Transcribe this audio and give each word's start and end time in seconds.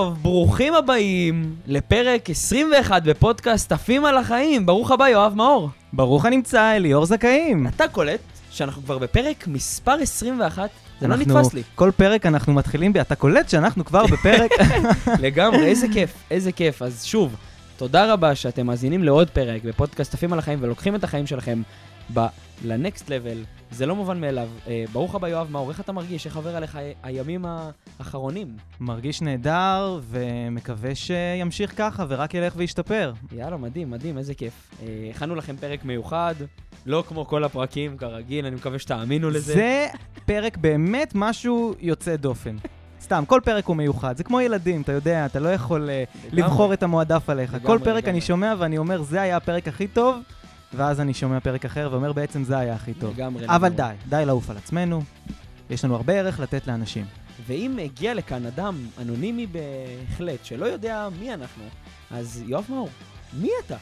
טוב, 0.00 0.18
ברוכים 0.22 0.74
הבאים 0.74 1.54
לפרק 1.66 2.30
21 2.30 3.02
בפודקאסט 3.02 3.72
עפים 3.72 4.04
על 4.04 4.18
החיים. 4.18 4.66
ברוך 4.66 4.90
הבא, 4.90 5.08
יואב 5.08 5.34
מאור. 5.34 5.68
ברוך 5.92 6.24
הנמצא, 6.24 6.76
אליאור 6.76 7.06
זכאים. 7.06 7.66
אתה 7.66 7.88
קולט 7.88 8.20
שאנחנו 8.50 8.82
כבר 8.82 8.98
בפרק 8.98 9.46
מספר 9.46 9.92
21? 9.92 10.70
זה 11.00 11.08
לא 11.08 11.16
נתפס 11.16 11.54
לי. 11.54 11.62
כל 11.74 11.90
פרק 11.96 12.26
אנחנו 12.26 12.52
מתחילים 12.52 12.92
ב... 12.92 12.96
אתה 12.96 13.14
קולט 13.14 13.48
שאנחנו 13.48 13.84
כבר 13.84 14.06
בפרק... 14.06 14.50
לגמרי, 15.24 15.66
איזה 15.66 15.86
כיף, 15.92 16.14
איזה 16.30 16.52
כיף. 16.52 16.82
אז 16.82 17.04
שוב, 17.04 17.36
תודה 17.76 18.12
רבה 18.12 18.34
שאתם 18.34 18.66
מאזינים 18.66 19.04
לעוד 19.04 19.30
פרק 19.30 19.64
בפודקאסט 19.64 20.14
עפים 20.14 20.32
על 20.32 20.38
החיים 20.38 20.58
ולוקחים 20.62 20.94
את 20.94 21.04
החיים 21.04 21.26
שלכם 21.26 21.62
ב- 22.14 22.26
לנקסט 22.64 23.10
לבל. 23.10 23.44
זה 23.70 23.86
לא 23.86 23.96
מובן 23.96 24.20
מאליו. 24.20 24.48
אה, 24.66 24.84
ברוך 24.92 25.14
הבא, 25.14 25.28
יואב 25.28 25.50
מאור, 25.50 25.70
איך 25.70 25.80
אתה 25.80 25.92
מרגיש? 25.92 26.26
איך 26.26 26.36
עובר 26.36 26.56
עליך 26.56 26.78
הימים 27.02 27.44
האחרונים? 27.98 28.56
מרגיש 28.80 29.22
נהדר, 29.22 30.00
ומקווה 30.10 30.94
שימשיך 30.94 31.74
ככה 31.76 32.04
ורק 32.08 32.34
ילך 32.34 32.52
וישתפר. 32.56 33.12
יאללה, 33.32 33.56
מדהים, 33.56 33.90
מדהים, 33.90 34.18
איזה 34.18 34.34
כיף. 34.34 34.70
אה, 34.82 34.86
הכנו 35.10 35.34
לכם 35.34 35.56
פרק 35.56 35.84
מיוחד, 35.84 36.34
לא 36.86 37.04
כמו 37.08 37.26
כל 37.26 37.44
הפרקים, 37.44 37.96
כרגיל, 37.96 38.46
אני 38.46 38.56
מקווה 38.56 38.78
שתאמינו 38.78 39.30
לזה. 39.30 39.54
זה 39.54 39.86
פרק 40.26 40.56
באמת 40.56 41.12
משהו 41.14 41.74
יוצא 41.80 42.16
דופן. 42.16 42.56
סתם, 43.02 43.24
כל 43.26 43.40
פרק 43.44 43.66
הוא 43.66 43.76
מיוחד. 43.76 44.16
זה 44.16 44.24
כמו 44.24 44.40
ילדים, 44.40 44.82
אתה 44.82 44.92
יודע, 44.92 45.26
אתה 45.26 45.40
לא 45.40 45.48
יכול 45.48 45.90
אה, 45.90 46.04
לגמרי. 46.32 46.42
לבחור 46.42 46.72
את 46.72 46.82
המועדף 46.82 47.30
עליך. 47.30 47.56
כל 47.62 47.78
פרק. 47.84 48.08
אני 48.08 48.20
שומע 48.20 48.54
ואני 48.58 48.78
אומר, 48.78 49.02
זה 49.02 49.20
היה 49.20 49.36
הפרק 49.36 49.68
הכי 49.68 49.86
טוב, 49.86 50.16
ואז 50.74 51.00
אני 51.00 51.14
שומע 51.14 51.40
פרק 51.40 51.64
אחר 51.64 51.88
ואומר, 51.92 52.12
בעצם 52.12 52.44
זה 52.44 52.58
היה 52.58 52.74
הכי 52.74 52.94
טוב. 52.94 53.14
לגמרי. 53.14 53.46
אבל 53.46 53.68
לגמרי. 53.68 53.94
די, 54.08 54.16
די 54.16 54.22
לעוף 54.26 54.50
על 54.50 54.56
עצמנו. 54.56 55.02
יש 55.70 55.84
לנו 55.84 55.96
הרבה 55.96 56.12
ערך 56.12 56.40
לתת 56.40 56.66
לאנשים. 56.66 57.04
ואם 57.46 57.78
הגיע 57.84 58.14
לכאן 58.14 58.46
אדם 58.46 58.76
אנונימי 59.00 59.46
בהחלט, 59.46 60.44
שלא 60.44 60.66
יודע 60.66 61.08
מי 61.20 61.34
אנחנו, 61.34 61.64
אז 62.10 62.42
יואב 62.46 62.64
מאור, 62.68 62.88
מי 63.40 63.50
אתה? 63.66 63.76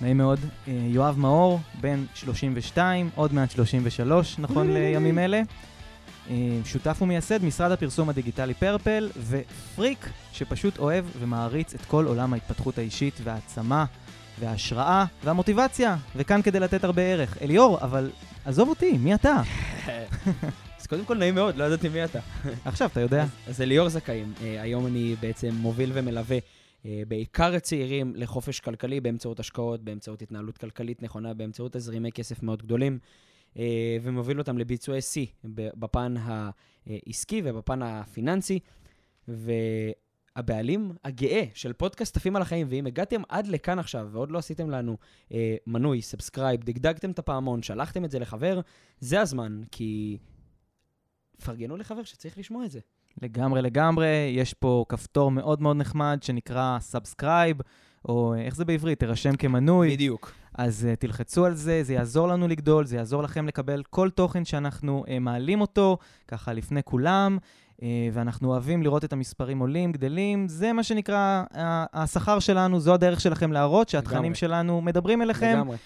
נעים 0.00 0.18
מאוד. 0.18 0.38
אה, 0.68 0.72
יואב 0.72 1.18
מאור, 1.18 1.60
בן 1.80 2.04
32, 2.14 3.10
עוד 3.14 3.34
מעט 3.34 3.50
33, 3.50 4.38
נכון 4.38 4.72
לימים 4.72 5.18
אלה. 5.18 5.42
אה, 6.30 6.36
שותף 6.64 6.98
ומייסד 7.02 7.44
משרד 7.44 7.72
הפרסום 7.72 8.08
הדיגיטלי 8.08 8.54
פרפל, 8.54 9.10
ופריק 9.26 10.08
שפשוט 10.32 10.78
אוהב 10.78 11.04
ומעריץ 11.18 11.74
את 11.74 11.84
כל 11.84 12.06
עולם 12.06 12.32
ההתפתחות 12.32 12.78
האישית 12.78 13.20
והעצמה 13.24 13.84
וההשראה 14.40 15.04
והמוטיבציה, 15.24 15.96
וכאן 16.16 16.42
כדי 16.42 16.60
לתת 16.60 16.84
הרבה 16.84 17.02
ערך. 17.02 17.42
אליאור, 17.42 17.78
אבל 17.80 18.10
עזוב 18.44 18.68
אותי, 18.68 18.98
מי 18.98 19.14
אתה? 19.14 19.42
אז 20.80 20.86
קודם 20.86 21.04
כל 21.04 21.16
נעים 21.18 21.34
מאוד, 21.34 21.56
לא 21.56 21.64
ידעתי 21.64 21.88
מי 21.88 22.04
אתה. 22.04 22.18
עכשיו 22.64 22.88
אתה 22.92 23.00
יודע. 23.00 23.22
אז- 23.22 23.28
אז 23.48 23.60
אליאור 23.60 23.88
זכאים, 23.88 24.32
אה, 24.42 24.62
היום 24.62 24.86
אני 24.86 25.14
בעצם 25.20 25.48
מוביל 25.54 25.90
ומלווה 25.94 26.38
אה, 26.86 27.02
בעיקר 27.08 27.56
את 27.56 27.62
צעירים 27.62 28.12
לחופש 28.16 28.60
כלכלי 28.60 29.00
באמצעות 29.00 29.40
השקעות, 29.40 29.80
באמצעות 29.84 30.22
התנהלות 30.22 30.58
כלכלית 30.58 31.02
נכונה, 31.02 31.34
באמצעות 31.34 31.72
תזרימי 31.72 32.12
כסף 32.12 32.42
מאוד 32.42 32.62
גדולים, 32.62 32.98
אה, 33.58 33.64
ומוביל 34.02 34.38
אותם 34.38 34.58
לביצועי 34.58 35.00
שיא 35.02 35.26
בפן 35.44 36.14
העסקי 36.86 37.42
ובפן 37.44 37.82
הפיננסי. 37.82 38.58
והבעלים 40.36 40.92
הגאה 41.04 41.44
של 41.54 41.72
פודקאסט 41.72 42.16
עפים 42.16 42.36
על 42.36 42.42
החיים, 42.42 42.66
ואם 42.70 42.86
הגעתם 42.86 43.22
עד 43.28 43.46
לכאן 43.46 43.78
עכשיו 43.78 44.08
ועוד 44.12 44.30
לא 44.30 44.38
עשיתם 44.38 44.70
לנו 44.70 44.96
אה, 45.32 45.56
מנוי, 45.66 46.02
subscribe, 46.02 46.64
דגדגתם 46.64 47.10
את 47.10 47.18
הפעמון, 47.18 47.62
שלחתם 47.62 48.04
את 48.04 48.10
זה 48.10 48.18
לחבר, 48.18 48.60
זה 49.00 49.20
הזמן, 49.20 49.60
כי 49.70 50.18
פרגנו 51.44 51.76
לחבר 51.76 52.02
שצריך 52.02 52.38
לשמוע 52.38 52.64
את 52.64 52.70
זה. 52.70 52.80
לגמרי 53.22 53.62
לגמרי, 53.62 54.32
יש 54.36 54.54
פה 54.54 54.84
כפתור 54.88 55.30
מאוד 55.30 55.62
מאוד 55.62 55.76
נחמד 55.76 56.18
שנקרא 56.22 56.78
subscribe, 56.80 57.56
או 58.08 58.34
אה, 58.34 58.40
איך 58.40 58.56
זה 58.56 58.64
בעברית? 58.64 59.00
תירשם 59.00 59.36
כמנוי. 59.36 59.90
בדיוק. 59.90 60.32
אז 60.54 60.88
אה, 60.92 60.96
תלחצו 60.96 61.44
על 61.44 61.54
זה, 61.54 61.82
זה 61.82 61.94
יעזור 61.94 62.28
לנו 62.28 62.48
לגדול, 62.48 62.86
זה 62.86 62.96
יעזור 62.96 63.22
לכם 63.22 63.46
לקבל 63.46 63.82
כל 63.90 64.10
תוכן 64.10 64.44
שאנחנו 64.44 65.04
אה, 65.06 65.10
מעלים 65.20 65.60
אותו, 65.60 65.98
ככה 66.28 66.52
לפני 66.52 66.82
כולם, 66.82 67.38
אה, 67.40 67.69
ואנחנו 68.12 68.48
אוהבים 68.48 68.82
לראות 68.82 69.04
את 69.04 69.12
המספרים 69.12 69.58
עולים, 69.58 69.92
גדלים, 69.92 70.48
זה 70.48 70.72
מה 70.72 70.82
שנקרא 70.82 71.44
השכר 71.92 72.38
שלנו, 72.38 72.80
זו 72.80 72.94
הדרך 72.94 73.20
שלכם 73.20 73.52
להראות 73.52 73.88
שהתכנים. 73.88 74.34
שלנו 74.34 74.80
מדברים 74.80 75.22
אליכם. 75.22 75.52
לגמרי. 75.56 75.76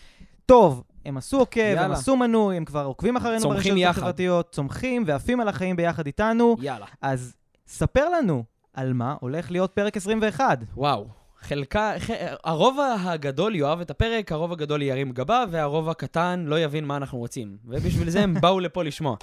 טוב, 0.47 0.83
הם 1.05 1.17
עשו 1.17 1.39
עוקב, 1.39 1.61
הם 1.61 1.77
יאללה. 1.77 1.95
עשו 1.95 2.17
מנוי, 2.17 2.57
הם 2.57 2.65
כבר 2.65 2.85
עוקבים 2.85 3.17
אחרינו 3.17 3.49
ברשתות. 3.49 3.77
החברתיות, 3.85 4.51
צומחים 4.51 5.03
ועפים 5.07 5.41
על 5.41 5.49
החיים 5.49 5.77
ביחד 5.77 6.07
איתנו, 6.07 6.57
יאללה. 6.61 6.87
אז 7.03 7.35
ספר 7.67 8.09
לנו 8.09 8.45
על 8.75 8.93
מה 8.93 9.17
הולך 9.21 9.51
להיות 9.51 9.73
פרק 9.73 9.97
21. 9.97 10.59
וואו. 10.77 11.07
חלקה, 11.41 11.93
ח... 11.99 12.11
הרוב 12.45 12.79
הגדול 13.05 13.55
יאהב 13.55 13.81
את 13.81 13.91
הפרק, 13.91 14.33
הרוב 14.33 14.53
הגדול 14.53 14.83
ירים 14.83 15.13
גבה, 15.13 15.45
והרוב 15.51 15.89
הקטן 15.89 16.45
לא 16.47 16.61
יבין 16.61 16.85
מה 16.85 16.97
אנחנו 16.97 17.19
רוצים. 17.19 17.57
ובשביל 17.65 18.11
זה 18.11 18.21
הם 18.21 18.35
באו 18.43 18.61
לפה 18.61 18.83
לשמוע. 18.83 19.17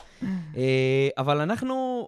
אה, 0.58 1.10
אבל 1.18 1.42
אנחנו, 1.42 2.08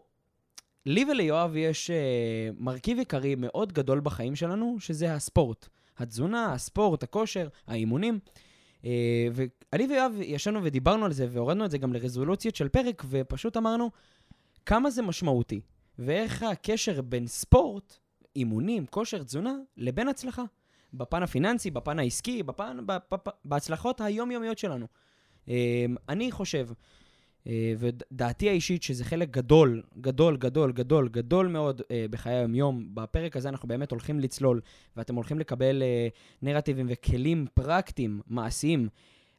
לי 0.85 1.05
וליואב 1.11 1.55
יש 1.55 1.89
אה, 1.89 2.49
מרכיב 2.59 2.99
עיקרי 2.99 3.35
מאוד 3.35 3.73
גדול 3.73 3.99
בחיים 3.99 4.35
שלנו, 4.35 4.75
שזה 4.79 5.13
הספורט. 5.13 5.67
התזונה, 5.97 6.53
הספורט, 6.53 7.03
הכושר, 7.03 7.47
האימונים. 7.67 8.19
אה, 8.85 9.27
ואני 9.33 9.87
ויואב 9.87 10.11
ישבנו 10.21 10.63
ודיברנו 10.63 11.05
על 11.05 11.13
זה, 11.13 11.27
והורדנו 11.29 11.65
את 11.65 11.71
זה 11.71 11.77
גם 11.77 11.93
לרזולוציות 11.93 12.55
של 12.55 12.69
פרק, 12.69 13.03
ופשוט 13.09 13.57
אמרנו 13.57 13.91
כמה 14.65 14.89
זה 14.89 15.01
משמעותי, 15.01 15.61
ואיך 15.99 16.43
הקשר 16.43 17.01
בין 17.01 17.27
ספורט, 17.27 17.97
אימונים, 18.35 18.85
כושר, 18.85 19.23
תזונה, 19.23 19.53
לבין 19.77 20.07
הצלחה. 20.07 20.43
בפן 20.93 21.23
הפיננסי, 21.23 21.71
בפן 21.71 21.99
העסקי, 21.99 22.43
בפן, 22.43 22.77
בפ, 22.85 23.27
בהצלחות 23.45 24.01
היומיומיות 24.01 24.57
שלנו. 24.57 24.87
אה, 25.49 25.85
אני 26.09 26.31
חושב, 26.31 26.69
ודעתי 27.77 28.49
האישית, 28.49 28.83
שזה 28.83 29.05
חלק 29.05 29.29
גדול, 29.29 29.83
גדול, 30.01 30.37
גדול, 30.37 30.71
גדול, 30.71 31.09
גדול 31.09 31.47
מאוד 31.47 31.81
אה, 31.91 32.05
בחיי 32.09 32.33
היום-יום. 32.33 32.89
בפרק 32.93 33.37
הזה 33.37 33.49
אנחנו 33.49 33.67
באמת 33.67 33.91
הולכים 33.91 34.19
לצלול, 34.19 34.61
ואתם 34.97 35.15
הולכים 35.15 35.39
לקבל 35.39 35.83
אה, 35.83 36.07
נרטיבים 36.41 36.85
וכלים 36.89 37.45
פרקטיים, 37.53 38.21
מעשיים, 38.27 38.89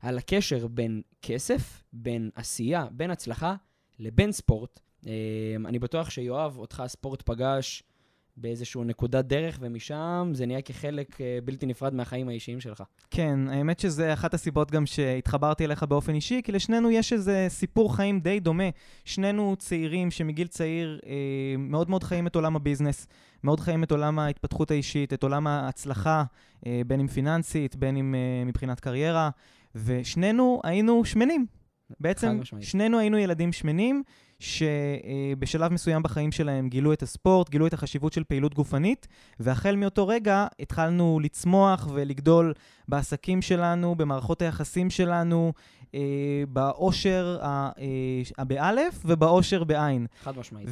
על 0.01 0.19
הקשר 0.19 0.67
בין 0.67 1.03
כסף, 1.23 1.83
בין 1.93 2.31
עשייה, 2.35 2.87
בין 2.91 3.11
הצלחה, 3.11 3.55
לבין 3.99 4.33
ספורט. 4.33 4.81
אה, 5.07 5.13
אני 5.65 5.79
בטוח 5.79 6.11
שיואב, 6.11 6.59
אותך 6.59 6.81
הספורט 6.81 7.23
פגש 7.23 7.83
באיזושהי 8.37 8.85
נקודת 8.85 9.25
דרך, 9.25 9.59
ומשם 9.61 10.31
זה 10.35 10.47
נהיה 10.47 10.63
כחלק 10.63 11.21
אה, 11.21 11.39
בלתי 11.45 11.67
נפרד 11.67 11.95
מהחיים 11.95 12.29
האישיים 12.29 12.61
שלך. 12.61 12.83
כן, 13.11 13.39
האמת 13.49 13.81
שזה 13.81 14.13
אחת 14.13 14.35
הסיבות 14.35 14.71
גם 14.71 14.87
שהתחברתי 14.87 15.65
אליך 15.65 15.83
באופן 15.83 16.15
אישי, 16.15 16.41
כי 16.45 16.53
לשנינו 16.53 16.91
יש 16.91 17.13
איזה 17.13 17.47
סיפור 17.49 17.97
חיים 17.97 18.21
די 18.21 18.41
דומה. 18.41 18.69
שנינו 19.05 19.57
צעירים 19.59 20.11
שמגיל 20.11 20.47
צעיר 20.47 21.01
אה, 21.07 21.13
מאוד 21.59 21.91
מאוד 21.91 22.03
חיים 22.05 22.27
את 22.27 22.35
עולם 22.35 22.57
הביזנס, 22.57 23.07
מאוד 23.45 23.61
חיים 23.61 23.85
את 23.85 23.91
עולם 23.91 24.19
ההתפתחות 24.19 24.71
האישית, 24.71 25.13
את 25.13 25.23
עולם 25.23 25.47
ההצלחה, 25.47 26.25
אה, 26.67 26.83
בין 26.87 27.01
אם 27.01 27.07
פיננסית, 27.07 27.77
בין 27.77 27.97
אם 27.97 28.15
אה, 28.15 28.45
מבחינת 28.45 28.81
קריירה, 28.81 29.31
ושנינו 29.75 30.61
היינו 30.65 31.05
שמנים. 31.05 31.47
בעצם. 32.01 32.41
שנינו 32.61 32.99
היינו 32.99 33.19
ילדים 33.19 33.53
שמנים, 33.53 34.03
שבשלב 34.39 35.73
מסוים 35.73 36.03
בחיים 36.03 36.33
שלהם 36.33 36.69
גילו 36.69 36.93
את 36.93 37.03
הספורט, 37.03 37.51
גילו 37.51 37.67
את 37.67 37.75
החשיבות 37.75 38.13
של 38.13 38.25
פעילות 38.25 38.55
גופנית, 38.55 39.09
והחל 39.41 39.77
מאותו 39.77 40.09
רגע 40.09 40.47
התחלנו 40.61 41.21
לצמוח 41.23 41.89
ולגדול 41.95 42.53
בעסקים 42.89 43.43
שלנו, 43.43 43.95
במערכות 43.95 44.43
היחסים 44.43 44.91
שלנו, 44.91 45.53
אה, 45.95 46.01
באושר 46.49 47.39
אה, 47.43 47.71
הבאלף 48.39 49.03
ובאושר 49.05 49.65
בעין. 49.65 50.07
חד 50.23 50.39
משמעית. 50.39 50.69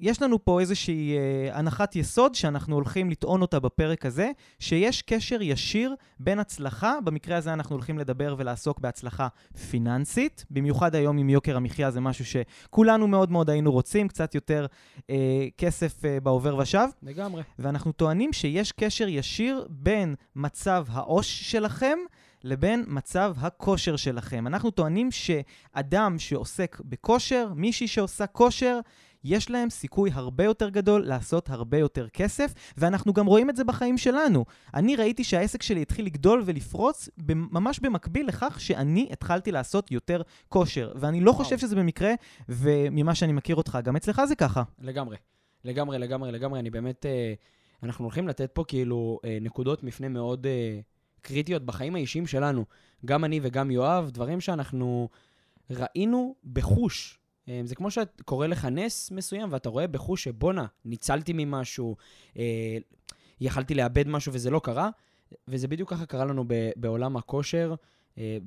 ויש 0.00 0.22
לנו 0.22 0.44
פה 0.44 0.60
איזושהי 0.60 1.16
אה, 1.16 1.58
הנחת 1.58 1.96
יסוד 1.96 2.34
שאנחנו 2.34 2.74
הולכים 2.74 3.10
לטעון 3.10 3.42
אותה 3.42 3.60
בפרק 3.60 4.06
הזה, 4.06 4.30
שיש 4.58 5.02
קשר 5.02 5.42
ישיר 5.42 5.94
בין 6.20 6.38
הצלחה, 6.38 6.94
במקרה 7.04 7.36
הזה 7.36 7.52
אנחנו 7.52 7.76
הולכים 7.76 7.98
לדבר 7.98 8.34
ולעסוק 8.38 8.80
בהצלחה 8.80 9.28
פיננסית, 9.70 10.44
במיוחד 10.50 10.94
היום 10.94 11.18
עם 11.18 11.30
יוקר 11.30 11.56
המחיה 11.56 11.90
זה 11.90 12.00
משהו 12.00 12.24
שכולנו 12.24 13.08
מאוד 13.08 13.30
מאוד 13.30 13.50
היינו 13.50 13.72
רוצים, 13.72 14.08
קצת 14.08 14.34
יותר 14.34 14.66
אה, 15.10 15.46
כסף 15.58 16.04
אה, 16.04 16.20
בעובר 16.20 16.56
ושב. 16.56 16.88
לגמרי. 17.02 17.42
ואנחנו 17.58 17.92
טוענים 17.92 18.32
שיש 18.32 18.72
קשר 18.72 19.08
ישיר 19.08 19.66
בין 19.70 20.14
מצב 20.36 20.86
העו"ש 20.88 21.50
שלכם 21.50 21.98
לבין 22.44 22.84
מצב 22.86 23.34
הכושר 23.38 23.96
שלכם. 23.96 24.46
אנחנו 24.46 24.70
טוענים 24.70 25.10
שאדם 25.10 26.18
שעוסק 26.18 26.80
בכושר, 26.84 27.52
מישהי 27.56 27.88
שעושה 27.88 28.26
כושר, 28.26 28.80
יש 29.24 29.50
להם 29.50 29.70
סיכוי 29.70 30.10
הרבה 30.12 30.44
יותר 30.44 30.68
גדול 30.68 31.06
לעשות 31.06 31.50
הרבה 31.50 31.78
יותר 31.78 32.08
כסף, 32.08 32.54
ואנחנו 32.76 33.12
גם 33.12 33.26
רואים 33.26 33.50
את 33.50 33.56
זה 33.56 33.64
בחיים 33.64 33.98
שלנו. 33.98 34.44
אני 34.74 34.96
ראיתי 34.96 35.24
שהעסק 35.24 35.62
שלי 35.62 35.82
התחיל 35.82 36.06
לגדול 36.06 36.42
ולפרוץ 36.44 37.08
ממש 37.28 37.80
במקביל 37.80 38.28
לכך 38.28 38.60
שאני 38.60 39.08
התחלתי 39.12 39.52
לעשות 39.52 39.90
יותר 39.90 40.22
כושר. 40.48 40.92
ואני 40.96 41.20
לא 41.20 41.30
וואו. 41.30 41.44
חושב 41.44 41.58
שזה 41.58 41.76
במקרה, 41.76 42.12
וממה 42.48 43.14
שאני 43.14 43.32
מכיר 43.32 43.56
אותך, 43.56 43.78
גם 43.84 43.96
אצלך 43.96 44.22
זה 44.24 44.34
ככה. 44.34 44.62
לגמרי. 44.78 45.16
לגמרי, 45.64 45.98
לגמרי, 45.98 46.32
לגמרי. 46.32 46.60
אני 46.60 46.70
באמת... 46.70 47.06
אה, 47.06 47.34
אנחנו 47.82 48.04
הולכים 48.04 48.28
לתת 48.28 48.50
פה 48.52 48.64
כאילו 48.68 49.20
אה, 49.24 49.38
נקודות 49.40 49.82
מפנה 49.82 50.08
מאוד 50.08 50.46
אה, 50.46 50.80
קריטיות 51.20 51.62
בחיים 51.62 51.94
האישיים 51.94 52.26
שלנו. 52.26 52.64
גם 53.04 53.24
אני 53.24 53.40
וגם 53.42 53.70
יואב, 53.70 54.10
דברים 54.10 54.40
שאנחנו 54.40 55.08
ראינו 55.70 56.34
בחוש. 56.52 57.18
אה, 57.48 57.60
זה 57.64 57.74
כמו 57.74 57.90
שקורה 57.90 58.46
לך 58.46 58.64
נס 58.64 59.10
מסוים, 59.10 59.48
ואתה 59.52 59.68
רואה 59.68 59.86
בחוש 59.86 60.24
שבואנה, 60.24 60.66
ניצלתי 60.84 61.32
ממשהו, 61.34 61.96
אה, 62.38 62.78
יכלתי 63.40 63.74
לאבד 63.74 64.08
משהו 64.08 64.32
וזה 64.32 64.50
לא 64.50 64.60
קרה, 64.64 64.90
וזה 65.48 65.68
בדיוק 65.68 65.90
ככה 65.90 66.06
קרה 66.06 66.24
לנו 66.24 66.44
בעולם 66.76 67.16
הכושר, 67.16 67.74
אה, 68.18 68.38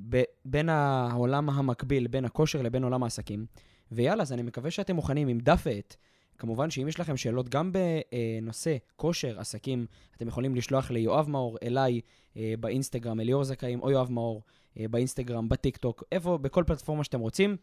בין 0.44 0.68
העולם 0.68 1.50
המקביל, 1.50 2.06
בין 2.06 2.24
הכושר 2.24 2.62
לבין 2.62 2.84
עולם 2.84 3.02
העסקים. 3.02 3.46
ויאללה, 3.92 4.22
אז 4.22 4.32
אני 4.32 4.42
מקווה 4.42 4.70
שאתם 4.70 4.96
מוכנים 4.96 5.28
עם 5.28 5.38
דף 5.40 5.62
ועט. 5.66 5.96
כמובן 6.38 6.70
שאם 6.70 6.88
יש 6.88 7.00
לכם 7.00 7.16
שאלות 7.16 7.48
גם 7.48 7.72
בנושא 7.72 8.76
כושר, 8.96 9.40
עסקים, 9.40 9.86
אתם 10.16 10.28
יכולים 10.28 10.54
לשלוח 10.54 10.90
ליואב 10.90 11.28
מאור, 11.28 11.58
אליי, 11.62 12.00
אה, 12.36 12.54
באינסטגרם, 12.60 13.20
אליאור 13.20 13.44
זכאים, 13.44 13.80
או 13.80 13.90
יואב 13.90 14.10
מאור, 14.10 14.42
באינסטגרם, 14.76 15.48
בטיקטוק, 15.48 16.04
איפה, 16.12 16.38
בכל 16.38 16.64
פלטפורמה 16.66 17.04
שאתם 17.04 17.20
רוצים. 17.20 17.56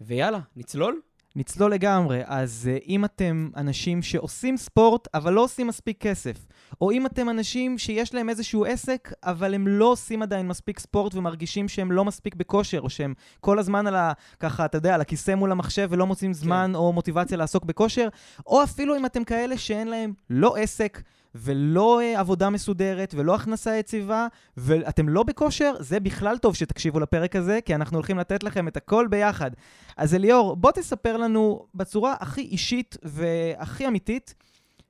ויאללה, 0.00 0.40
נצלול? 0.56 1.00
נצלול 1.36 1.72
לגמרי. 1.72 2.20
אז 2.24 2.70
uh, 2.72 2.84
אם 2.88 3.04
אתם 3.04 3.50
אנשים 3.56 4.02
שעושים 4.02 4.56
ספורט, 4.56 5.08
אבל 5.14 5.32
לא 5.32 5.40
עושים 5.44 5.66
מספיק 5.66 6.00
כסף, 6.00 6.46
או 6.80 6.90
אם 6.90 7.06
אתם 7.06 7.30
אנשים 7.30 7.78
שיש 7.78 8.14
להם 8.14 8.28
איזשהו 8.28 8.64
עסק, 8.64 9.12
אבל 9.24 9.54
הם 9.54 9.68
לא 9.68 9.84
עושים 9.84 10.22
עדיין 10.22 10.48
מספיק 10.48 10.78
ספורט 10.78 11.14
ומרגישים 11.14 11.68
שהם 11.68 11.92
לא 11.92 12.04
מספיק 12.04 12.34
בכושר, 12.34 12.80
או 12.80 12.90
שהם 12.90 13.14
כל 13.40 13.58
הזמן 13.58 13.86
על 13.86 13.96
ה... 13.96 14.12
ככה, 14.40 14.64
אתה 14.64 14.78
יודע, 14.78 14.94
על 14.94 15.00
הכיסא 15.00 15.34
מול 15.34 15.52
המחשב 15.52 15.88
ולא 15.90 16.06
מוצאים 16.06 16.32
זמן 16.32 16.70
כן. 16.70 16.74
או 16.74 16.92
מוטיבציה 16.92 17.36
לעסוק 17.36 17.64
בכושר, 17.64 18.08
או 18.46 18.62
אפילו 18.62 18.96
אם 18.96 19.06
אתם 19.06 19.24
כאלה 19.24 19.58
שאין 19.58 19.88
להם 19.88 20.12
לא 20.30 20.56
עסק, 20.56 21.02
ולא 21.34 22.00
uh, 22.00 22.18
עבודה 22.18 22.50
מסודרת, 22.50 23.14
ולא 23.16 23.34
הכנסה 23.34 23.76
יציבה, 23.76 24.26
ואתם 24.56 25.08
לא 25.08 25.22
בכושר, 25.22 25.74
זה 25.80 26.00
בכלל 26.00 26.38
טוב 26.38 26.54
שתקשיבו 26.54 27.00
לפרק 27.00 27.36
הזה, 27.36 27.58
כי 27.64 27.74
אנחנו 27.74 27.96
הולכים 27.96 28.18
לתת 28.18 28.42
לכם 28.42 28.68
את 28.68 28.76
הכל 28.76 29.06
ביחד. 29.10 29.50
אז 29.96 30.14
אליאור, 30.14 30.56
בוא 30.56 30.70
תספר 30.70 31.16
לנו 31.16 31.66
בצורה 31.74 32.16
הכי 32.20 32.40
אישית 32.40 32.96
והכי 33.02 33.88
אמיתית, 33.88 34.34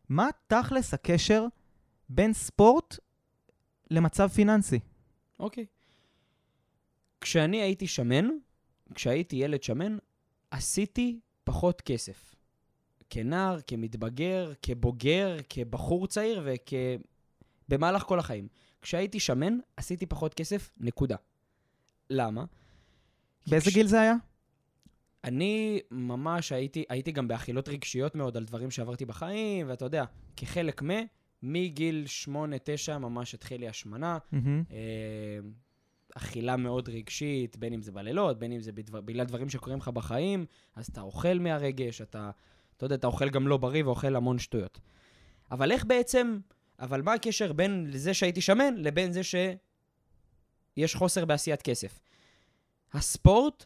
מה 0.08 0.28
תכלס 0.46 0.94
הקשר 0.94 1.46
בין 2.08 2.32
ספורט 2.32 2.98
למצב 3.90 4.28
פיננסי? 4.28 4.80
אוקיי. 5.40 5.66
כשאני 7.20 7.62
הייתי 7.62 7.86
שמן, 7.86 8.28
כשהייתי 8.94 9.36
ילד 9.36 9.62
שמן, 9.62 9.96
עשיתי 10.50 11.20
פחות 11.44 11.80
כסף. 11.80 12.33
כנער, 13.10 13.58
כמתבגר, 13.66 14.52
כבוגר, 14.62 15.36
כבחור 15.48 16.06
צעיר 16.06 16.42
וכ... 16.44 16.72
במהלך 17.68 18.02
כל 18.02 18.18
החיים. 18.18 18.48
כשהייתי 18.82 19.20
שמן, 19.20 19.58
עשיתי 19.76 20.06
פחות 20.06 20.34
כסף, 20.34 20.70
נקודה. 20.80 21.16
למה? 22.10 22.44
באיזה 23.46 23.70
כש- 23.70 23.74
גיל 23.74 23.86
זה 23.86 24.00
היה? 24.00 24.14
אני 25.24 25.80
ממש 25.90 26.52
הייתי, 26.52 26.84
הייתי 26.88 27.12
גם 27.12 27.28
באכילות 27.28 27.68
רגשיות 27.68 28.14
מאוד 28.14 28.36
על 28.36 28.44
דברים 28.44 28.70
שעברתי 28.70 29.04
בחיים, 29.04 29.68
ואתה 29.68 29.84
יודע, 29.84 30.04
כחלק 30.36 30.82
מ... 30.82 30.88
מגיל 31.42 32.04
8-9 32.94 32.98
ממש 32.98 33.34
התחיל 33.34 33.60
לי 33.60 33.68
השמנה. 33.68 34.18
מהמם. 34.32 34.62
אה, 34.70 34.76
אכילה 36.16 36.56
מאוד 36.56 36.88
רגשית, 36.88 37.56
בין 37.56 37.72
אם 37.72 37.82
זה 37.82 37.92
בלילות, 37.92 38.38
בין 38.38 38.52
אם 38.52 38.60
זה 38.60 38.72
בדבר, 38.72 39.00
בגלל 39.00 39.24
דברים 39.24 39.48
שקורים 39.48 39.78
לך 39.78 39.88
בחיים, 39.88 40.46
אז 40.74 40.86
אתה 40.86 41.00
אוכל 41.00 41.38
מהרגש, 41.38 42.00
אתה, 42.02 42.30
אתה 42.76 42.86
יודע, 42.86 42.94
אתה 42.94 43.06
אוכל 43.06 43.28
גם 43.28 43.48
לא 43.48 43.56
בריא 43.56 43.84
ואוכל 43.84 44.16
המון 44.16 44.38
שטויות. 44.38 44.80
אבל 45.50 45.72
איך 45.72 45.84
בעצם, 45.84 46.38
אבל 46.78 47.02
מה 47.02 47.12
הקשר 47.12 47.52
בין 47.52 47.90
זה 47.94 48.14
שהייתי 48.14 48.40
שמן 48.40 48.74
לבין 48.76 49.12
זה 49.12 49.20
שיש 49.22 50.94
חוסר 50.94 51.24
בעשיית 51.24 51.62
כסף? 51.62 52.00
הספורט 52.92 53.64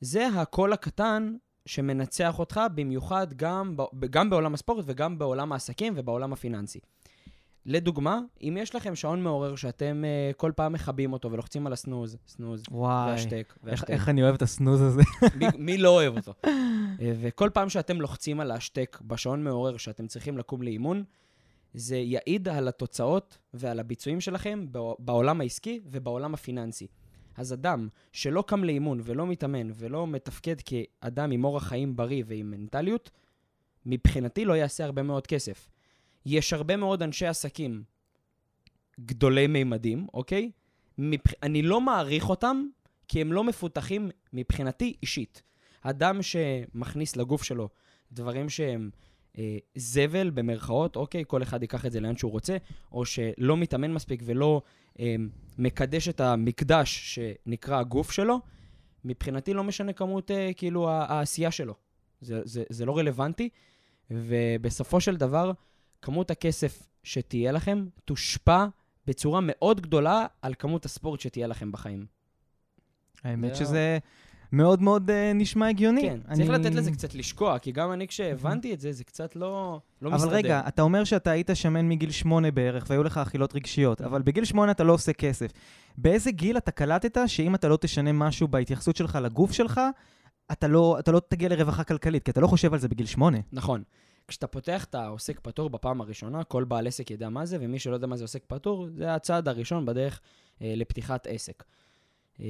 זה 0.00 0.26
הקול 0.26 0.72
הקטן 0.72 1.36
שמנצח 1.66 2.38
אותך, 2.38 2.60
במיוחד 2.74 3.34
גם, 3.36 3.76
גם 4.10 4.30
בעולם 4.30 4.54
הספורט 4.54 4.84
וגם 4.88 5.18
בעולם 5.18 5.52
העסקים 5.52 5.92
ובעולם 5.96 6.32
הפיננסי. 6.32 6.80
לדוגמה, 7.66 8.20
אם 8.42 8.56
יש 8.60 8.74
לכם 8.74 8.94
שעון 8.94 9.22
מעורר 9.22 9.56
שאתם 9.56 10.04
uh, 10.04 10.36
כל 10.36 10.52
פעם 10.56 10.72
מכבים 10.72 11.12
אותו 11.12 11.32
ולוחצים 11.32 11.66
על 11.66 11.72
הסנוז, 11.72 12.16
סנוז, 12.26 12.62
וואי, 12.70 13.10
והשתק, 13.10 13.32
איך, 13.34 13.58
והשתק, 13.62 13.90
איך 13.90 14.08
אני 14.08 14.22
אוהב 14.22 14.34
את 14.34 14.42
הסנוז 14.42 14.80
הזה. 14.80 15.02
מי, 15.38 15.46
מי 15.58 15.78
לא 15.78 15.88
אוהב 15.88 16.16
אותו? 16.16 16.34
אה, 16.46 17.12
וכל 17.20 17.50
פעם 17.54 17.68
שאתם 17.68 18.00
לוחצים 18.00 18.40
על 18.40 18.50
ההשתק 18.50 18.98
בשעון 19.06 19.44
מעורר 19.44 19.76
שאתם 19.76 20.06
צריכים 20.06 20.38
לקום 20.38 20.62
לאימון, 20.62 21.04
זה 21.74 21.96
יעיד 21.96 22.48
על 22.48 22.68
התוצאות 22.68 23.38
ועל 23.54 23.80
הביצועים 23.80 24.20
שלכם 24.20 24.66
בע- 24.70 24.94
בעולם 24.98 25.40
העסקי 25.40 25.80
ובעולם 25.84 26.34
הפיננסי. 26.34 26.86
אז 27.36 27.52
אדם 27.52 27.88
שלא 28.12 28.44
קם 28.46 28.64
לאימון 28.64 29.00
ולא 29.04 29.26
מתאמן 29.26 29.70
ולא 29.74 30.06
מתפקד 30.06 30.56
כאדם 30.60 31.30
עם 31.30 31.44
אורח 31.44 31.62
חיים 31.62 31.96
בריא 31.96 32.24
ועם 32.26 32.50
מנטליות, 32.50 33.10
מבחינתי 33.86 34.44
לא 34.44 34.52
יעשה 34.52 34.84
הרבה 34.84 35.02
מאוד 35.02 35.26
כסף. 35.26 35.71
יש 36.26 36.52
הרבה 36.52 36.76
מאוד 36.76 37.02
אנשי 37.02 37.26
עסקים 37.26 37.82
גדולי 39.00 39.46
מימדים, 39.46 40.06
אוקיי? 40.14 40.50
מבח... 40.98 41.32
אני 41.42 41.62
לא 41.62 41.80
מעריך 41.80 42.30
אותם 42.30 42.66
כי 43.08 43.20
הם 43.20 43.32
לא 43.32 43.44
מפותחים 43.44 44.10
מבחינתי 44.32 44.94
אישית. 45.02 45.42
אדם 45.82 46.22
שמכניס 46.22 47.16
לגוף 47.16 47.42
שלו 47.42 47.68
דברים 48.12 48.48
שהם 48.48 48.90
אה, 49.38 49.58
זבל 49.74 50.30
במרכאות, 50.30 50.96
אוקיי, 50.96 51.24
כל 51.26 51.42
אחד 51.42 51.62
ייקח 51.62 51.86
את 51.86 51.92
זה 51.92 52.00
לאן 52.00 52.16
שהוא 52.16 52.32
רוצה, 52.32 52.56
או 52.92 53.04
שלא 53.04 53.56
מתאמן 53.56 53.92
מספיק 53.92 54.22
ולא 54.24 54.62
אה, 55.00 55.14
מקדש 55.58 56.08
את 56.08 56.20
המקדש 56.20 57.14
שנקרא 57.14 57.78
הגוף 57.78 58.10
שלו, 58.10 58.40
מבחינתי 59.04 59.54
לא 59.54 59.64
משנה 59.64 59.92
כמות, 59.92 60.30
אה, 60.30 60.50
כאילו, 60.56 60.90
העשייה 60.90 61.50
שלו. 61.50 61.74
זה, 62.20 62.40
זה, 62.44 62.62
זה 62.68 62.86
לא 62.86 62.98
רלוונטי, 62.98 63.48
ובסופו 64.10 65.00
של 65.00 65.16
דבר, 65.16 65.52
כמות 66.02 66.30
הכסף 66.30 66.82
שתהיה 67.02 67.52
לכם 67.52 67.84
תושפע 68.04 68.64
בצורה 69.06 69.40
מאוד 69.42 69.80
גדולה 69.80 70.26
על 70.42 70.54
כמות 70.58 70.84
הספורט 70.84 71.20
שתהיה 71.20 71.46
לכם 71.46 71.72
בחיים. 71.72 72.06
האמת 73.24 73.54
זה- 73.54 73.64
שזה 73.64 73.98
מאוד 74.52 74.82
מאוד 74.82 75.10
uh, 75.10 75.12
נשמע 75.34 75.68
הגיוני. 75.68 76.02
כן, 76.02 76.20
צריך 76.34 76.48
לתת 76.50 76.74
לזה 76.74 76.90
קצת 76.92 77.14
לשקוע, 77.14 77.58
כי 77.58 77.72
גם 77.72 77.92
אני 77.92 78.08
כשהבנתי 78.08 78.74
את 78.74 78.80
זה, 78.80 78.92
זה 78.92 79.04
קצת 79.04 79.36
לא, 79.36 79.80
לא 80.02 80.08
אבל 80.08 80.16
מסתדר. 80.16 80.34
רגע, 80.34 80.60
אתה 80.68 80.82
אומר 80.82 81.04
שאתה 81.04 81.30
היית 81.30 81.50
שמן 81.54 81.88
מגיל 81.88 82.10
שמונה 82.10 82.50
בערך, 82.50 82.84
והיו 82.88 83.02
לך 83.02 83.18
אכילות 83.18 83.54
רגשיות, 83.54 84.00
אבל 84.00 84.22
בגיל 84.22 84.44
שמונה 84.44 84.72
אתה 84.72 84.84
לא 84.84 84.92
עושה 84.92 85.12
כסף. 85.12 85.52
באיזה 85.98 86.30
גיל 86.30 86.56
אתה 86.56 86.70
קלטת 86.70 87.18
שאם 87.26 87.54
אתה 87.54 87.68
לא 87.68 87.76
תשנה 87.80 88.12
משהו 88.12 88.48
בהתייחסות 88.48 88.96
שלך 88.96 89.18
לגוף 89.22 89.52
שלך, 89.52 89.80
אתה 90.52 90.68
לא, 90.68 90.96
אתה 90.98 91.12
לא 91.12 91.20
תגיע 91.28 91.48
לרווחה 91.48 91.84
כלכלית, 91.84 92.22
כי 92.22 92.30
אתה 92.30 92.40
לא 92.40 92.46
חושב 92.46 92.72
על 92.72 92.78
זה 92.78 92.88
בגיל 92.88 93.06
שמונה. 93.06 93.38
נכון. 93.52 93.82
כשאתה 94.28 94.46
פותח 94.46 94.84
את 94.84 94.94
העוסק 94.94 95.40
פטור 95.40 95.70
בפעם 95.70 96.00
הראשונה, 96.00 96.44
כל 96.44 96.64
בעל 96.64 96.86
עסק 96.86 97.10
ידע 97.10 97.28
מה 97.28 97.46
זה, 97.46 97.56
ומי 97.60 97.78
שלא 97.78 97.94
יודע 97.94 98.06
מה 98.06 98.16
זה 98.16 98.24
עוסק 98.24 98.44
פטור, 98.46 98.88
זה 98.90 99.14
הצעד 99.14 99.48
הראשון 99.48 99.86
בדרך 99.86 100.20
אה, 100.62 100.72
לפתיחת 100.76 101.26
עסק. 101.26 101.64
אה, 102.40 102.46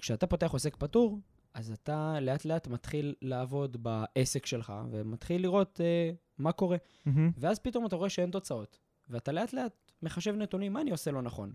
כשאתה 0.00 0.26
פותח 0.26 0.50
עוסק 0.50 0.76
פטור, 0.76 1.18
אז 1.54 1.70
אתה 1.70 2.16
לאט 2.20 2.44
לאט 2.44 2.68
מתחיל 2.68 3.14
לעבוד 3.22 3.76
בעסק 3.82 4.46
שלך, 4.46 4.72
ומתחיל 4.90 5.42
לראות 5.42 5.80
אה, 5.80 6.10
מה 6.38 6.52
קורה. 6.52 6.76
מהמם. 7.06 7.30
ואז 7.38 7.58
פתאום 7.58 7.86
אתה 7.86 7.96
רואה 7.96 8.08
שאין 8.08 8.30
תוצאות. 8.30 8.78
ואתה 9.10 9.32
לאט 9.32 9.52
לאט 9.52 9.92
מחשב 10.02 10.34
נתונים, 10.34 10.72
מה 10.72 10.80
אני 10.80 10.90
עושה 10.90 11.10
לא 11.10 11.22
נכון. 11.22 11.52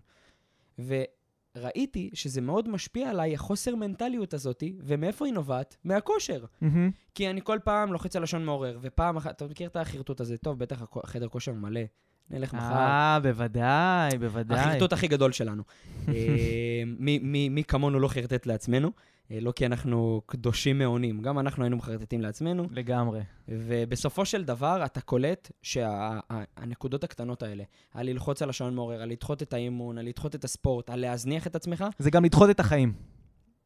וראיתי 1.56 2.10
שזה 2.14 2.40
מאוד 2.40 2.68
משפיע 2.68 3.10
עליי, 3.10 3.34
החוסר 3.34 3.74
מנטליות 3.74 4.34
הזאתי, 4.34 4.76
ומאיפה 4.80 5.26
היא 5.26 5.34
נובעת? 5.34 5.76
מהכושר. 5.84 6.44
מהמם. 6.60 6.90
כי 7.14 7.30
אני 7.30 7.40
כל 7.44 7.58
פעם 7.64 7.92
לוחץ 7.92 8.16
על 8.16 8.22
לשון 8.22 8.44
מעורר, 8.44 8.78
ופעם 8.82 9.16
אחת, 9.16 9.36
אתה 9.36 9.46
מכיר 9.46 9.68
את 9.68 9.76
החרטוט 9.76 10.20
הזה? 10.20 10.38
טוב, 10.38 10.58
בטח 10.58 10.82
החדר 11.04 11.28
כושר 11.28 11.52
מלא. 11.52 11.80
נלך 12.30 12.54
מחר. 12.54 12.74
אה, 12.74 13.18
בוודאי, 13.22 14.18
בוודאי. 14.18 14.58
החרטוט 14.58 14.92
הכי 14.92 15.08
גדול 15.08 15.32
שלנו. 15.32 15.62
אה, 16.08 16.82
מי- 16.98 17.64
כמונו 17.68 18.00
לא 18.00 18.08
חרטט 18.08 18.46
לעצמנו? 18.46 18.90
אה, 19.30 19.38
לא 19.40 19.52
כי 19.52 19.66
אנחנו 19.66 20.22
קדושים 20.26 20.78
מעונים, 20.78 21.22
גם 21.22 21.38
אנחנו 21.38 21.64
היינו 21.64 21.76
מחרטטים 21.76 22.20
לעצמנו. 22.20 22.66
לגמרי. 22.70 23.20
ובסופו 23.48 24.24
של 24.24 24.44
דבר, 24.44 24.82
אתה 24.84 25.00
קולט 25.00 25.50
שהנקודות 25.62 27.04
הקטנות 27.04 27.42
האלה, 27.42 27.64
על 27.94 28.06
ללחוץ 28.06 28.42
על 28.42 28.50
השעון 28.50 28.74
מעורר, 28.74 29.02
על 29.02 29.08
לדחות 29.08 29.42
את 29.42 29.52
האימון, 29.52 29.98
על 29.98 30.04
לדחות 30.06 30.34
את 30.34 30.44
הספורט, 30.44 30.90
על 30.90 31.00
להזניח 31.00 31.46
את 31.46 31.56
עצמך, 31.56 31.84
זה 31.98 32.10
גם 32.10 32.24
לדחות 32.24 32.50
את 32.50 32.60
החיים. 32.60 32.92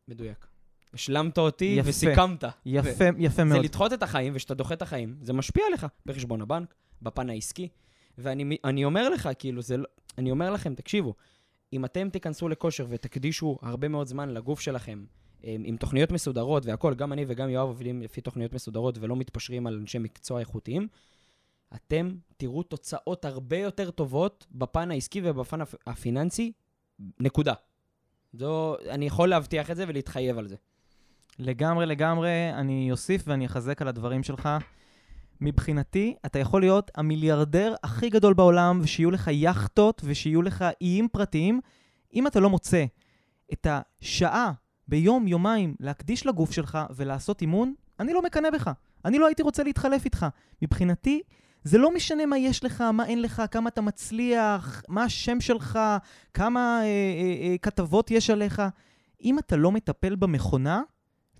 מדויק. 0.09 0.47
השלמת 0.95 1.39
אותי 1.39 1.75
יפה. 1.79 1.89
וסיכמת. 1.91 2.45
יפה, 2.67 3.05
יפה 3.19 3.35
זה 3.37 3.45
מאוד. 3.45 3.65
לדחות 3.65 3.93
את 3.93 4.03
החיים, 4.03 4.33
וכשאתה 4.37 4.55
דוחה 4.55 4.75
את 4.75 4.83
החיים, 4.83 5.17
זה 5.23 5.33
משפיע 5.33 5.65
עליך 5.67 5.87
בחשבון 6.07 6.41
הבנק, 6.43 6.75
בפן 7.03 7.31
העסקי. 7.31 7.69
ואני 8.19 8.57
אני 8.65 8.85
אומר 8.85 9.09
לך, 9.09 9.29
כאילו, 9.39 9.63
זה 9.63 9.77
לא... 9.77 9.87
אני 10.19 10.31
אומר 10.31 10.51
לכם, 10.51 10.75
תקשיבו, 10.75 11.15
אם 11.73 11.85
אתם 11.85 12.11
תיכנסו 12.11 12.49
לכושר 12.49 12.87
ותקדישו 12.89 13.59
הרבה 13.63 13.89
מאוד 13.89 14.07
זמן 14.07 14.31
לגוף 14.31 14.61
שלכם, 14.61 15.05
עם, 15.43 15.63
עם 15.67 15.77
תוכניות 15.77 16.13
מסודרות 16.13 16.67
והכול, 16.67 16.95
גם 16.95 17.13
אני 17.13 17.25
וגם 17.29 17.49
יואב 17.49 17.69
עובדים 17.69 18.03
לפי 18.03 18.21
תוכניות 18.21 18.53
מסודרות 18.53 18.99
ולא 18.99 19.17
מתפשרים 19.17 19.67
על 19.67 19.75
אנשי 19.75 19.99
מקצוע 19.99 20.41
איכותיים, 20.41 20.89
אתם 21.75 22.15
תראו 22.37 22.63
תוצאות 22.63 23.25
הרבה 23.25 23.59
יותר 23.59 23.91
טובות 23.91 24.47
בפן 24.53 24.91
העסקי 24.91 25.21
ובפן 25.25 25.61
הפ- 25.61 25.75
הפיננסי, 25.87 26.53
נקודה. 27.21 27.55
זו, 28.33 28.77
אני 28.91 29.07
יכול 29.07 29.29
להבטיח 29.29 29.71
את 29.71 29.77
זה 29.77 29.85
ולהתחייב 29.89 30.39
על 30.39 30.49
זה. 30.49 30.57
לגמרי, 31.39 31.87
לגמרי, 31.87 32.51
אני 32.55 32.91
אוסיף 32.91 33.23
ואני 33.27 33.47
אחזק 33.47 33.83
על 33.83 33.89
הדברים 33.89 34.23
שלך. 34.23 34.49
מבחינתי, 35.43 36.15
אתה 36.27 36.39
יכול 36.39 36.61
להיות 36.61 36.91
המיליארדר 36.95 37.75
הכי 37.83 38.11
גדול 38.11 38.35
בעולם, 38.35 38.81
ושיהיו 38.83 39.11
לך 39.11 39.31
יכטות 39.33 40.03
ושיהיו 40.05 40.43
לך 40.43 40.65
איים 40.81 41.09
פרטיים. 41.09 41.61
אם 42.15 42.27
אתה 42.27 42.41
לא 42.41 42.51
מוצא 42.51 42.85
את 43.53 43.67
השעה 43.71 44.53
ביום, 44.89 45.29
יומיים, 45.29 45.75
להקדיש 45.81 46.27
לגוף 46.27 46.53
שלך 46.53 46.79
ולעשות 46.97 47.41
אימון, 47.41 47.75
אני 48.01 48.13
לא 48.13 48.23
מקנא 48.23 48.51
בך. 48.51 48.71
אני 49.05 49.19
לא 49.19 49.27
הייתי 49.27 49.43
רוצה 49.43 49.63
להתחלף 49.63 50.05
איתך. 50.05 50.27
מבחינתי, 50.63 51.21
זה 51.65 51.79
לא 51.79 51.95
משנה 51.95 52.27
מה 52.27 52.39
יש 52.39 52.65
לך, 52.65 52.81
מה 52.81 53.07
אין 53.07 53.23
לך, 53.23 53.43
כמה 53.51 53.69
אתה 53.69 53.81
מצליח, 53.81 54.83
מה 54.89 55.05
השם 55.05 55.41
שלך, 55.41 55.79
כמה 56.35 56.81
אה, 56.81 56.85
אה, 56.85 57.51
אה, 57.51 57.59
כתבות 57.63 58.11
יש 58.11 58.31
עליך. 58.31 58.63
אם 59.25 59.39
אתה 59.39 59.57
לא 59.57 59.73
מטפל 59.73 60.17
במכונה, 60.17 60.83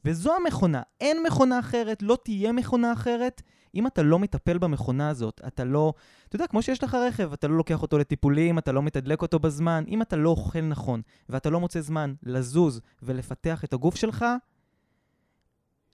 וזו 0.05 0.37
המכונה, 0.37 0.83
אין 1.01 1.23
מכונה 1.23 1.59
אחרת, 1.59 2.03
לא 2.03 2.19
תהיה 2.25 2.53
מכונה 2.53 2.93
אחרת. 2.93 3.43
אם 3.75 3.87
אתה 3.87 4.03
לא 4.03 4.19
מטפל 4.19 4.59
במכונה 4.59 5.09
הזאת, 5.09 5.41
אתה 5.47 5.65
לא... 5.65 5.93
אתה 6.29 6.37
יודע, 6.37 6.47
כמו 6.47 6.63
שיש 6.63 6.85
לך 6.85 6.95
רכב, 6.95 7.33
אתה 7.33 7.49
לא 7.49 7.57
לוקח 7.57 7.83
אותו 7.83 7.99
לטיפולים, 7.99 8.59
אתה 8.59 8.73
לא 8.73 8.83
מתדלק 8.83 9.23
אותו 9.23 9.39
בזמן, 9.39 9.85
אם 9.89 10.03
אתה 10.03 10.17
לא 10.17 10.29
אוכל 10.31 10.61
נכון, 10.61 11.03
ואתה 11.29 11.51
לא 11.51 11.61
מוצא 11.61 11.81
זמן 11.81 12.15
לזוז 12.23 12.81
ולפתח 13.03 13.65
את 13.65 13.73
הגוף 13.73 13.97
שלך, 13.97 14.25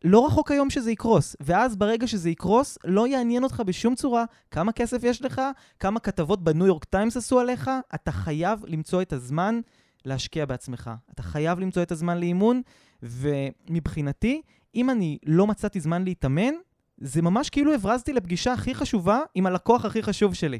לא 0.04 0.26
רחוק 0.26 0.50
היום 0.50 0.70
שזה 0.70 0.90
יקרוס. 0.90 1.36
ואז 1.40 1.76
ברגע 1.76 2.06
שזה 2.06 2.30
יקרוס, 2.30 2.78
לא 2.84 3.08
יעניין 3.08 3.44
אותך 3.44 3.62
בשום 3.66 3.94
צורה 3.94 4.24
כמה 4.50 4.72
כסף 4.72 5.04
יש 5.04 5.22
לך, 5.22 5.42
כמה 5.80 6.00
כתבות 6.00 6.44
בניו 6.44 6.66
יורק 6.66 6.84
טיימס 6.84 7.16
עשו 7.16 7.40
עליך, 7.40 7.70
אתה 7.94 8.12
חייב 8.12 8.64
למצוא 8.66 9.02
את 9.02 9.12
הזמן 9.12 9.60
להשקיע 10.04 10.46
בעצמך. 10.46 10.90
אתה 11.10 11.22
חייב 11.22 11.58
למצוא 11.58 11.82
את 11.82 11.92
הזמן 11.92 12.18
לאימון, 12.18 12.62
ומבחינתי, 13.02 14.42
אם 14.74 14.90
אני 14.90 15.18
לא 15.26 15.46
מצאתי 15.46 15.80
זמן 15.80 16.04
להתאמן, 16.04 16.54
זה 16.98 17.22
ממש 17.22 17.50
כאילו 17.50 17.74
הברזתי 17.74 18.12
לפגישה 18.12 18.52
הכי 18.52 18.74
חשובה 18.74 19.20
עם 19.34 19.46
הלקוח 19.46 19.84
הכי 19.84 20.02
חשוב 20.02 20.34
שלי. 20.34 20.58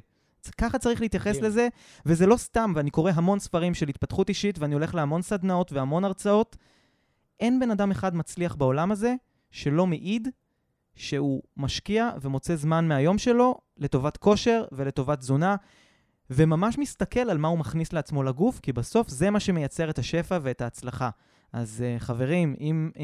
ככה 0.58 0.78
צריך 0.78 1.00
להתייחס 1.00 1.36
מדהים. 1.36 1.44
לזה, 1.44 1.68
וזה 2.06 2.26
לא 2.26 2.36
סתם, 2.36 2.72
ואני 2.76 2.90
קורא 2.90 3.12
המון 3.14 3.38
ספרים 3.38 3.74
של 3.74 3.88
התפתחות 3.88 4.28
אישית, 4.28 4.58
ואני 4.58 4.74
הולך 4.74 4.94
להמון 4.94 5.22
סדנאות 5.22 5.72
והמון 5.72 6.04
הרצאות. 6.04 6.56
אין 7.40 7.60
בן 7.60 7.70
אדם 7.70 7.90
אחד 7.90 8.16
מצליח 8.16 8.54
בעולם 8.54 8.92
הזה 8.92 9.14
שלא 9.50 9.86
מעיד 9.86 10.28
שהוא 10.94 11.42
משקיע 11.56 12.10
ומוצא 12.20 12.56
זמן 12.56 12.88
מהיום 12.88 13.18
שלו 13.18 13.58
לטובת 13.76 14.16
כושר 14.16 14.64
ולטובת 14.72 15.18
תזונה, 15.18 15.56
וממש 16.30 16.78
מסתכל 16.78 17.20
על 17.20 17.38
מה 17.38 17.48
הוא 17.48 17.58
מכניס 17.58 17.92
לעצמו 17.92 18.22
לגוף, 18.22 18.60
כי 18.60 18.72
בסוף 18.72 19.08
זה 19.08 19.30
מה 19.30 19.40
שמייצר 19.40 19.90
את 19.90 19.98
השפע 19.98 20.38
ואת 20.42 20.60
ההצלחה. 20.60 21.10
אז 21.52 21.84
uh, 21.96 22.00
חברים, 22.00 22.54
אם 22.60 22.90
uh. 22.94 22.98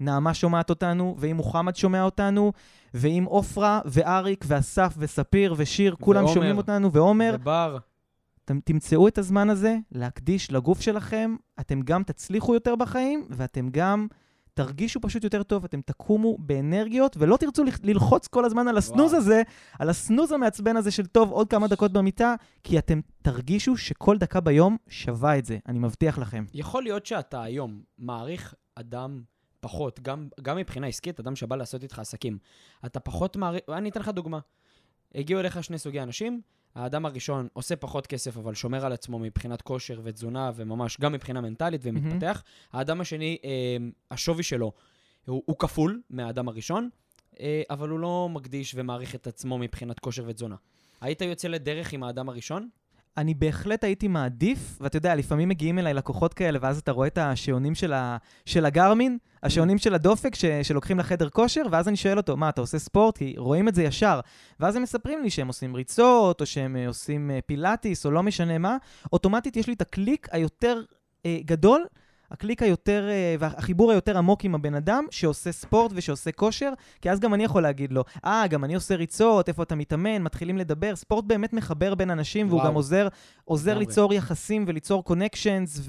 נעמה 0.00 0.34
שומעת 0.34 0.70
אותנו, 0.70 1.14
ואם 1.18 1.36
מוחמד 1.36 1.76
שומע 1.76 2.02
אותנו, 2.02 2.52
ואם 2.94 3.24
עופרה 3.28 3.80
ואריק 3.84 4.44
ואסף 4.48 4.94
וספיר 4.98 5.54
ושיר, 5.56 5.96
כולם 6.00 6.24
ועומר. 6.24 6.34
שומעים 6.34 6.56
אותנו, 6.56 6.92
ועומר, 6.92 7.36
ובר, 7.40 7.78
אתם 8.44 8.60
תמצאו 8.64 9.08
את 9.08 9.18
הזמן 9.18 9.50
הזה 9.50 9.76
להקדיש 9.92 10.52
לגוף 10.52 10.80
שלכם, 10.80 11.36
אתם 11.60 11.80
גם 11.80 12.02
תצליחו 12.02 12.54
יותר 12.54 12.76
בחיים, 12.76 13.26
ואתם 13.30 13.68
גם 13.70 14.06
תרגישו 14.56 15.00
פשוט 15.00 15.24
יותר 15.24 15.42
טוב, 15.42 15.64
אתם 15.64 15.80
תקומו 15.80 16.36
באנרגיות, 16.38 17.16
ולא 17.20 17.36
תרצו 17.36 17.64
לח- 17.64 17.78
ללחוץ 17.82 18.26
כל 18.28 18.44
הזמן 18.44 18.68
על 18.68 18.76
הסנוז 18.78 19.10
וואו. 19.12 19.16
הזה, 19.22 19.42
על 19.78 19.88
הסנוז 19.90 20.32
המעצבן 20.32 20.76
הזה 20.76 20.90
של 20.90 21.06
טוב, 21.06 21.30
עוד 21.30 21.50
כמה 21.50 21.68
דקות 21.68 21.92
במיטה, 21.92 22.34
כי 22.64 22.78
אתם 22.78 23.00
תרגישו 23.22 23.76
שכל 23.76 24.18
דקה 24.18 24.40
ביום 24.40 24.76
שווה 24.88 25.38
את 25.38 25.44
זה, 25.44 25.58
אני 25.68 25.78
מבטיח 25.78 26.18
לכם. 26.18 26.44
יכול 26.54 26.82
להיות 26.82 27.06
שאתה 27.06 27.42
היום 27.42 27.80
מעריך 27.98 28.54
אדם 28.74 29.22
פחות, 29.60 30.00
גם, 30.00 30.28
גם 30.42 30.56
מבחינה 30.56 30.86
עסקית, 30.86 31.20
אדם 31.20 31.36
שבא 31.36 31.56
לעשות 31.56 31.82
איתך 31.82 31.98
עסקים. 31.98 32.38
אתה 32.86 33.00
פחות 33.00 33.36
מעריך, 33.36 33.62
אני 33.68 33.88
אתן 33.88 34.00
לך 34.00 34.08
דוגמה. 34.08 34.38
הגיעו 35.14 35.40
אליך 35.40 35.64
שני 35.64 35.78
סוגי 35.78 36.00
אנשים, 36.00 36.40
האדם 36.76 37.06
הראשון 37.06 37.48
עושה 37.52 37.76
פחות 37.76 38.06
כסף, 38.06 38.36
אבל 38.36 38.54
שומר 38.54 38.86
על 38.86 38.92
עצמו 38.92 39.18
מבחינת 39.18 39.62
כושר 39.62 40.00
ותזונה, 40.04 40.50
וממש 40.56 41.00
גם 41.00 41.12
מבחינה 41.12 41.40
מנטלית 41.40 41.80
ומתפתח. 41.84 42.42
האדם 42.72 43.00
השני, 43.00 43.38
אה, 43.44 43.76
השווי 44.10 44.42
שלו 44.42 44.72
הוא, 45.26 45.42
הוא 45.46 45.56
כפול 45.58 46.00
מהאדם 46.10 46.48
הראשון, 46.48 46.88
אה, 47.40 47.62
אבל 47.70 47.88
הוא 47.88 47.98
לא 47.98 48.28
מקדיש 48.32 48.74
ומעריך 48.76 49.14
את 49.14 49.26
עצמו 49.26 49.58
מבחינת 49.58 49.98
כושר 49.98 50.24
ותזונה. 50.26 50.56
היית 51.00 51.20
יוצא 51.20 51.48
לדרך 51.48 51.92
עם 51.92 52.02
האדם 52.02 52.28
הראשון? 52.28 52.68
אני 53.16 53.34
בהחלט 53.34 53.84
הייתי 53.84 54.08
מעדיף, 54.08 54.78
ואתה 54.80 54.96
יודע, 54.96 55.14
לפעמים 55.14 55.48
מגיעים 55.48 55.78
אליי 55.78 55.94
לקוחות 55.94 56.34
כאלה, 56.34 56.58
ואז 56.62 56.78
אתה 56.78 56.92
רואה 56.92 57.06
את 57.06 57.18
השעונים 57.18 57.74
של, 57.74 57.92
ה, 57.92 58.16
של 58.46 58.64
הגרמין, 58.64 59.18
השעונים 59.46 59.78
של 59.78 59.94
הדופק 59.94 60.34
ש, 60.34 60.44
שלוקחים 60.44 60.98
לחדר 60.98 61.28
כושר, 61.28 61.62
ואז 61.70 61.88
אני 61.88 61.96
שואל 61.96 62.16
אותו, 62.16 62.36
מה, 62.36 62.48
אתה 62.48 62.60
עושה 62.60 62.78
ספורט? 62.78 63.18
כי 63.18 63.34
רואים 63.36 63.68
את 63.68 63.74
זה 63.74 63.82
ישר. 63.82 64.20
ואז 64.60 64.76
הם 64.76 64.82
מספרים 64.82 65.22
לי 65.22 65.30
שהם 65.30 65.48
עושים 65.48 65.74
ריצות, 65.74 66.40
או 66.40 66.46
שהם 66.46 66.76
אה, 66.76 66.88
עושים 66.88 67.30
אה, 67.30 67.38
פילאטיס, 67.46 68.06
או 68.06 68.10
לא 68.10 68.22
משנה 68.22 68.58
מה. 68.58 68.76
אוטומטית 69.12 69.56
יש 69.56 69.66
לי 69.66 69.72
את 69.72 69.80
הקליק 69.80 70.28
היותר 70.32 70.82
אה, 71.26 71.38
גדול, 71.44 71.86
הקליק 72.30 72.62
היותר, 72.62 73.08
אה, 73.08 73.36
והחיבור 73.38 73.92
היותר 73.92 74.18
עמוק 74.18 74.44
עם 74.44 74.54
הבן 74.54 74.74
אדם 74.74 75.04
שעושה 75.10 75.52
ספורט 75.52 75.92
ושעושה 75.94 76.32
כושר, 76.32 76.72
כי 77.00 77.10
אז 77.10 77.20
גם 77.20 77.34
אני 77.34 77.44
יכול 77.44 77.62
להגיד 77.62 77.92
לו, 77.92 78.04
אה, 78.24 78.46
גם 78.46 78.64
אני 78.64 78.74
עושה 78.74 78.94
ריצות, 78.94 79.48
איפה 79.48 79.62
אתה 79.62 79.74
מתאמן, 79.74 80.22
מתחילים 80.22 80.58
לדבר. 80.58 80.96
ספורט 80.96 81.24
באמת 81.24 81.52
מחבר 81.52 81.94
בין 81.94 82.10
אנשים, 82.10 82.48
והוא 82.48 82.58
וואו. 82.58 82.68
גם 82.68 82.74
עוזר, 82.74 83.08
עוזר. 83.44 83.78
ליצור 83.78 84.14
יחסים 84.14 84.64
וליצור 84.68 85.04
קונקשנס, 85.04 85.80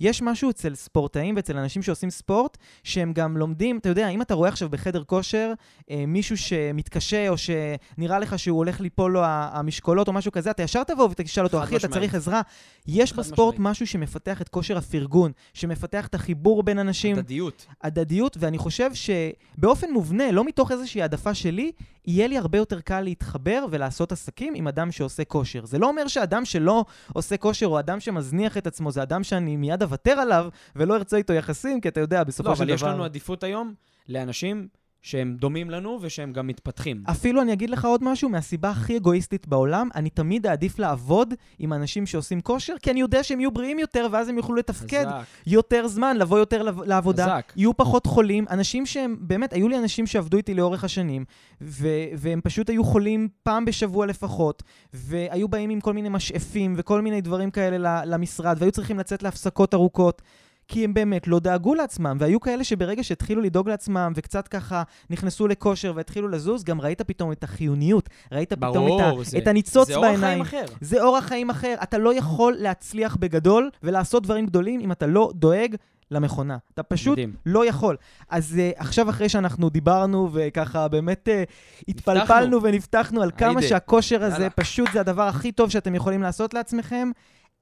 ויש 0.00 0.22
משהו 0.22 0.50
אצל 0.50 0.74
ספורטאים 0.74 1.36
ואצל 1.36 1.56
אנשים 1.56 1.82
שעושים 1.82 2.10
ספורט, 2.10 2.58
שהם 2.82 3.12
גם 3.12 3.36
לומדים, 3.36 3.78
אתה 3.78 3.88
יודע, 3.88 4.08
אם 4.08 4.22
אתה 4.22 4.34
רואה 4.34 4.48
עכשיו 4.48 4.68
בחדר 4.68 5.04
כושר 5.04 5.52
אה, 5.90 6.04
מישהו 6.06 6.36
שמתקשה, 6.36 7.28
או 7.28 7.34
שנראה 7.36 8.18
לך 8.18 8.38
שהוא 8.38 8.58
הולך 8.58 8.80
ליפול 8.80 9.12
לו 9.12 9.20
המשקולות 9.24 10.08
או 10.08 10.12
משהו 10.12 10.32
כזה, 10.32 10.50
אתה 10.50 10.62
ישר 10.62 10.84
תבוא 10.84 11.08
ותשאל 11.10 11.44
אותו, 11.44 11.62
אחי, 11.62 11.76
אתה. 11.76 11.88
צריך 11.88 12.14
עזרה? 12.14 12.40
יש 12.86 13.12
בספורט. 13.12 13.54
משהו 13.58 13.86
שמפתח 13.86 14.42
את 14.42 14.48
כושר 14.48 14.76
הפרגון, 14.76 15.32
שמפתח 15.54 15.81
את 15.84 16.14
החיבור 16.14 16.62
בין 16.62 16.78
אנשים, 16.78 17.18
הדדיות. 17.18 17.66
הדדיות, 17.82 18.36
ואני 18.40 18.58
חושב 18.58 18.90
שבאופן 18.94 19.90
מובנה, 19.90 20.32
לא 20.32 20.44
מתוך 20.44 20.72
איזושהי 20.72 21.02
העדפה 21.02 21.34
שלי, 21.34 21.72
יהיה 22.06 22.26
לי 22.26 22.38
הרבה 22.38 22.58
יותר 22.58 22.80
קל 22.80 23.00
להתחבר 23.00 23.66
ולעשות 23.70 24.12
עסקים 24.12 24.54
עם 24.54 24.68
אדם 24.68 24.92
שעושה 24.92 25.24
כושר. 25.24 25.64
זה 25.64 25.78
לא 25.78 25.88
אומר 25.88 26.08
שאדם 26.08 26.44
שלא 26.44 26.84
עושה 27.12 27.36
כושר 27.36 27.66
או 27.66 27.78
אדם 27.78 28.00
שמזניח 28.00 28.56
את 28.56 28.66
עצמו, 28.66 28.90
זה 28.90 29.02
אדם 29.02 29.24
שאני 29.24 29.56
מיד 29.56 29.82
אוותר 29.82 30.12
עליו 30.12 30.48
ולא 30.76 30.96
ארצה 30.96 31.16
איתו 31.16 31.32
יחסים, 31.32 31.80
כי 31.80 31.88
אתה 31.88 32.00
יודע, 32.00 32.24
בסופו 32.24 32.48
לא, 32.48 32.54
של 32.54 32.62
אבל 32.62 32.66
דבר... 32.66 32.74
יש 32.74 32.82
לנו 32.82 33.04
עדיפות 33.04 33.44
היום 33.44 33.74
לאנשים 34.08 34.68
שהם 35.02 35.36
דומים 35.40 35.70
לנו 35.70 35.98
ושהם 36.00 36.32
גם 36.32 36.46
מתפתחים. 36.46 37.02
אפילו 37.10 37.42
אני 37.42 37.52
אגיד 37.52 37.70
לך 37.70 37.84
עוד 37.84 38.04
משהו, 38.04 38.28
מהסיבה 38.28 38.70
הכי 38.70 38.96
אגואיסטית 38.96 39.48
בעולם, 39.48 39.88
אני 39.94 40.10
תמיד 40.10 40.46
אעדיף 40.46 40.78
לעבוד 40.78 41.34
עם 41.58 41.72
אנשים 41.72 42.06
שעושים 42.06 42.40
כושר, 42.40 42.74
כי 42.82 42.90
אני 42.90 43.00
יודע 43.00 43.22
שהם 43.22 43.40
יהיו 43.40 43.50
בריאים 43.50 43.78
יותר, 43.78 44.06
ואז 44.10 44.28
הם 44.28 44.36
יוכלו 44.36 44.54
לתפקד 44.54 45.04
חזק, 45.06 45.24
יותר 45.46 45.88
זמן, 45.88 46.16
לבוא 46.16 46.38
יותר 46.38 46.62
לעבודה, 46.62 47.24
חזק. 47.24 47.52
יהיו 47.56 47.76
פחות 47.76 48.06
חולים, 48.06 48.44
אנשים 48.50 48.86
שהם, 48.86 49.16
באמת, 49.20 49.52
היו 49.52 49.68
לי 49.68 49.78
אנשים 49.78 50.06
שעבדו 50.06 50.36
איתי 50.36 50.54
לאורך 50.54 50.84
השנים, 50.84 51.24
ו- 51.60 51.88
והם 52.16 52.40
פשוט 52.44 52.70
היו 52.70 52.84
חולים 52.84 53.28
פעם 53.42 53.64
בשבוע 53.64 54.06
לפחות, 54.06 54.62
והיו 54.94 55.48
באים 55.48 55.70
עם 55.70 55.80
כל 55.80 55.92
מיני 55.92 56.08
משאפים 56.08 56.74
וכל 56.76 57.00
מיני 57.00 57.20
דברים 57.20 57.50
כאלה 57.50 58.04
למשרד, 58.04 58.56
והיו 58.58 58.72
צריכים 58.72 58.98
לצאת 58.98 59.22
להפסקות 59.22 59.74
ארוכות. 59.74 60.22
כי 60.68 60.84
הם 60.84 60.94
באמת 60.94 61.28
לא 61.28 61.38
דאגו 61.38 61.74
לעצמם, 61.74 62.16
והיו 62.20 62.40
כאלה 62.40 62.64
שברגע 62.64 63.02
שהתחילו 63.04 63.40
לדאוג 63.40 63.68
לעצמם 63.68 64.12
וקצת 64.16 64.48
ככה 64.48 64.82
נכנסו 65.10 65.48
לכושר 65.48 65.92
והתחילו 65.96 66.28
לזוז, 66.28 66.64
גם 66.64 66.80
ראית 66.80 67.02
פתאום 67.02 67.32
את 67.32 67.44
החיוניות, 67.44 68.08
ראית 68.32 68.52
פתאום 68.52 68.86
את, 68.86 69.00
ה- 69.00 69.08
ברור, 69.10 69.24
זה- 69.24 69.38
את 69.38 69.46
הניצוץ 69.46 69.88
זה 69.88 69.94
אורח 69.94 70.06
חיים 70.08 70.20
בעיניים. 70.20 70.40
אחר. 70.42 70.64
זה 70.80 71.02
אורח 71.02 71.24
חיים 71.24 71.50
אחר. 71.50 71.74
אתה 71.82 71.98
לא 71.98 72.14
יכול 72.14 72.54
להצליח 72.58 73.16
בגדול 73.16 73.70
ולעשות 73.82 74.22
דברים 74.22 74.46
גדולים 74.46 74.80
אם 74.80 74.92
אתה 74.92 75.06
לא 75.06 75.30
דואג 75.34 75.76
למכונה. 76.10 76.56
אתה 76.74 76.82
פשוט 76.82 77.12
מדהים. 77.12 77.32
לא 77.46 77.66
יכול. 77.66 77.96
אז 78.30 78.56
uh, 78.58 78.80
עכשיו, 78.80 79.10
אחרי 79.10 79.28
שאנחנו 79.28 79.70
דיברנו 79.70 80.28
וככה 80.32 80.88
באמת 80.88 81.28
uh, 81.28 81.50
התפלפלנו 81.88 82.62
ונפתחנו 82.62 83.22
על 83.22 83.30
כמה. 83.38 83.62
שהכושר 83.62 84.24
הזה 84.24 84.34
יאללה. 84.36 84.50
פשוט 84.50 84.88
זה 84.92 85.00
הדבר 85.00 85.22
הכי 85.22 85.52
טוב 85.52 85.70
שאתם 85.70 85.94
יכולים 85.94 86.22
לעשות 86.22 86.54
לעצמכם, 86.54 87.10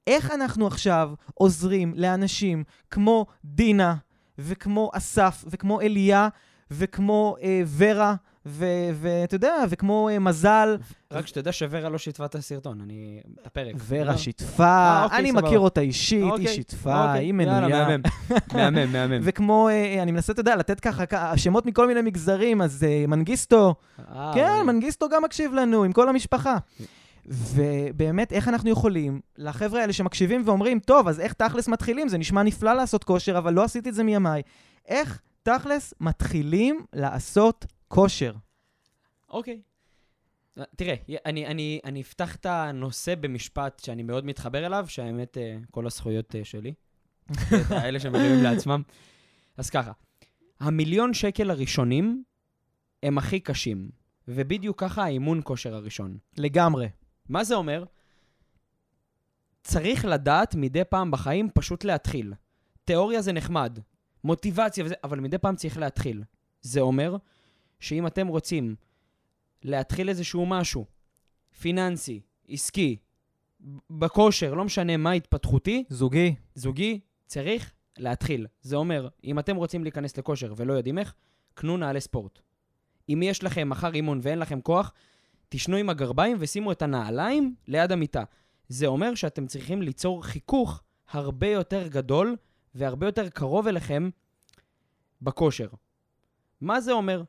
איך 0.07 0.31
אנחנו 0.31 0.67
עכשיו 0.67 1.11
עוזרים 1.33 1.93
לאנשים 1.95 2.63
כמו 2.91 3.25
דינה 3.45 3.95
וכמו 4.37 4.91
אסף 4.93 5.45
וכמו 5.47 5.81
אליה 5.81 6.27
וכמו 6.71 7.35
uh, 7.39 7.43
ורה 7.77 8.15
ואתה 8.45 9.35
יודע, 9.35 9.53
וכמו 9.69 10.09
אה, 10.09 10.19
מזל, 10.19 10.77
רק 11.11 11.27
שתדע 11.27 11.51
שוורה 11.51 11.89
לא 11.89 11.97
שיתפה 11.97 12.25
את 12.25 12.35
הסרטון, 12.35 12.81
אני... 12.81 13.21
את 13.41 13.47
הפרק. 13.47 13.75
ורה 13.87 14.03
לא? 14.03 14.17
שיתפה, 14.17 14.63
אה, 14.63 15.03
אוקיי, 15.03 15.19
אני 15.19 15.31
סבבה. 15.31 15.47
מכיר 15.47 15.59
אותה 15.59 15.81
אישית, 15.81 16.23
היא 16.23 16.31
אוקיי, 16.31 16.47
שיתפה, 16.47 17.07
אוקיי, 17.07 17.25
היא 17.25 17.33
יאללה, 17.33 17.59
מנויה. 17.61 17.87
מהמם, 17.87 18.01
מהמם, 18.75 18.91
מהמם. 18.93 19.19
וכמו, 19.23 19.69
אה, 19.69 20.01
אני 20.01 20.11
מנסה, 20.11 20.33
אתה 20.33 20.41
יודע, 20.41 20.55
לתת 20.55 20.79
ככה 20.79 21.37
שמות 21.37 21.65
מכל 21.65 21.87
מיני 21.87 22.01
מגזרים, 22.01 22.61
אז 22.61 22.83
אה, 22.83 23.05
מנגיסטו, 23.07 23.75
אה, 23.99 24.31
כן, 24.35 24.49
אבל- 24.55 24.63
מנגיסטו 24.63 25.09
גם 25.09 25.23
מקשיב 25.23 25.53
לנו, 25.53 25.83
עם 25.83 25.91
כל 25.91 26.09
המשפחה. 26.09 26.57
ובאמת, 27.25 28.33
איך 28.33 28.47
אנחנו 28.47 28.69
יכולים, 28.69 29.21
לחבר'ה 29.37 29.81
האלה 29.81 29.93
שמקשיבים 29.93 30.43
ואומרים, 30.45 30.79
טוב, 30.79 31.07
אז 31.07 31.19
איך 31.19 31.33
תכלס 31.33 31.67
מתחילים? 31.67 32.07
זה 32.07 32.17
נשמע 32.17 32.43
נפלא 32.43 32.73
לעשות 32.73 33.03
כושר, 33.03 33.37
אבל 33.37 33.53
לא 33.53 33.63
עשיתי 33.63 33.89
את 33.89 33.95
זה 33.95 34.03
מימיי. 34.03 34.41
איך 34.87 35.21
תכלס 35.43 35.93
מתחילים 35.99 36.85
לעשות 36.93 37.65
כושר? 37.87 38.33
אוקיי. 39.29 39.61
תראה, 40.75 40.95
אני, 41.25 41.47
אני, 41.47 41.79
אני 41.85 42.01
אפתח 42.01 42.35
את 42.35 42.45
הנושא 42.45 43.15
במשפט 43.15 43.79
שאני 43.79 44.03
מאוד 44.03 44.25
מתחבר 44.25 44.65
אליו, 44.65 44.85
שהאמת, 44.87 45.37
אה, 45.37 45.57
כל 45.71 45.85
הזכויות 45.85 46.35
אה, 46.35 46.45
שלי. 46.45 46.73
את 47.31 47.71
האלה 47.71 47.99
שמרימים 47.99 48.43
לעצמם. 48.43 48.81
אז 49.57 49.69
ככה, 49.69 49.91
המיליון 50.59 51.13
שקל 51.13 51.51
הראשונים 51.51 52.23
הם 53.03 53.17
הכי 53.17 53.39
קשים, 53.39 53.89
ובדיוק 54.27 54.79
ככה 54.79 55.03
האימון 55.03 55.41
כושר 55.43 55.75
הראשון. 55.75 56.17
לגמרי. 56.37 56.87
מה 57.29 57.43
זה 57.43 57.55
אומר? 57.55 57.83
צריך 59.63 60.05
לדעת 60.05 60.55
מדי 60.55 60.83
פעם 60.83 61.11
בחיים 61.11 61.49
פשוט 61.53 61.83
להתחיל. 61.83 62.33
תיאוריה 62.85 63.21
זה 63.21 63.31
נחמד, 63.31 63.79
מוטיבציה 64.23 64.85
וזה, 64.85 64.95
אבל 65.03 65.19
מדי 65.19 65.37
פעם 65.37 65.55
צריך 65.55 65.77
להתחיל. 65.77 66.23
זה 66.61 66.79
אומר 66.81 67.17
שאם 67.79 68.07
אתם 68.07 68.27
רוצים 68.27 68.75
להתחיל 69.63 70.09
איזשהו 70.09 70.45
משהו, 70.45 70.85
פיננסי, 71.59 72.21
עסקי, 72.47 72.97
בכושר, 73.89 74.53
לא 74.53 74.65
משנה 74.65 74.97
מה 74.97 75.11
התפתחותי, 75.11 75.83
זוגי. 75.89 76.35
זוגי, 76.55 76.99
צריך 77.25 77.71
להתחיל. 77.97 78.47
זה 78.61 78.75
אומר, 78.75 79.07
אם 79.23 79.39
אתם 79.39 79.55
רוצים 79.55 79.83
להיכנס 79.83 80.17
לכושר 80.17 80.53
ולא 80.57 80.73
יודעים 80.73 80.97
איך, 80.97 81.13
קנו 81.53 81.77
נעלי 81.77 82.01
ספורט. 82.01 82.39
אם 83.09 83.21
יש 83.23 83.43
לכם 83.43 83.69
מחר 83.69 83.93
אימון 83.93 84.19
ואין 84.21 84.39
לכם 84.39 84.61
כוח, 84.61 84.93
תשנו 85.53 85.77
עם 85.77 85.89
הגרביים 85.89 86.37
ושימו 86.39 86.71
את 86.71 86.81
הנעליים 86.81 87.55
ליד 87.67 87.91
המיטה. 87.91 88.23
זה 88.69 88.87
אומר 88.87 89.15
שאתם 89.15 89.47
צריכים 89.47 89.81
ליצור 89.81 90.23
חיכוך 90.23 90.83
הרבה 91.09 91.47
יותר 91.47 91.87
גדול 91.87 92.35
והרבה 92.75 93.07
יותר 93.07 93.29
קרוב 93.29 93.67
אליכם 93.67 94.09
בכושר. 95.21 95.67
מה 96.61 96.81
זה 96.81 96.91
אומר? 96.91 97.23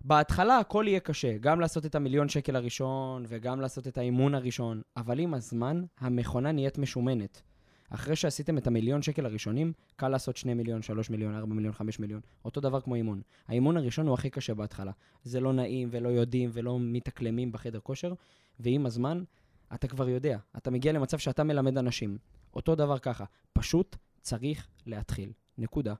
בהתחלה 0.00 0.58
הכל 0.58 0.84
יהיה 0.88 1.00
קשה, 1.00 1.38
גם 1.38 1.60
לעשות 1.60 1.86
את 1.86 1.94
המיליון 1.94 2.28
שקל 2.28 2.56
הראשון 2.56 3.24
וגם 3.28 3.60
לעשות 3.60 3.86
את 3.86 3.98
האימון 3.98 4.34
הראשון, 4.34 4.82
אבל 4.96 5.18
עם 5.18 5.34
הזמן 5.34 5.82
המכונה 5.98 6.52
נהיית 6.52 6.78
משומנת. 6.78 7.42
אחרי 7.90 8.16
שעשיתם 8.16 8.58
את 8.58 8.66
המיליון 8.66 9.02
שקל 9.02 9.26
הראשונים, 9.26 9.72
קל 9.96 10.08
לעשות 10.08 10.36
2 10.36 10.56
מיליון, 10.56 10.82
3 10.82 11.10
מיליון, 11.10 11.34
4 11.34 11.54
מיליון, 11.54 11.72
5 11.72 11.98
מיליון. 11.98 12.20
אותו 12.44 12.60
דבר 12.60 12.80
כמו 12.80 12.94
אימון. 12.94 13.22
האימון 13.48 13.76
הראשון 13.76 14.06
הוא 14.06 14.14
הכי 14.14 14.30
קשה 14.30 14.54
בהתחלה. 14.54 14.92
זה 15.22 15.40
לא 15.40 15.52
נעים 15.52 15.88
ולא 15.92 16.08
יודעים 16.08 16.50
ולא 16.52 16.78
מתאקלמים 16.80 17.52
בחדר 17.52 17.80
כושר, 17.80 18.14
ועם 18.60 18.86
הזמן 18.86 19.22
אתה 19.74 19.88
כבר 19.88 20.08
יודע. 20.08 20.38
אתה 20.56 20.70
מגיע 20.70 20.92
למצב 20.92 21.18
שאתה 21.18 21.44
מלמד 21.44 21.78
אנשים. 21.78 22.18
אותו 22.54 22.74
דבר 22.74 22.98
ככה, 22.98 23.24
פשוט 23.52 23.96
צריך 24.20 24.68
להתחיל. 24.86 25.32
נקודה. 25.58 25.94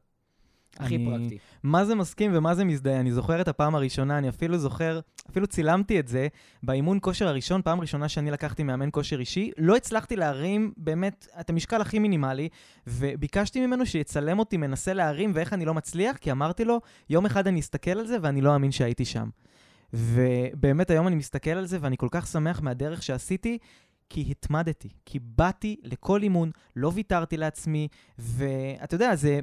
הכי 0.78 0.96
אני- 0.96 1.04
פרקטי. 1.06 1.38
מה 1.62 1.84
זה 1.84 1.94
מסכים 1.94 2.30
ומה 2.34 2.54
זה 2.54 2.64
מזדהה. 2.64 3.00
אני 3.00 3.12
זוכר 3.12 3.40
את 3.40 3.48
הפעם 3.48 3.74
הראשונה, 3.74 4.18
אני 4.18 4.28
אפילו 4.28 4.58
זוכר, 4.58 5.00
אפילו 5.30 5.46
צילמתי 5.46 6.00
את 6.00 6.08
זה, 6.08 6.28
באימון 6.62 6.98
כושר 7.02 7.28
הראשון, 7.28 7.62
פעם 7.62 7.80
ראשונה 7.80 8.08
שאני 8.08 8.30
לקחתי 8.30 8.62
מאמן 8.62 8.88
כושר 8.92 9.20
אישי, 9.20 9.50
לא 9.58 9.76
הצלחתי 9.76 10.16
להרים 10.16 10.72
באמת 10.76 11.26
את 11.40 11.50
המשקל 11.50 11.80
הכי 11.80 11.98
מינימלי, 11.98 12.48
וביקשתי 12.86 13.66
ממנו 13.66 13.86
שיצלם 13.86 14.38
אותי 14.38 14.56
מנסה 14.56 14.92
להרים 14.92 15.32
ואיך 15.34 15.52
אני 15.52 15.64
לא 15.64 15.74
מצליח, 15.74 16.16
כי 16.16 16.32
אמרתי 16.32 16.64
לו, 16.64 16.80
יום 17.10 17.26
אחד 17.26 17.46
אני 17.46 17.60
אסתכל 17.60 17.90
על 17.98 18.06
זה 18.06 18.16
ואני 18.22 18.40
לא 18.40 18.54
אאמין 18.54 18.72
שהייתי 18.72 19.04
שם. 19.04 19.28
ובאמת 19.92 20.90
היום 20.90 21.06
אני 21.06 21.16
מסתכל 21.16 21.50
על 21.50 21.66
זה 21.66 21.78
ואני 21.80 21.96
כל 21.96 22.08
כך 22.10 22.26
שמח 22.26 22.60
מהדרך 22.60 23.02
שעשיתי. 23.02 23.58
כי 24.12 24.24
התמדתי, 24.30 24.88
כי 25.06 25.18
באתי 25.22 25.76
לכל 25.82 26.22
אימון, 26.22 26.50
לא 26.76 26.92
ויתרתי 26.94 27.36
לעצמי, 27.36 27.88
ואתה 28.18 28.94
יודע, 28.94 29.16
זה... 29.16 29.40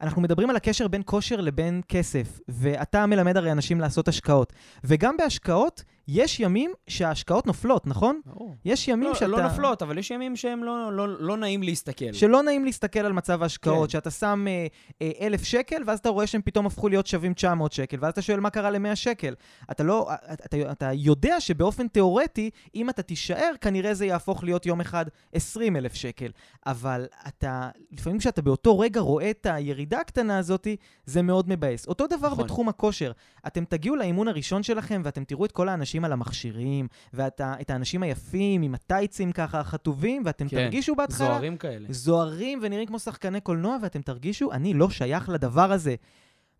אנחנו 0.00 0.22
מדברים 0.22 0.50
על 0.50 0.56
הקשר 0.56 0.88
בין 0.88 1.02
כושר 1.04 1.40
לבין 1.40 1.80
כסף, 1.88 2.40
ואתה 2.48 3.06
מלמד 3.06 3.36
הרי 3.36 3.52
אנשים 3.52 3.80
לעשות 3.80 4.08
השקעות. 4.08 4.52
וגם 4.84 5.16
בהשקעות, 5.16 5.84
יש 6.08 6.40
ימים 6.40 6.72
שההשקעות 6.86 7.46
נופלות, 7.46 7.86
נכון? 7.86 8.20
ברור. 8.26 8.54
יש 8.64 8.88
ימים 8.88 9.08
לא, 9.08 9.14
שאתה... 9.14 9.26
לא 9.26 9.42
נופלות, 9.42 9.82
אבל 9.82 9.98
יש 9.98 10.10
ימים 10.10 10.36
שהם 10.36 10.64
לא, 10.64 10.92
לא, 10.92 11.08
לא 11.08 11.36
נעים 11.36 11.62
להסתכל. 11.62 12.12
שלא 12.12 12.42
נעים 12.42 12.64
להסתכל 12.64 13.00
על 13.00 13.12
מצב 13.12 13.42
ההשקעות, 13.42 13.88
כן. 13.88 13.92
שאתה 13.92 14.10
שם 14.10 14.44
אה, 14.48 14.66
אה, 15.02 15.26
אלף 15.26 15.44
שקל, 15.44 15.82
ואז 15.86 15.98
אתה 15.98 16.08
רואה 16.08 16.26
שהם 16.26 16.42
פתאום 16.44 16.66
הפכו 16.66 16.88
להיות 16.88 17.06
שווים 17.06 17.34
900 17.34 17.72
שקל, 17.72 17.96
ואז 18.00 18.12
אתה 18.12 18.22
שואל 18.22 18.40
מה 18.40 18.50
קרה 18.50 18.70
ל-100 18.70 18.94
שקל. 18.94 19.34
אתה 19.70 19.82
לא, 19.82 20.08
אתה, 20.32 20.72
אתה, 20.72 20.92
יודע 20.92 21.40
שבאופן 21.40 21.88
תיאורטי, 21.88 22.50
אם 22.74 22.90
אתה 22.90 23.02
תישאר, 23.02 23.52
כנראה 23.60 23.94
זה 23.94 24.06
יהפוך 24.06 24.44
להיות 24.44 24.66
יום 24.66 24.80
אחד 24.80 25.06
20 25.32 25.76
אלף 25.76 25.94
שקל. 25.94 26.30
אבל 26.66 27.06
אתה, 27.28 27.68
לפעמים 27.90 28.18
כשאתה 28.18 28.42
באותו 28.42 28.78
רגע 28.78 29.00
רואה 29.00 29.30
את 29.30 29.46
הירידה 29.50 30.00
הקטנה 30.00 30.38
הזאת, 30.38 30.66
זה 31.06 31.22
מאוד 31.22 31.48
מבאס. 31.48 31.86
אותו 31.86 32.06
דבר 32.06 32.28
נכון. 32.30 32.44
בתחום 32.44 32.68
הכושר. 32.68 33.12
אתם 33.46 33.64
תגיעו 33.64 33.96
לאימון 33.96 34.28
הראשון 34.28 34.62
שלכם, 34.62 35.02
ואתם 35.04 35.24
תראו 35.24 35.44
את 35.44 35.52
כל 35.52 35.68
האנשים 35.68 35.97
על 36.04 36.12
המכשירים, 36.12 36.88
ואת 37.12 37.70
האנשים 37.70 38.02
היפים 38.02 38.62
עם 38.62 38.74
הטייצים 38.74 39.32
ככה, 39.32 39.60
החטובים, 39.60 40.22
ואתם 40.24 40.48
כן. 40.48 40.56
תרגישו 40.56 40.94
בהתחלה... 40.94 41.26
זוהרים 41.28 41.56
כאלה. 41.56 41.86
זוהרים 41.90 42.58
ונראים 42.62 42.86
כמו 42.86 42.98
שחקני 42.98 43.40
קולנוע, 43.40 43.76
ואתם 43.82 44.02
תרגישו, 44.02 44.52
אני 44.52 44.74
לא 44.74 44.90
שייך 44.90 45.28
לדבר 45.28 45.72
הזה. 45.72 45.94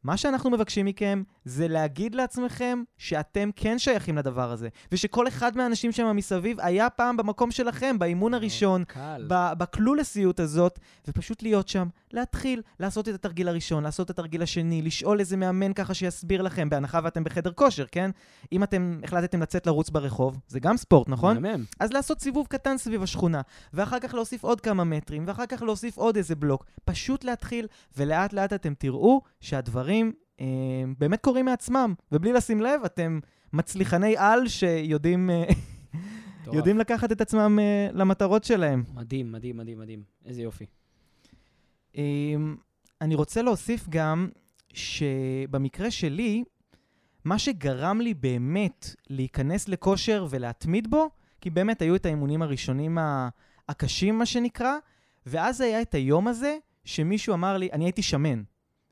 מה 0.04 0.16
שאנחנו 0.16 0.50
מבקשים 0.50 0.86
מכם 0.86 1.22
זה 1.44 1.68
להגיד 1.68 2.14
לעצמכם 2.14 2.82
שאתם 2.98 3.50
כן 3.56 3.78
שייכים 3.78 4.16
לדבר 4.18 4.50
הזה, 4.50 4.68
ושכל 4.92 5.28
אחד 5.28 5.56
מהאנשים 5.56 5.92
שם 5.92 6.16
מסביב 6.16 6.60
היה 6.60 6.90
פעם 6.90 7.16
במקום 7.16 7.50
שלכם, 7.50 7.98
באימון 7.98 8.34
הראשון, 8.34 8.84
קל. 8.84 9.26
ב- 9.28 9.52
בקלולסיות 9.58 10.40
הזאת, 10.40 10.78
ופשוט 11.08 11.42
להיות 11.42 11.68
שם, 11.68 11.88
להתחיל, 12.12 12.62
לעשות 12.80 13.08
את 13.08 13.14
התרגיל 13.14 13.48
הראשון, 13.48 13.82
לעשות 13.84 14.04
את 14.04 14.10
התרגיל 14.10 14.42
השני, 14.42 14.82
לשאול 14.82 15.20
איזה 15.20 15.36
מאמן 15.36 15.72
ככה 15.72 15.94
שיסביר 15.94 16.42
לכם, 16.42 16.70
בהנחה 16.70 17.00
ואתם 17.04 17.24
בחדר 17.24 17.52
כושר, 17.52 17.84
כן? 17.92 18.10
אם 18.52 18.62
אתם 18.62 19.00
החלטתם 19.04 19.42
לצאת 19.42 19.66
לרוץ 19.66 19.90
ברחוב, 19.90 20.40
זה 20.48 20.60
גם 20.60 20.76
ספורט, 20.76 21.08
נכון? 21.08 21.38
מהמם. 21.38 21.64
אז 21.80 21.92
לעשות 21.92 22.20
סיבוב 22.20 22.46
קטן 22.46 22.78
סביב 22.78 23.02
השכונה, 23.02 23.40
ואחר 23.72 23.98
כך 23.98 24.14
להוסיף 24.14 24.44
עוד 24.44 24.60
כמה 24.60 24.84
מטרים, 24.84 25.24
ואחר 25.26 25.46
כך 25.46 25.62
להוסיף 25.62 25.96
עוד 25.96 26.16
איזה 26.16 26.34
בלוק. 26.34 26.64
פשוט 26.84 27.24
להתחיל, 27.24 27.66
ולאט 27.96 28.32
לאט 28.32 28.52
אתם 28.52 28.74
תראו 28.74 29.20
שהדברים 29.40 30.12
אה, 30.40 30.46
באמת 30.98 31.20
קורים 31.20 31.44
מעצמם, 31.44 31.94
ובלי 32.12 32.32
לשים 32.32 32.60
לב, 32.60 32.80
אתם 32.84 33.20
מצליחני 33.52 34.16
על 34.16 34.48
שיודעים 34.48 35.30
אה, 35.30 35.44
מטורף. 36.48 36.56
יודעים 36.56 36.78
לקחת 36.78 37.12
את 37.12 37.20
עצמם 37.20 37.58
אה, 37.62 37.88
למטרות 37.92 38.44
שלהם. 38.44 38.84
מדהים, 38.94 39.32
מדהים, 39.32 39.56
מדהים, 39.56 39.78
מדהים. 39.78 40.02
איזה 40.26 40.42
יופי. 40.42 40.66
אה, 41.98 42.04
אני 43.00 43.14
רוצה 43.14 43.42
להוסיף 43.42 43.88
גם 43.88 44.28
שבמקרה 44.72 45.90
שלי, 45.90 46.44
מה 47.24 47.38
שגרם 47.38 48.00
לי 48.00 48.14
באמת 48.14 48.94
להיכנס 49.10 49.68
לכושר 49.68 50.26
ולהתמיד 50.30 50.90
בו, 50.90 51.10
כי 51.40 51.50
באמת 51.50 51.82
היו 51.82 51.96
את 51.96 52.06
האימונים 52.06 52.42
הראשונים 52.42 52.98
הקשים, 53.68 54.18
מה 54.18 54.26
שנקרא, 54.26 54.76
ואז 55.26 55.60
היה 55.60 55.82
את 55.82 55.94
היום 55.94 56.28
הזה 56.28 56.56
שמישהו 56.84 57.34
אמר 57.34 57.56
לי, 57.56 57.68
אני 57.72 57.84
הייתי 57.84 58.02
שמן. 58.02 58.42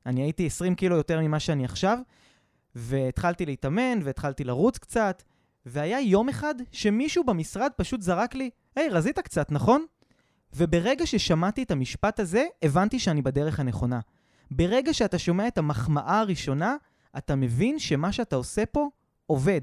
אני 0.07 0.23
הייתי 0.23 0.47
20 0.47 0.75
קילו 0.75 0.97
יותר 0.97 1.21
ממה 1.21 1.41
שאני 1.41 1.65
עכשיו, 1.65 1.99
והתחלתי 2.75 3.47
להתאמן, 3.47 3.99
והתחלתי 4.03 4.45
לרוץ 4.45 4.79
קצת, 4.79 5.23
והיה 5.67 6.01
יום 6.01 6.29
אחד 6.29 6.55
שמישהו 6.73 7.25
במשרד 7.25 7.71
פשוט 7.77 8.03
זרק 8.03 8.35
לי, 8.35 8.51
היי, 8.77 8.89
רזית 8.89 9.19
קצת, 9.19 9.53
נכון? 9.53 9.87
וברגע 10.55 11.07
ששמעתי 11.07 11.63
את 11.63 11.71
המשפט 11.71 12.21
הזה, 12.21 12.45
הבנתי 12.63 12.99
שאני 12.99 13.23
בדרך 13.23 13.61
הנכונה. 13.61 14.01
ברגע 14.51 14.95
שאתה 14.95 15.19
שומע 15.19 15.49
את 15.49 15.59
המחמאה 15.59 16.21
הראשונה, 16.21 16.77
אתה 17.17 17.35
מבין 17.35 17.79
שמה 17.79 18.13
שאתה 18.13 18.37
עושה 18.37 18.67
פה 18.67 18.89
עובד. 19.27 19.61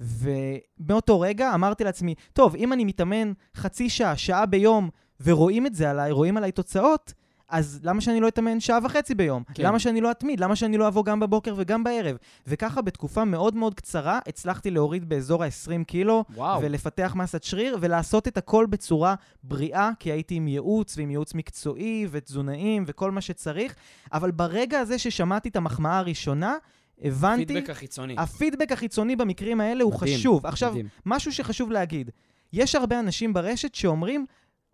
ומאותו 0.00 1.20
רגע 1.20 1.54
אמרתי 1.54 1.84
לעצמי, 1.84 2.14
טוב, 2.32 2.56
אם 2.56 2.72
אני 2.72 2.84
מתאמן 2.84 3.32
חצי 3.56 3.90
שעה, 3.90 4.16
שעה 4.16 4.46
ביום, 4.46 4.90
ורואים 5.20 5.66
את 5.66 5.74
זה 5.74 5.90
עליי, 5.90 6.10
רואים 6.10 6.36
עליי 6.36 6.52
תוצאות, 6.52 7.12
אז 7.48 7.80
למה 7.82 8.00
שאני 8.00 8.20
לא 8.20 8.28
אתאמן 8.28 8.60
שעה 8.60 8.78
וחצי 8.84 9.14
ביום? 9.14 9.42
כן. 9.54 9.62
למה 9.62 9.78
שאני 9.78 10.00
לא 10.00 10.10
אתמיד? 10.10 10.40
למה 10.40 10.56
שאני 10.56 10.78
לא 10.78 10.88
אבוא 10.88 11.04
גם 11.04 11.20
בבוקר 11.20 11.54
וגם 11.56 11.84
בערב? 11.84 12.16
וככה 12.46 12.82
בתקופה 12.82 13.24
מאוד 13.24 13.56
מאוד 13.56 13.74
קצרה 13.74 14.18
הצלחתי 14.28 14.70
להוריד 14.70 15.08
באזור 15.08 15.44
ה-20 15.44 15.84
קילו, 15.84 16.24
וואו. 16.34 16.62
ולפתח 16.62 17.12
מסת 17.16 17.42
שריר, 17.42 17.78
ולעשות 17.80 18.28
את 18.28 18.36
הכל 18.36 18.66
בצורה 18.70 19.14
בריאה, 19.42 19.90
כי 19.98 20.12
הייתי 20.12 20.34
עם 20.34 20.48
ייעוץ, 20.48 20.98
ועם 20.98 21.10
ייעוץ 21.10 21.34
מקצועי, 21.34 22.06
ותזונאים, 22.10 22.84
וכל 22.86 23.10
מה 23.10 23.20
שצריך. 23.20 23.74
אבל 24.12 24.30
ברגע 24.30 24.80
הזה 24.80 24.98
ששמעתי 24.98 25.48
את 25.48 25.56
המחמאה 25.56 25.98
הראשונה, 25.98 26.54
הבנתי, 27.02 27.46
פידבק 27.46 27.70
החיצוני. 27.70 28.14
הפידבק 28.18 28.72
החיצוני 28.72 29.16
במקרים 29.16 29.60
האלה 29.60 29.84
הוא 29.84 29.94
מדהים, 29.94 30.18
חשוב. 30.18 30.46
עכשיו, 30.46 30.70
מדהים. 30.70 30.88
משהו 31.06 31.32
שחשוב 31.32 31.70
להגיד, 31.70 32.10
יש 32.52 32.74
הרבה 32.74 33.00
אנשים 33.00 33.32
ברשת 33.32 33.74
שאומרים, 33.74 34.26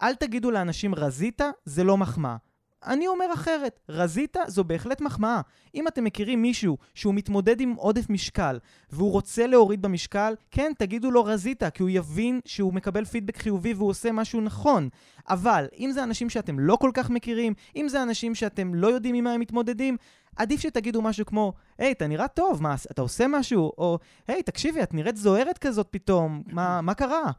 אל 0.03 0.15
תגידו 0.15 0.51
לאנשים 0.51 0.95
רזית, 0.95 1.41
זה 1.65 1.85
לא 1.85 1.97
מחמאה. 1.97 2.37
אני 2.87 3.07
אומר 3.07 3.27
אחרת, 3.35 3.81
רזית 3.89 4.37
זו 4.47 4.65
בהחלט 4.65 5.01
מחמאה. 5.01 5.41
אם 5.75 5.89
אתם 5.89 6.05
מכירים 6.05 6.43
מישהו 6.43 6.79
שהוא 6.95 7.15
מתמודד 7.15 7.61
עם 7.61 7.73
עודף 7.73 8.11
משקל 8.11 8.59
והוא 8.91 9.11
רוצה 9.11 9.47
להוריד 9.47 9.83
במשקל, 9.83 10.35
כן, 10.51 10.73
תגידו 10.79 11.11
לו 11.11 11.25
רזית, 11.25 11.63
כי 11.75 11.83
הוא 11.83 11.91
יבין 11.91 12.41
שהוא 12.45 12.75
מקבל 12.75 13.05
פידבק 13.05 13.37
חיובי 13.37 13.75
והוא 13.75 13.89
עושה 13.89 14.13
משהו 14.13 14.41
נכון. 14.41 14.89
אבל 15.29 15.67
אם 15.79 15.91
זה 15.93 16.03
אנשים 16.03 16.31
שאתם 16.31 16.59
לא 16.59 16.77
כל 16.77 16.91
כך 16.95 17.11
מכירים, 17.11 17.55
אם 17.77 17.89
זה 17.89 18.03
אנשים 18.03 18.35
שאתם 18.35 18.75
לא 18.75 18.87
יודעים 18.87 19.15
עם 19.15 19.25
מה 19.25 19.33
הם 19.33 19.41
מתמודדים, 19.41 19.97
עדיף 20.37 20.61
שתגידו 20.61 21.03
משהו 21.03 21.27
כמו, 21.27 21.53
היי, 21.79 21.93
אתה 21.93 22.07
נראה 22.07 22.29
טוב, 22.29 22.63
מה, 22.63 22.75
אתה 22.91 23.03
עושה 23.03 23.27
משהו? 23.29 23.73
או, 23.79 23.99
היי, 24.29 24.43
תקשיבי, 24.43 24.83
את 24.83 24.95
נראית 24.95 25.17
זוהרת 25.17 25.59
כזאת 25.59 25.87
פתאום, 25.91 26.43
מה, 26.47 26.81
מה 26.81 26.95
קרה? 26.95 27.31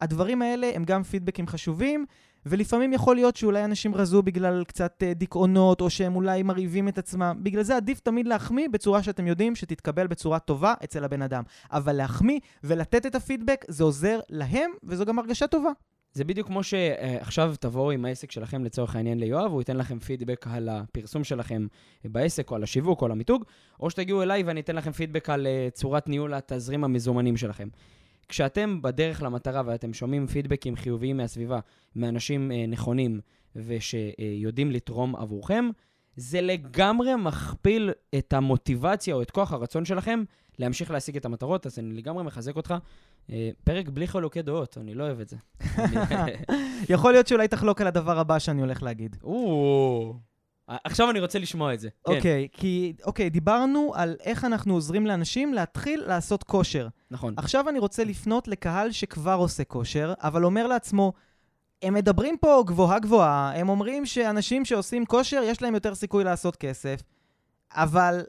הדברים 0.00 0.42
האלה 0.42 0.70
הם 0.74 0.84
גם 0.84 1.02
פידבקים 1.02 1.46
חשובים, 1.46 2.06
ולפעמים 2.48 2.92
יכול 2.92 3.16
להיות 3.16 3.36
שאולי 3.36 3.64
אנשים 3.64 3.94
רזו 3.94 4.22
בגלל 4.22 4.64
קצת 4.64 5.02
אה, 5.02 5.14
דיכאונות, 5.14 5.80
או 5.80 5.90
שהם 5.90 6.16
אולי 6.16 6.42
מרהיבים 6.42 6.88
את 6.88 6.98
עצמם. 6.98 7.38
בגלל 7.42 7.62
זה 7.62 7.76
עדיף 7.76 8.00
תמיד 8.00 8.26
להחמיא 8.26 8.68
בצורה 8.68 9.02
שאתם 9.02 9.26
יודעים 9.26 9.56
שתתקבל 9.56 10.06
בצורה 10.06 10.38
טובה 10.38 10.74
אצל 10.84 11.04
הבן 11.04 11.22
אדם. 11.22 11.42
אבל 11.72 11.92
להחמיא 11.92 12.40
ולתת 12.64 13.06
את 13.06 13.14
הפידבק, 13.14 13.64
זה 13.68 13.84
עוזר 13.84 14.20
להם, 14.30 14.70
וזו 14.84 15.04
גם 15.04 15.18
הרגשה 15.18 15.46
טובה. 15.46 15.70
זה 16.12 16.24
בדיוק 16.24 16.46
כמו 16.46 16.62
שעכשיו 16.62 17.54
תבואו 17.60 17.90
עם 17.90 18.04
העסק 18.04 18.30
שלכם 18.30 18.64
לצורך 18.64 18.96
העניין 18.96 19.18
ליואב, 19.18 19.52
הוא 19.52 19.60
ייתן 19.60 19.76
לכם 19.76 19.98
פידבק 19.98 20.46
על 20.50 20.68
הפרסום 20.68 21.24
שלכם 21.24 21.66
בעסק, 22.04 22.50
או 22.50 22.56
על 22.56 22.62
השיווק, 22.62 23.00
או 23.00 23.06
על 23.06 23.12
המיתוג, 23.12 23.44
או 23.80 23.90
שתגיעו 23.90 24.22
אליי 24.22 24.42
ואני 24.42 24.60
אתן 24.60 24.76
לכם 24.76 24.92
פידבק 24.92 25.30
על 25.30 25.46
אה, 25.46 25.68
צורת 25.72 26.08
ניהול 26.08 26.34
התזרים 26.34 26.84
המזומנים 26.84 27.36
שלכם. 27.36 27.68
כשאתם 28.28 28.82
בדרך 28.82 29.22
למטרה 29.22 29.62
ואתם 29.66 29.92
שומעים 29.92 30.26
פידבקים 30.26 30.76
חיוביים 30.76 31.16
מהסביבה, 31.16 31.60
מאנשים 31.96 32.52
אה, 32.52 32.64
נכונים 32.68 33.20
ושיודעים 33.56 34.70
לתרום 34.70 35.16
עבורכם, 35.16 35.68
זה 36.16 36.40
לגמרי 36.40 37.16
מכפיל 37.16 37.90
את 38.18 38.32
המוטיבציה 38.32 39.14
או 39.14 39.22
את 39.22 39.30
כוח 39.30 39.52
הרצון 39.52 39.84
שלכם 39.84 40.22
להמשיך 40.58 40.90
להשיג 40.90 41.16
את 41.16 41.24
המטרות, 41.24 41.66
אז 41.66 41.78
אני 41.78 41.94
לגמרי 41.94 42.24
מחזק 42.24 42.56
אותך. 42.56 42.74
אה, 43.30 43.50
פרק 43.64 43.88
בלי 43.88 44.06
חילוקי 44.06 44.42
דעות, 44.42 44.78
אני 44.78 44.94
לא 44.94 45.04
אוהב 45.04 45.20
את 45.20 45.28
זה. 45.28 45.36
יכול 46.94 47.12
להיות 47.12 47.26
שאולי 47.26 47.48
תחלוק 47.48 47.80
על 47.80 47.86
הדבר 47.86 48.18
הבא 48.18 48.38
שאני 48.38 48.60
הולך 48.60 48.82
להגיד. 48.82 49.16
או, 49.22 50.14
עכשיו 50.68 51.10
אני 51.10 51.20
רוצה 51.20 51.38
לשמוע 51.38 51.74
את 51.74 51.80
זה. 51.80 51.88
כן, 51.88 52.12
אוקיי, 52.16 52.48
כי, 52.52 52.92
אוקיי, 53.04 53.30
דיברנו 53.30 53.92
על 53.94 54.16
איך 54.20 54.44
אנחנו 54.44 54.74
עוזרים 54.74 55.06
לאנשים 55.06 55.54
להתחיל 55.54 56.02
לעשות 56.06 56.42
כושר. 56.42 56.88
נכון. 57.10 57.34
עכשיו 57.36 57.68
אני 57.68 57.78
רוצה 57.78 58.04
לפנות 58.04 58.48
לקהל 58.48 58.92
שכבר 58.92 59.34
עושה 59.34 59.64
כושר, 59.64 60.14
אבל 60.22 60.44
אומר 60.44 60.66
לעצמו, 60.66 61.12
הם 61.82 61.94
מדברים 61.94 62.36
פה 62.40 62.62
גבוהה 62.66 62.98
גבוהה, 62.98 63.52
הם 63.56 63.68
אומרים 63.68 64.06
שאנשים 64.06 64.64
שעושים 64.64 65.06
כושר, 65.06 65.42
יש 65.44 65.62
להם 65.62 65.74
יותר 65.74 65.94
סיכוי 65.94 66.24
לעשות 66.24 66.56
כסף, 66.56 67.02
אבל 67.72 68.22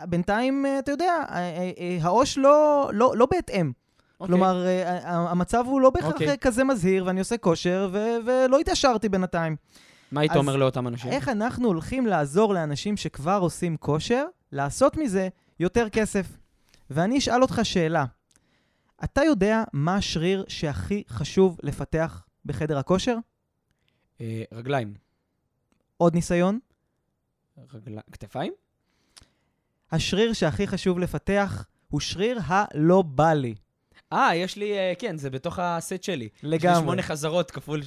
בינתיים, 0.00 0.66
אה, 0.66 0.78
אתה 0.78 0.92
יודע, 0.92 1.12
אה, 1.30 1.36
אה, 1.78 1.98
העו"ש 2.02 2.38
לא, 2.38 2.90
לא, 2.92 3.12
לא 3.16 3.26
בהתאם. 3.30 3.72
אוקיי. 4.20 4.26
כלומר, 4.26 4.66
המצב 5.04 5.64
הוא 5.66 5.80
לא 5.80 5.90
בהכרח 5.90 6.12
אוקיי. 6.12 6.28
אה, 6.28 6.36
כזה 6.36 6.64
מזהיר, 6.64 7.06
ואני 7.06 7.20
עושה 7.20 7.36
כושר, 7.36 7.88
ו- 7.92 8.16
ולא 8.26 8.58
התעשרתי 8.58 9.08
בינתיים. 9.08 9.56
מה 10.14 10.20
היית 10.20 10.36
אומר 10.36 10.56
לאותם 10.56 10.88
אנשים? 10.88 11.12
איך 11.12 11.28
אנחנו 11.28 11.68
הולכים 11.68 12.06
לעזור 12.06 12.54
לאנשים 12.54 12.96
שכבר 12.96 13.38
עושים 13.40 13.76
כושר, 13.76 14.24
לעשות 14.52 14.96
מזה 14.96 15.28
יותר 15.60 15.88
כסף? 15.88 16.26
ואני 16.90 17.18
אשאל 17.18 17.42
אותך 17.42 17.60
שאלה. 17.62 18.04
אתה 19.04 19.22
יודע 19.22 19.64
מה 19.72 19.96
השריר 19.96 20.44
שהכי 20.48 21.02
חשוב 21.08 21.58
לפתח 21.62 22.26
בחדר 22.44 22.78
הכושר? 22.78 23.16
אה, 24.20 24.42
רגליים. 24.52 24.94
עוד 25.96 26.14
ניסיון? 26.14 26.58
רגליים. 27.74 28.00
כתפיים? 28.12 28.52
השריר 29.92 30.32
שהכי 30.32 30.66
חשוב 30.66 30.98
לפתח 30.98 31.66
הוא 31.88 32.00
שריר 32.00 32.38
הלא 32.44 33.02
בא 33.02 33.32
לי. 33.32 33.54
אה, 34.14 34.36
יש 34.36 34.56
לי, 34.56 34.72
אה, 34.72 34.92
כן, 34.98 35.16
זה 35.16 35.30
בתוך 35.30 35.58
הסט 35.58 36.02
שלי. 36.02 36.24
יש 36.36 36.42
לי 36.42 36.48
לגמרי. 36.50 36.80
שמונה 36.80 37.02
חזרות 37.02 37.50
כפול... 37.50 37.82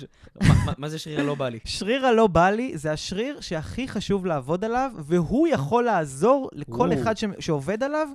מה- 0.78 0.90
זה 0.90 1.00
שריר 1.00 1.20
הלא 1.20 1.36
בא 1.36 1.50
לי? 1.50 1.60
שריר 1.66 2.06
הלא 2.06 2.28
בא 2.28 2.50
לי 2.50 2.78
זה 2.78 2.92
השריר 2.92 3.42
שהכי 3.42 3.88
חשוב 3.88 4.26
לעבוד 4.26 4.66
עליו, 4.66 4.92
והוא 4.98 5.48
יכול 5.48 5.84
לעזור 5.84 6.50
לכל. 6.54 6.94
אחד 6.94 7.18
ש... 7.18 7.24
שעובד 7.40 7.84
עליו, 7.84 8.08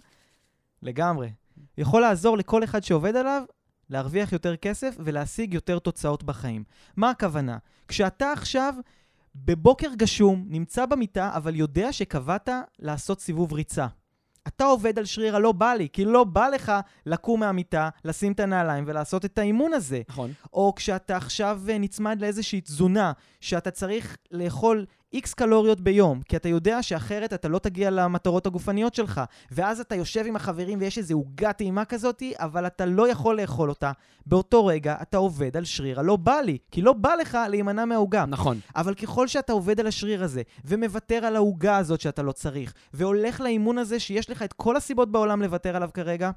לגמרי. 0.82 1.30
יכול 1.78 2.00
לעזור 2.00 2.38
לכל 2.38 2.64
אחד 2.64 2.82
שעובד 2.84 3.16
עליו 3.16 3.42
להרוויח 3.90 4.32
יותר 4.32 4.56
כסף 4.56 4.96
ולהשיג 4.98 5.54
יותר 5.54 5.78
תוצאות 5.78 6.22
בחיים. 6.22 6.64
מה 6.96 7.10
הכוונה? 7.10 7.58
כשאתה 7.88 8.32
עכשיו 8.32 8.74
בבוקר 9.34 9.88
גשום, 9.96 10.44
נמצא 10.48 10.86
במיטה, 10.86 11.30
אבל 11.34 11.56
יודע 11.56 11.92
שקבעת 11.92 12.48
לעשות 12.78 13.20
סיבוב 13.20 13.52
ריצה. 13.52 13.86
אתה 14.48 14.64
עובד 14.64 14.98
על 14.98 15.04
שריר 15.04 15.36
הלא 15.36 15.52
בא 15.52 15.74
לי, 15.74 15.88
כי 15.92 16.04
לא 16.04 16.24
בא 16.24 16.48
לך 16.48 16.72
לקום 17.06 17.40
מהמיטה, 17.40 17.88
לשים 18.04 18.32
את 18.32 18.40
הנעליים 18.40 18.84
ולעשות 18.86 19.24
את 19.24 19.38
האימון 19.38 19.72
הזה. 19.72 20.02
נכון. 20.08 20.32
או 20.52 20.72
כשאתה 20.76 21.16
עכשיו 21.16 21.60
אה, 21.68 21.78
נצמד 21.78 22.20
לאיזושהי 22.20 22.60
תזונה, 22.60 23.12
שאתה 23.40 23.70
צריך 23.70 24.16
לאכול 24.30 24.86
איקס 25.12 25.34
קלוריות 25.34 25.80
ביום, 25.80 26.22
כי 26.22 26.36
אתה 26.36 26.48
יודע 26.48 26.82
שאחרת 26.82 27.32
אתה 27.32 27.48
לא 27.48 27.58
תגיע 27.58 27.90
למטרות 27.90 28.46
הגופניות 28.46 28.94
שלך, 28.94 29.20
ואז 29.50 29.80
אתה 29.80 29.94
יושב 29.94 30.24
עם 30.26 30.36
החברים 30.36 30.78
ויש 30.80 30.98
איזו 30.98 31.14
עוגה 31.14 31.52
טעימה 31.52 31.84
כזאתי, 31.84 32.32
אבל 32.36 32.66
אתה 32.66 32.86
לא 32.86 33.08
יכול 33.08 33.40
לאכול 33.40 33.68
אותה. 33.68 33.92
באותו 34.26 34.66
רגע 34.66 34.96
אתה 35.02 35.16
עובד 35.16 35.56
על 35.56 35.64
שריר 35.64 36.00
הלא 36.00 36.16
בא 36.16 36.40
לי, 36.40 36.58
כי 36.70 36.82
לא 36.82 36.92
בא 36.92 37.14
לך 37.14 37.38
להימנע 37.48 37.84
מהעוגה. 37.84 38.26
נכון. 38.26 38.60
אבל 38.76 38.94
ככל 38.94 39.28
שאתה 39.28 39.52
עובד 39.52 39.80
על 39.80 39.86
השריר 39.86 40.24
הזה, 40.24 40.42
ומוותר 40.64 41.24
על 41.24 41.36
העוגה 41.36 41.76
הזאת 41.76 42.00
שאתה 42.00 42.22
לא 42.22 42.32
צריך, 42.32 42.74
והולך 42.94 43.40
לאימון 43.40 43.78
הזה 43.78 44.00
שיש 44.00 44.30
לך 44.30 44.42
את 44.42 44.52
כל 44.52 44.76
הסיבות 44.76 45.12
בעולם 45.12 45.42
לוותר 45.42 45.76
עליו 45.76 45.90
כרגע, 45.94 46.30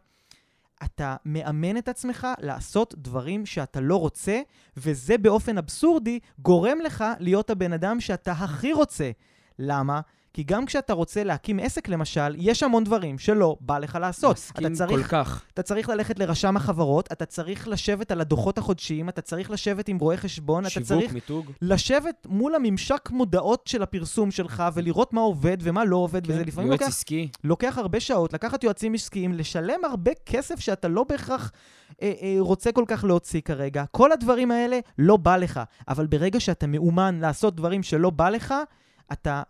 אתה 0.83 1.15
מאמן 1.25 1.77
את 1.77 1.87
עצמך 1.87 2.27
לעשות 2.39 2.95
דברים 2.97 3.45
שאתה 3.45 3.79
לא 3.79 3.95
רוצה, 3.95 4.41
וזה 4.77 5.17
באופן 5.17 5.57
אבסורדי 5.57 6.19
גורם 6.39 6.77
לך 6.79 7.03
להיות 7.19 7.49
הבן 7.49 7.73
אדם 7.73 7.99
שאתה 7.99 8.31
הכי 8.31 8.73
רוצה. 8.73 9.11
למה? 9.59 10.01
כי 10.35 10.43
גם 10.43 10.65
כשאתה 10.65 10.93
רוצה 10.93 11.23
להקים 11.23 11.59
עסק 11.59 11.89
למשל, 11.89 12.35
יש 12.37 12.63
המון 12.63 12.83
דברים 12.83 13.19
שלא 13.19 13.57
בא 13.59 13.77
לך 13.77 13.97
לעשות. 14.01 14.31
אתה 14.31 14.61
מסכים 14.69 14.73
צריך 14.73 14.91
כל 14.91 15.03
כך. 15.03 15.43
אתה 15.53 15.63
צריך 15.63 15.89
ללכת 15.89 16.19
לרשם 16.19 16.57
החברות, 16.57 17.11
אתה 17.11 17.25
צריך 17.25 17.67
לשבת 17.67 18.11
על 18.11 18.21
הדוחות 18.21 18.57
החודשיים, 18.57 19.09
אתה 19.09 19.21
צריך 19.21 19.51
לשבת 19.51 19.87
עם 19.87 19.97
רואה 19.97 20.17
חשבון, 20.17 20.63
אתה 20.63 20.69
שיווק, 20.69 20.87
צריך 20.87 21.13
מיתוג. 21.13 21.51
לשבת 21.61 22.27
מול 22.29 22.55
הממשק 22.55 23.09
מודעות 23.11 23.67
של 23.67 23.83
הפרסום 23.83 24.31
שלך 24.31 24.63
ולראות 24.73 25.13
מה 25.13 25.21
עובד 25.21 25.57
ומה 25.61 25.85
לא 25.85 25.95
עובד, 25.95 26.21
וזה 26.29 26.39
כן, 26.39 26.47
לפעמים 26.47 26.67
יועץ 26.67 26.81
לוקח, 26.81 26.93
עסקי. 26.93 27.29
לוקח 27.43 27.77
הרבה 27.77 27.99
שעות, 27.99 28.33
לקחת 28.33 28.63
יועצים 28.63 28.93
עסקיים, 28.93 29.33
לשלם 29.33 29.85
הרבה 29.85 30.11
כסף 30.25 30.59
שאתה 30.59 30.87
לא 30.87 31.03
בהכרח 31.03 31.51
אה, 32.01 32.13
אה, 32.21 32.35
רוצה 32.39 32.71
כל 32.71 32.83
כך 32.87 33.03
להוציא 33.03 33.41
כרגע. 33.41 33.83
כל 33.91 34.11
הדברים 34.11 34.51
האלה 34.51 34.79
לא 34.97 35.17
בא 35.17 35.37
לך, 35.37 35.59
אבל 35.87 36.07
ברגע 36.07 36.39
שאתה 36.39 36.67
מאומן 36.67 37.19
לעשות 37.21 37.55
דברים 37.55 37.83
שלא 37.83 38.09
בא 38.09 38.29
לך, 38.29 38.53
אתה 39.11 39.43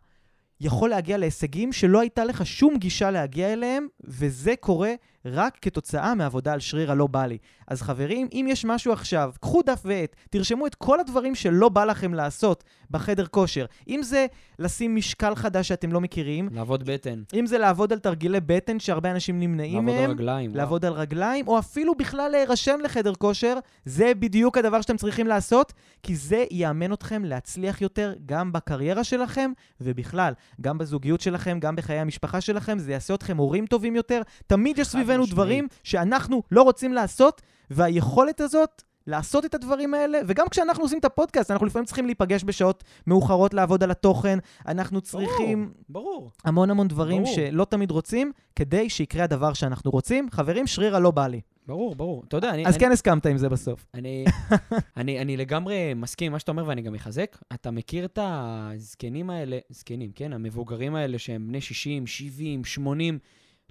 יכול 0.61 0.89
להגיע 0.89 1.17
להישגים 1.17 1.73
שלא 1.73 1.99
הייתה 1.99 2.25
לך 2.25 2.45
שום 2.45 2.77
גישה 2.77 3.11
להגיע 3.11 3.53
אליהם, 3.53 3.87
וזה 4.03 4.53
קורה 4.59 4.93
רק 5.25 5.57
כתוצאה 5.61 6.15
מעבודה 6.15 6.53
על 6.53 6.59
שריר 6.59 6.91
הלא 6.91 7.07
בא 7.07 7.25
לי. 7.25 7.38
אז 7.67 7.81
חברים, 7.81 8.27
אם 8.33 8.45
יש 8.49 8.65
משהו 8.65 8.93
עכשיו, 8.93 9.31
קחו 9.41 9.61
דף 9.61 9.81
ועט, 9.85 10.15
תרשמו 10.29 10.67
את 10.67 10.75
כל 10.75 10.99
הדברים 10.99 11.35
שלא 11.35 11.69
בא 11.69 11.85
לכם 11.85 12.13
לעשות 12.13 12.63
בחדר 12.91 13.25
כושר. 13.25 13.65
אם 13.88 14.03
זה 14.03 14.25
לשים 14.59 14.95
משקל 14.95 15.35
חדש 15.35 15.67
שאתם 15.67 15.91
לא 15.91 16.01
מכירים, 16.01 16.49
לעבוד 16.51 16.83
בטן. 16.85 17.23
אם 17.39 17.45
זה 17.45 17.57
לעבוד 17.57 17.93
על 17.93 17.99
תרגילי 17.99 18.39
בטן 18.39 18.79
שהרבה 18.79 19.11
אנשים 19.11 19.39
נמנעים 19.39 19.88
לעבוד 19.88 20.01
על 20.01 20.07
מהם, 20.07 20.11
רגליים. 20.11 20.51
וואו. 20.51 20.57
לעבוד 20.57 20.85
על 20.85 20.93
רגליים, 20.93 21.47
או 21.47 21.59
אפילו 21.59 21.95
בכלל 21.95 22.31
להירשם 22.31 22.79
לחדר 22.83 23.13
כושר, 23.15 23.57
זה 23.85 24.11
בדיוק 24.19 24.57
הדבר 24.57 24.81
שאתם 24.81 24.97
צריכים 24.97 25.27
לעשות, 25.27 25.73
כי 26.03 26.15
זה 26.15 26.45
יאמן 26.51 26.93
אתכם 26.93 27.25
להצליח 27.25 27.81
יותר 27.81 28.13
גם 28.25 28.51
בקריירה 28.51 29.03
שלכם, 29.03 29.51
ובכלל, 29.81 30.33
גם 30.61 30.77
בזוגיות 30.77 31.21
שלכם, 31.21 31.59
גם 31.59 31.75
בחיי 31.75 31.99
המשפחה 31.99 32.41
שלכם, 32.41 32.79
זה 32.79 32.91
יעשה 32.91 33.13
אתכם 33.13 33.38
הורים 33.38 33.65
טובים 33.65 33.95
יותר. 33.95 34.21
תמיד 34.47 34.79
יש 34.79 34.88
סביבנו 34.88 35.14
משמעית. 35.21 35.34
דברים 35.34 35.67
שאנחנו 35.84 36.43
לא 36.51 36.62
רוצים 36.62 36.93
לעשות, 36.93 37.41
והיכולת 37.69 38.41
הזאת... 38.41 38.82
לעשות 39.08 39.45
את 39.45 39.56
הדברים 39.56 39.93
האלה, 39.93 40.19
וגם 40.28 40.45
כשאנחנו 40.49 40.84
עושים 40.84 40.99
את 40.99 41.06
הפודקאסט, 41.06 41.51
אנחנו 41.51 41.65
לפעמים 41.65 41.86
צריכים 41.86 42.06
להיפגש 42.06 42.43
בשעות 42.43 42.84
מאוחרות 43.08 43.54
לעבוד 43.54 43.84
על 43.84 43.91
התוכן, 43.91 44.39
אנחנו 44.67 45.01
צריכים 45.01 45.71
ברור. 45.89 46.32
המון 46.45 46.69
המון 46.69 46.88
דברים 46.88 47.23
ברור. 47.23 47.36
שלא 47.36 47.65
תמיד 47.65 47.91
רוצים, 47.91 48.32
כדי 48.56 48.89
שיקרה 48.89 49.23
הדבר 49.23 49.54
שאנחנו 49.54 49.91
רוצים. 49.91 50.28
חברים, 50.32 50.67
שריר 50.67 50.95
הלא 50.95 51.12
בא 51.12 51.28
לי. 51.28 51.41
ברור, 51.67 51.95
ברור. 51.95 52.23
אתה 52.28 52.38
יודע, 52.38 52.49
אני... 52.49 52.65
אז 52.65 52.73
אני- 52.75 52.80
כן 52.80 52.91
הסכמת 52.91 53.25
עם 53.25 53.38
זה 53.38 53.49
בסוף. 53.49 53.86
אני, 53.93 54.25
אני, 54.97 55.21
אני 55.21 55.38
לגמרי 55.38 55.93
מסכים 55.95 56.25
עם 56.25 56.32
מה 56.32 56.39
שאתה 56.39 56.51
אומר 56.51 56.67
ואני 56.67 56.82
גם 56.82 56.93
מחזק. 56.93 57.38
אתה 57.54 57.71
מכיר 57.71 58.06
את 58.06 58.19
הזקנים 58.21 59.30
האלה, 59.30 59.58
זקנים, 59.69 60.12
כן? 60.15 60.34
המבוגרים 60.34 60.95
האלה 60.95 61.19
שהם 61.19 61.47
בני 61.47 61.62
60, 61.62 62.08
70, 62.08 62.63
80, 62.65 63.19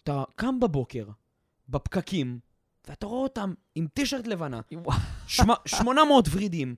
אתה 0.03 0.23
קם 0.37 0.61
בבוקר, 0.61 1.05
בפקקים, 1.69 2.39
ואתה 2.89 3.07
רואה 3.07 3.23
אותם 3.23 3.55
עם 3.75 3.87
טישרט 3.95 4.27
לבנה, 4.27 4.61
שמ- 5.27 5.43
800 5.67 6.29
ורידים, 6.33 6.75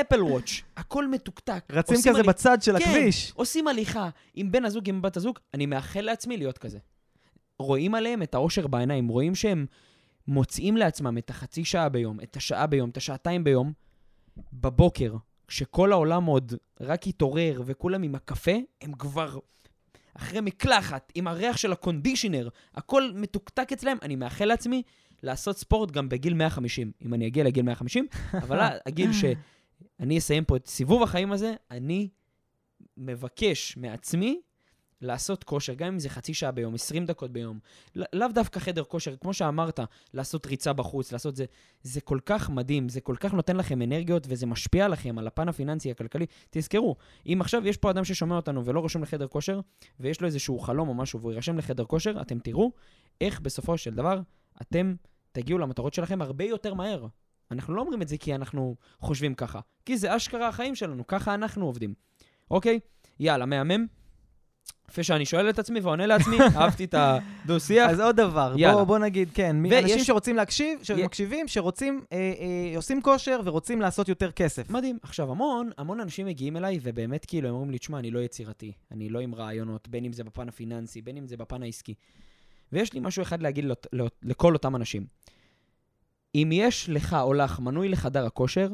אפל 0.00 0.22
וואץ', 0.22 0.50
הכל 0.76 1.08
מתוקתק. 1.08 1.64
רצים 1.70 1.96
כזה 1.96 2.10
הלי- 2.10 2.22
בצד 2.22 2.62
של 2.62 2.78
כן. 2.78 2.84
הכביש. 2.90 3.32
עושים 3.36 3.68
הליכה 3.68 4.08
עם 4.34 4.52
בן 4.52 4.64
הזוג, 4.64 4.88
עם 4.88 5.02
בת 5.02 5.16
הזוג, 5.16 5.38
אני 5.54 5.66
מאחל 5.66 6.00
לעצמי 6.00 6.36
להיות 6.36 6.58
כזה. 6.58 6.78
רואים 7.58 7.94
עליהם 7.94 8.22
את 8.22 8.34
האושר 8.34 8.66
בעיניים, 8.66 9.08
רואים 9.08 9.34
שהם 9.34 9.66
מוצאים 10.28 10.76
לעצמם 10.76 11.18
את 11.18 11.30
החצי 11.30 11.64
שעה 11.64 11.88
ביום, 11.88 12.20
את 12.20 12.36
השעה 12.36 12.66
ביום, 12.66 12.90
את 12.90 12.96
השעתיים 12.96 13.44
ביום, 13.44 13.72
בבוקר, 14.52 15.14
כשכל 15.48 15.92
העולם 15.92 16.24
עוד 16.24 16.54
רק 16.80 17.06
התעורר 17.06 17.62
וכולם 17.66 18.02
עם 18.02 18.14
הקפה, 18.14 18.52
הם 18.82 18.92
כבר 18.92 19.38
אחרי 20.14 20.40
מקלחת, 20.40 21.12
עם 21.14 21.26
הריח 21.26 21.56
של 21.56 21.72
הקונדישנר, 21.72 22.48
הכל 22.74 23.10
מתוקתק 23.14 23.72
אצלהם. 23.72 23.98
אני 24.02 24.16
מאחל 24.16 24.44
לעצמי 24.44 24.82
לעשות 25.22 25.58
ספורט 25.58 25.90
גם 25.90 26.08
בגיל 26.08 26.34
150, 26.34 26.92
אם 27.04 27.14
אני 27.14 27.26
אגיע 27.26 27.44
לגיל 27.44 27.62
150, 27.64 28.06
אבל 28.34 28.58
הגיל 28.86 29.10
שאני 29.12 30.18
אסיים 30.18 30.44
פה 30.44 30.56
את 30.56 30.66
סיבוב 30.66 31.02
החיים 31.02 31.32
הזה, 31.32 31.54
אני 31.70 32.08
מבקש 32.96 33.76
מעצמי 33.76 34.40
לעשות 35.00 35.44
כושר, 35.44 35.74
גם 35.74 35.88
אם 35.88 35.98
זה 35.98 36.08
חצי 36.08 36.34
שעה 36.34 36.50
ביום, 36.50 36.74
20 36.74 37.06
דקות 37.06 37.32
ביום. 37.32 37.58
לא- 37.94 38.06
לאו 38.12 38.28
דווקא 38.28 38.60
חדר 38.60 38.84
כושר, 38.84 39.16
כמו 39.16 39.34
שאמרת, 39.34 39.80
לעשות 40.14 40.46
ריצה 40.46 40.72
בחוץ, 40.72 41.12
לעשות 41.12 41.36
זה. 41.36 41.44
זה 41.82 42.00
כל 42.00 42.18
כך 42.26 42.50
מדהים, 42.50 42.88
זה 42.88 43.00
כל 43.00 43.16
כך 43.20 43.34
נותן 43.34 43.56
לכם 43.56 43.82
אנרגיות, 43.82 44.26
וזה 44.28 44.46
משפיע 44.46 44.88
לכם 44.88 45.18
על 45.18 45.26
הפן 45.26 45.48
הפיננסי, 45.48 45.90
הכלכלי. 45.90 46.26
תזכרו, 46.50 46.96
אם 47.26 47.38
עכשיו 47.40 47.66
יש 47.66 47.76
פה 47.76 47.90
אדם 47.90 48.04
ששומע 48.04 48.36
אותנו 48.36 48.64
ולא 48.64 48.84
רשום 48.84 49.02
לחדר 49.02 49.28
כושר, 49.28 49.60
ויש 50.00 50.20
לו 50.20 50.26
איזשהו 50.26 50.58
חלום 50.58 50.88
או 50.88 50.94
משהו, 50.94 51.20
והוא 51.20 51.32
יירשם 51.32 51.58
לחדר 51.58 51.84
כושר, 51.84 52.20
אתם 52.20 52.38
תראו 52.38 52.72
איך 53.20 53.40
בסופו 53.40 53.78
של 53.78 53.94
דבר 53.94 54.20
אתם 54.62 54.94
תגיעו 55.32 55.58
למטרות 55.58 55.94
שלכם 55.94 56.22
הרבה 56.22 56.44
יותר 56.44 56.74
מהר. 56.74 57.06
אנחנו 57.50 57.74
לא 57.74 57.80
אומרים 57.80 58.02
את 58.02 58.08
זה 58.08 58.18
כי 58.18 58.34
אנחנו 58.34 58.76
חושבים 59.00 59.34
ככה, 59.34 59.60
כי 59.84 59.98
זה 59.98 60.16
אשכרה 60.16 60.48
החיים 60.48 60.74
שלנו, 60.74 61.06
ככה 61.06 61.34
אנחנו 61.34 61.66
עובדים. 61.66 61.94
אוקיי? 62.50 62.80
יאללה, 63.20 63.46
מהמם. 63.46 63.86
יפה 64.90 65.02
שאני 65.02 65.26
שואל 65.26 65.50
את 65.50 65.58
עצמי 65.58 65.80
ועונה 65.80 66.06
לעצמי, 66.06 66.36
אהבתי 66.56 66.84
את 66.84 66.94
הדו-שיח. 66.98 67.90
אז 67.90 68.00
עוד 68.00 68.16
דבר. 68.16 68.54
בוא, 68.72 68.84
בוא 68.84 68.98
נגיד, 68.98 69.28
כן, 69.34 69.56
ויש- 69.70 69.84
אנשים 69.84 70.04
שרוצים 70.04 70.36
להקשיב, 70.36 70.78
שמקשיבים, 70.82 71.48
שרוצים, 71.48 72.04
אה, 72.12 72.16
אה, 72.18 72.76
עושים 72.76 73.02
כושר 73.02 73.40
ורוצים 73.44 73.80
לעשות 73.80 74.08
יותר 74.08 74.30
כסף. 74.32 74.70
מדהים. 74.70 74.98
עכשיו, 75.02 75.30
המון, 75.30 75.70
המון 75.78 76.00
אנשים 76.00 76.26
מגיעים 76.26 76.56
אליי, 76.56 76.78
ובאמת 76.82 77.24
כאילו, 77.24 77.48
הם 77.48 77.54
אומרים 77.54 77.70
לי, 77.70 77.78
תשמע, 77.78 77.98
אני 77.98 78.10
לא 78.10 78.18
יצירתי, 78.18 78.72
אני 78.90 79.08
לא 79.08 79.18
עם 79.20 79.34
רעיונות, 79.34 79.88
בין 79.88 80.04
אם 80.04 80.12
זה 80.12 80.24
בפן 80.24 80.48
הפיננסי, 80.48 81.02
בין 81.02 81.16
אם 81.16 81.26
זה 81.26 81.36
בפן 81.36 81.62
העסקי. 81.62 81.94
ויש 82.72 82.92
לי 82.92 83.00
משהו 83.00 83.22
אחד 83.22 83.42
להגיד 83.42 83.64
לכל 84.22 84.52
אותם 84.54 84.76
אנשים. 84.76 85.06
אם 86.34 86.50
יש 86.52 86.88
לך 86.88 87.16
או 87.20 87.34
לך 87.34 87.60
מנוי 87.60 87.88
לחדר 87.88 88.26
הכושר, 88.26 88.68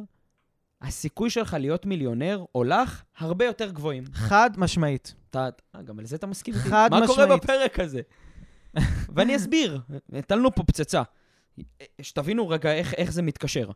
הסיכוי 0.82 1.30
שלך 1.30 1.56
להיות 1.60 1.86
מיליונר 1.86 2.44
או 2.54 2.64
לך 2.64 3.02
הרבה 3.18 3.44
יותר 3.44 3.70
גבוהים. 3.70 4.04
חד 4.12 4.50
משמעית. 4.56 5.14
אתה, 5.30 5.48
אה, 5.74 5.82
גם 5.82 5.98
על 5.98 6.06
זה 6.06 6.16
אתה 6.16 6.26
מסכים 6.26 6.54
איתי? 6.54 6.68
חד 6.68 6.88
מה 6.90 7.06
קורה 7.06 7.24
משמעית. 7.24 7.42
בפרק 7.42 7.80
הזה? 7.80 8.00
ואני 9.14 9.36
אסביר, 9.36 9.80
הטלנו 10.12 10.54
פה 10.54 10.62
פצצה. 10.62 11.02
שתבינו 12.00 12.48
רגע 12.48 12.72
איך, 12.72 12.94
איך 12.94 13.12
זה 13.12 13.22
מתקשר. 13.22 13.70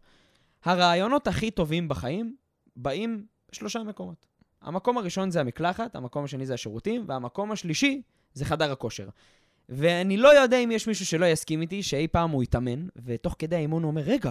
הרעיונות 0.64 1.26
הכי 1.26 1.50
טובים 1.50 1.88
בחיים 1.88 2.36
באים 2.76 3.26
בשלושה 3.52 3.82
מקומות. 3.82 4.26
המקום 4.62 4.98
הראשון 4.98 5.30
זה 5.30 5.40
המקלחת, 5.40 5.96
המקום 5.96 6.24
השני 6.24 6.46
זה 6.46 6.54
השירותים, 6.54 7.04
והמקום 7.06 7.52
השלישי 7.52 8.02
זה 8.34 8.44
חדר 8.44 8.72
הכושר. 8.72 9.08
ואני 9.68 10.16
לא 10.16 10.40
יודע 10.40 10.58
אם 10.58 10.70
יש 10.70 10.88
מישהו 10.88 11.06
שלא 11.06 11.26
יסכים 11.26 11.60
איתי 11.60 11.82
שאי 11.82 12.08
פעם 12.08 12.30
הוא 12.30 12.42
יתאמן, 12.42 12.86
ותוך 13.04 13.36
כדי 13.38 13.56
האימון 13.56 13.82
הוא 13.82 13.90
אומר, 13.90 14.02
רגע, 14.02 14.30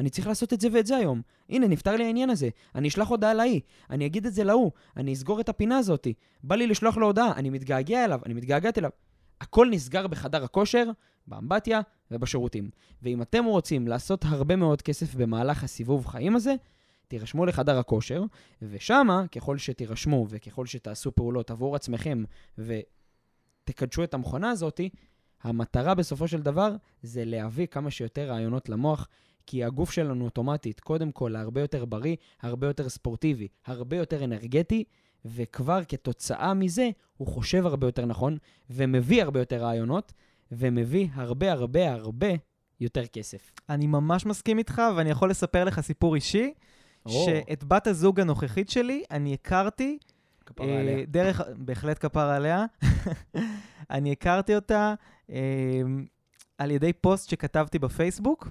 אני 0.00 0.10
צריך 0.10 0.26
לעשות 0.26 0.52
את 0.52 0.60
זה 0.60 0.68
ואת 0.72 0.86
זה 0.86 0.96
היום. 0.96 1.22
הנה, 1.48 1.66
נפתר 1.66 1.96
לי 1.96 2.04
העניין 2.04 2.30
הזה. 2.30 2.48
אני 2.74 2.88
אשלח 2.88 3.08
הודעה 3.08 3.34
להיא, 3.34 3.60
אני 3.90 4.06
אגיד 4.06 4.26
את 4.26 4.34
זה 4.34 4.44
להוא, 4.44 4.70
אני 4.96 5.12
אסגור 5.12 5.40
את 5.40 5.48
הפינה 5.48 5.78
הזאתי. 5.78 6.14
בא 6.42 6.54
לי 6.54 6.66
לשלוח 6.66 6.96
לו 6.96 7.06
הודעה, 7.06 7.32
אני 7.36 7.50
מתגעגע 7.50 8.04
אליו, 8.04 8.20
אני 8.26 8.34
מתגעגעת 8.34 8.78
אליו. 8.78 8.90
הכל 9.40 9.68
נסגר 9.70 10.06
בחדר 10.06 10.44
הכושר, 10.44 10.90
באמבטיה 11.26 11.80
ובשירותים. 12.10 12.70
ואם 13.02 13.22
אתם 13.22 13.44
רוצים 13.44 13.88
לעשות 13.88 14.24
הרבה 14.24 14.56
מאוד 14.56 14.82
כסף 14.82 15.14
במהלך 15.14 15.64
הסיבוב 15.64 16.06
חיים 16.06 16.36
הזה, 16.36 16.54
תירשמו 17.08 17.46
לחדר 17.46 17.78
הכושר, 17.78 18.24
ושמה, 18.62 19.24
ככל 19.26 19.58
שתירשמו 19.58 20.26
וככל 20.28 20.66
שתעשו 20.66 21.14
פעולות 21.14 21.50
עבור 21.50 21.76
עצמכם 21.76 22.24
ותקדשו 22.58 24.04
את 24.04 24.14
המכונה 24.14 24.50
הזאתי, 24.50 24.88
המטרה 25.42 25.94
בסופו 25.94 26.28
של 26.28 26.42
דבר 26.42 26.76
זה 27.02 27.24
להביא 27.24 27.66
כמה 27.66 27.90
שיותר 27.90 28.28
רעיונות 28.28 28.68
למוח, 28.68 29.08
כי 29.50 29.64
הגוף 29.64 29.90
שלנו 29.90 30.24
אוטומטית, 30.24 30.80
קודם 30.80 31.12
כל, 31.12 31.36
הרבה 31.36 31.60
יותר 31.60 31.84
בריא, 31.84 32.16
הרבה 32.42 32.66
יותר 32.66 32.88
ספורטיבי, 32.88 33.48
הרבה 33.66 33.96
יותר 33.96 34.24
אנרגטי, 34.24 34.84
וכבר 35.24 35.80
כתוצאה 35.88 36.54
מזה 36.54 36.90
הוא 37.16 37.28
חושב 37.28 37.66
הרבה 37.66 37.86
יותר 37.86 38.06
נכון, 38.06 38.36
ומביא 38.70 39.22
הרבה 39.22 39.40
יותר 39.40 39.56
רעיונות, 39.56 40.12
ומביא 40.52 41.08
הרבה 41.12 41.52
הרבה 41.52 41.92
הרבה 41.92 42.26
יותר 42.80 43.06
כסף. 43.06 43.52
אני 43.68 43.86
ממש 43.86 44.26
מסכים 44.26 44.58
איתך, 44.58 44.82
ואני 44.96 45.10
יכול 45.10 45.30
לספר 45.30 45.64
לך 45.64 45.80
סיפור 45.80 46.14
אישי, 46.14 46.52
שאת 47.08 47.64
בת 47.64 47.86
הזוג 47.86 48.20
הנוכחית 48.20 48.70
שלי, 48.70 49.02
אני 49.10 49.34
הכרתי 49.34 49.98
כפרה 50.46 50.66
אה, 50.66 50.80
עליה. 50.80 51.04
דרך, 51.06 51.40
בהחלט 51.56 52.06
כפרה 52.06 52.36
עליה. 52.36 52.66
אני 53.90 54.12
הכרתי 54.12 54.54
אותה 54.54 54.94
אה, 55.30 55.82
על 56.58 56.70
ידי 56.70 56.92
פוסט 56.92 57.28
שכתבתי 57.28 57.78
בפייסבוק, 57.78 58.48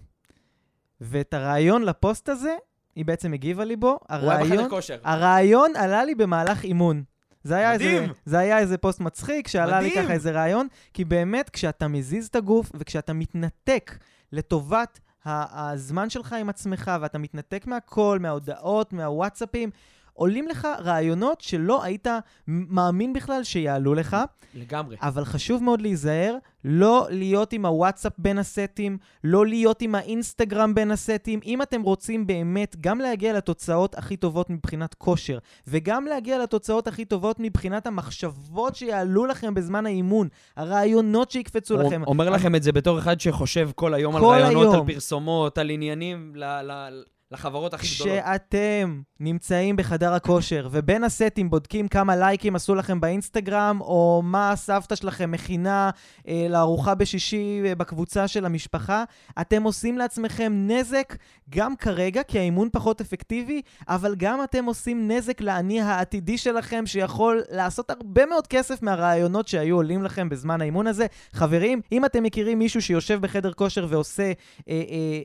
ואת 1.01 1.33
הרעיון 1.33 1.83
לפוסט 1.83 2.29
הזה, 2.29 2.55
היא 2.95 3.05
בעצם 3.05 3.33
הגיבה 3.33 3.65
לי 3.65 3.75
בו. 3.75 3.99
הרעיון. 4.09 4.69
הרעיון 5.03 5.75
עלה 5.75 6.03
לי 6.03 6.15
במהלך 6.15 6.63
אימון. 6.63 7.03
זה 7.43 7.55
היה, 7.55 7.73
איזה. 7.73 8.05
זה 8.25 8.39
היה 8.39 8.59
איזה 8.59 8.77
פוסט 8.77 8.99
מצחיק, 8.99 9.47
שעלה 9.47 9.81
לי 9.81 9.89
מדהים. 9.89 10.03
ככה 10.03 10.13
איזה 10.13 10.31
רעיון, 10.31 10.67
כי 10.93 11.05
באמת, 11.05 11.49
כשאתה 11.49 11.87
מזיז 11.87 12.27
את 12.27 12.35
הגוף 12.35 12.71
וכשאתה 12.73 13.13
מתנתק 13.13 13.97
לטובת 14.31 14.99
הזמן 15.25 16.09
שלך 16.09 16.33
עם 16.33 16.49
עצמך, 16.49 16.91
ואתה 17.01 17.17
מתנתק 17.17 17.67
מהכל, 17.67 18.17
מההודעות, 18.21 18.93
מהוואטסאפים, 18.93 19.69
עולים 20.13 20.47
לך 20.47 20.67
רעיונות 20.79 21.41
שלא 21.41 21.83
היית 21.83 22.07
מאמין 22.47 23.13
בכלל 23.13 23.43
שיעלו 23.43 23.93
לך, 23.93 24.17
לגמרי. 24.55 24.95
אבל 25.01 25.25
חשוב 25.25 25.63
מאוד 25.63 25.81
להיזהר, 25.81 26.35
לא 26.65 27.07
להיות 27.09 27.53
עם 27.53 27.65
הוואטסאפ 27.65 28.13
בין 28.17 28.37
הסטים, 28.37 28.97
לא 29.23 29.45
להיות 29.45 29.81
עם 29.81 29.95
האינסטגרם 29.95 30.75
בין 30.75 30.91
הסטים. 30.91 31.39
אם 31.45 31.61
אתם 31.61 31.81
רוצים 31.81 32.27
באמת 32.27 32.75
גם 32.81 32.99
להגיע 32.99 33.33
לתוצאות 33.33 33.97
הכי 33.97 34.17
טובות 34.17 34.49
מבחינת 34.49 34.93
כושר, 34.93 35.37
וגם 35.67 36.05
להגיע 36.05 36.37
לתוצאות 36.43 36.87
הכי 36.87 37.05
טובות 37.05 37.35
מבחינת 37.39 37.87
המחשבות 37.87 38.75
שיעלו 38.75 39.25
לכם 39.25 39.53
בזמן 39.53 39.85
האימון, 39.85 40.27
הרעיונות 40.57 41.31
שיקפצו 41.31 41.75
הוא 41.75 41.83
לכם. 41.83 42.03
אומר 42.07 42.29
לכם 42.29 42.55
את 42.55 42.63
זה 42.63 42.71
בתור 42.71 42.99
אחד 42.99 43.19
שחושב 43.19 43.69
כל 43.75 43.93
היום 43.93 44.15
על 44.15 44.21
כל 44.21 44.27
רעיונות, 44.27 44.67
על 44.67 44.73
היום. 44.73 44.87
פרסומות, 44.87 45.57
על 45.57 45.69
עניינים 45.69 46.33
ל- 46.35 46.43
ל- 46.61 47.03
לחברות 47.31 47.73
הכי 47.73 47.87
גדולות. 47.95 48.23
כשאתם 48.23 49.01
נמצאים 49.19 49.75
בחדר 49.75 50.13
הכושר 50.13 50.67
ובין 50.71 51.03
הסטים 51.03 51.49
בודקים 51.49 51.87
כמה 51.87 52.15
לייקים 52.15 52.55
עשו 52.55 52.75
לכם 52.75 53.01
באינסטגרם, 53.01 53.81
או 53.81 54.21
מה 54.23 54.51
הסבתא 54.51 54.95
שלכם 54.95 55.31
מכינה 55.31 55.89
אה, 56.27 56.47
לארוחה 56.49 56.95
בשישי 56.95 57.61
אה, 57.65 57.75
בקבוצה 57.75 58.27
של 58.27 58.45
המשפחה, 58.45 59.03
אתם 59.41 59.63
עושים 59.63 59.97
לעצמכם 59.97 60.53
נזק 60.55 61.15
גם 61.49 61.75
כרגע, 61.75 62.23
כי 62.23 62.39
האימון 62.39 62.69
פחות 62.71 63.01
אפקטיבי, 63.01 63.61
אבל 63.87 64.15
גם 64.15 64.43
אתם 64.43 64.65
עושים 64.65 65.11
נזק 65.11 65.41
לאני 65.41 65.81
העתידי 65.81 66.37
שלכם, 66.37 66.85
שיכול 66.85 67.43
לעשות 67.51 67.89
הרבה 67.89 68.25
מאוד 68.25 68.47
כסף 68.47 68.81
מהרעיונות 68.81 69.47
שהיו 69.47 69.75
עולים 69.75 70.03
לכם 70.03 70.29
בזמן 70.29 70.61
האימון 70.61 70.87
הזה. 70.87 71.05
חברים, 71.33 71.81
אם 71.91 72.05
אתם 72.05 72.23
מכירים 72.23 72.59
מישהו 72.59 72.81
שיושב 72.81 73.21
בחדר 73.21 73.53
כושר 73.53 73.85
ועושה 73.89 74.23
אה, 74.23 74.31
אה, 74.69 74.81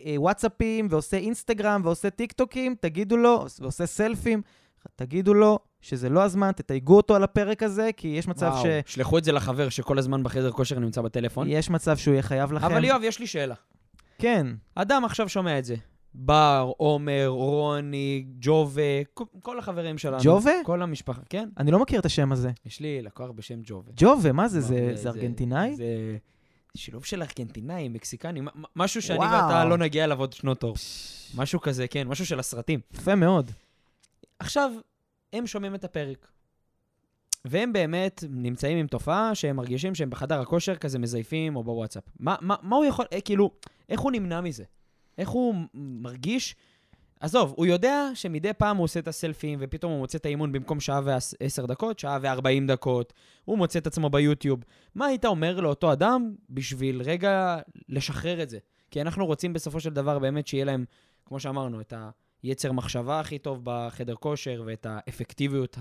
אה, 0.06 0.20
וואטסאפים, 0.20 0.86
ועושה 0.90 1.16
אינסטגרם, 1.16 1.80
ועושה 1.84 1.93
טיק 2.10 2.32
טוקים, 2.32 2.74
תגידו 2.80 3.16
לו, 3.16 3.44
ועושה 3.60 3.86
סלפים, 3.86 4.42
תגידו 4.96 5.34
לו 5.34 5.58
שזה 5.80 6.08
לא 6.08 6.22
הזמן, 6.22 6.52
תתייגו 6.52 6.96
אותו 6.96 7.16
על 7.16 7.24
הפרק 7.24 7.62
הזה, 7.62 7.90
כי 7.96 8.08
יש 8.08 8.28
מצב 8.28 8.50
וואו, 8.54 8.64
שלחו 8.86 9.18
את 9.18 9.24
זה 9.24 9.32
לחבר 9.32 9.68
שכל 9.68 9.98
הזמן 9.98 10.22
בחדר 10.22 10.50
כושר 10.50 10.78
נמצא 10.78 11.02
בטלפון. 11.02 11.46
יש 11.50 11.70
מצב 11.70 11.96
שהוא 11.96 12.12
יהיה 12.12 12.22
חייב 12.22 12.52
לכם. 12.52 12.66
אבל 12.66 12.84
יואב, 12.84 13.00
יש 13.04 13.18
לי 13.18 13.26
שאלה. 13.26 13.54
כן, 14.18 14.46
אדם 14.74 15.04
עכשיו 15.04 15.28
שומע 15.28 15.58
את 15.58 15.64
זה. 15.64 15.76
בר, 16.14 16.72
עומר, 16.76 17.26
רוני, 17.28 18.24
ג'ובה, 18.40 18.82
כל- 19.42 19.58
החברים 19.58 19.98
שלנו. 19.98 20.18
ג'ובה? 20.22 20.52
כל 20.64 20.82
המשפחה, 20.82 21.22
כן. 21.28 21.48
אני 21.58 21.70
לא 21.70 21.78
מכיר 21.78 22.00
את 22.00 22.06
השם 22.06 22.32
הזה. 22.32 22.50
יש 22.66 22.80
לי 22.80 23.02
לקוח 23.02 23.30
בשם 23.30 23.60
ג'ובה. 23.64 23.92
ג'ובה, 23.96 24.32
מה 24.32 24.48
זה? 24.48 24.60
זה, 24.60 24.74
וואו, 24.84 24.96
זה 24.96 25.08
ארגנטינאי? 25.08 25.76
זה 25.76 25.84
שילוב 26.76 27.04
של 27.04 27.22
ארגנטינאי, 27.22 27.88
מקסיקני, 27.88 28.40
מ- 28.40 28.44
מ- 28.44 28.64
משהו 28.76 29.02
שאני 29.02 29.18
וואו. 29.18 29.30
ואתה 29.30 29.64
לא 29.64 29.78
נגיע 29.78 30.04
אליו 30.04 30.20
עוד 30.20 30.32
שנות 30.32 30.62
אור. 30.62 30.74
משהו 31.34 31.60
כזה, 31.60 31.88
כן, 31.88 32.08
משהו 32.08 32.26
של 32.26 32.38
הסרטים. 32.38 32.80
יפה 32.94 33.14
מאוד. 33.14 33.50
עכשיו, 34.38 34.70
הם 35.32 35.46
שומעים 35.46 35.74
את 35.74 35.84
הפרק. 35.84 36.26
והם 37.44 37.72
באמת 37.72 38.24
נמצאים 38.30 38.78
עם 38.78 38.86
תופעה 38.86 39.34
שהם 39.34 39.56
מרגישים 39.56 39.94
שהם 39.94 40.10
בחדר 40.10 40.40
הכושר 40.40 40.76
כזה 40.76 40.98
מזייפים 40.98 41.56
או 41.56 41.64
בוואטסאפ. 41.64 42.04
מה, 42.20 42.36
מה, 42.40 42.54
מה 42.62 42.76
הוא 42.76 42.84
יכול, 42.84 43.04
אה, 43.12 43.20
כאילו, 43.20 43.50
איך 43.88 44.00
הוא 44.00 44.12
נמנע 44.12 44.40
מזה? 44.40 44.64
איך 45.18 45.28
הוא 45.28 45.54
מרגיש... 45.74 46.54
עזוב, 47.24 47.54
הוא 47.56 47.66
יודע 47.66 48.10
שמדי 48.14 48.52
פעם 48.52 48.76
הוא 48.76 48.84
עושה 48.84 49.00
את 49.00 49.08
הסלפים, 49.08 49.58
ופתאום 49.62 49.92
הוא 49.92 50.00
מוצא 50.00 50.18
את 50.18 50.26
האימון 50.26 50.52
במקום 50.52 50.80
שעה 50.80 51.00
ועשר 51.04 51.66
דקות, 51.66 51.98
שעה 51.98 52.18
וארבעים 52.22 52.66
דקות, 52.66 53.12
הוא 53.44 53.58
מוצא 53.58 53.78
את 53.78 53.86
עצמו 53.86 54.10
ביוטיוב. 54.10 54.64
מה 54.94 55.06
היית 55.06 55.24
אומר 55.24 55.60
לאותו 55.60 55.92
אדם 55.92 56.34
בשביל 56.50 57.02
רגע 57.02 57.58
לשחרר 57.88 58.42
את 58.42 58.50
זה? 58.50 58.58
כי 58.90 59.00
אנחנו 59.00 59.26
רוצים 59.26 59.52
בסופו 59.52 59.80
של 59.80 59.90
דבר 59.90 60.18
באמת 60.18 60.46
שיהיה 60.46 60.64
להם, 60.64 60.84
כמו 61.24 61.40
שאמרנו, 61.40 61.80
את 61.80 61.92
היצר 62.42 62.72
מחשבה 62.72 63.20
הכי 63.20 63.38
טוב 63.38 63.60
בחדר 63.62 64.14
כושר, 64.14 64.62
ואת 64.66 64.86
האפקטיביות 64.90 65.78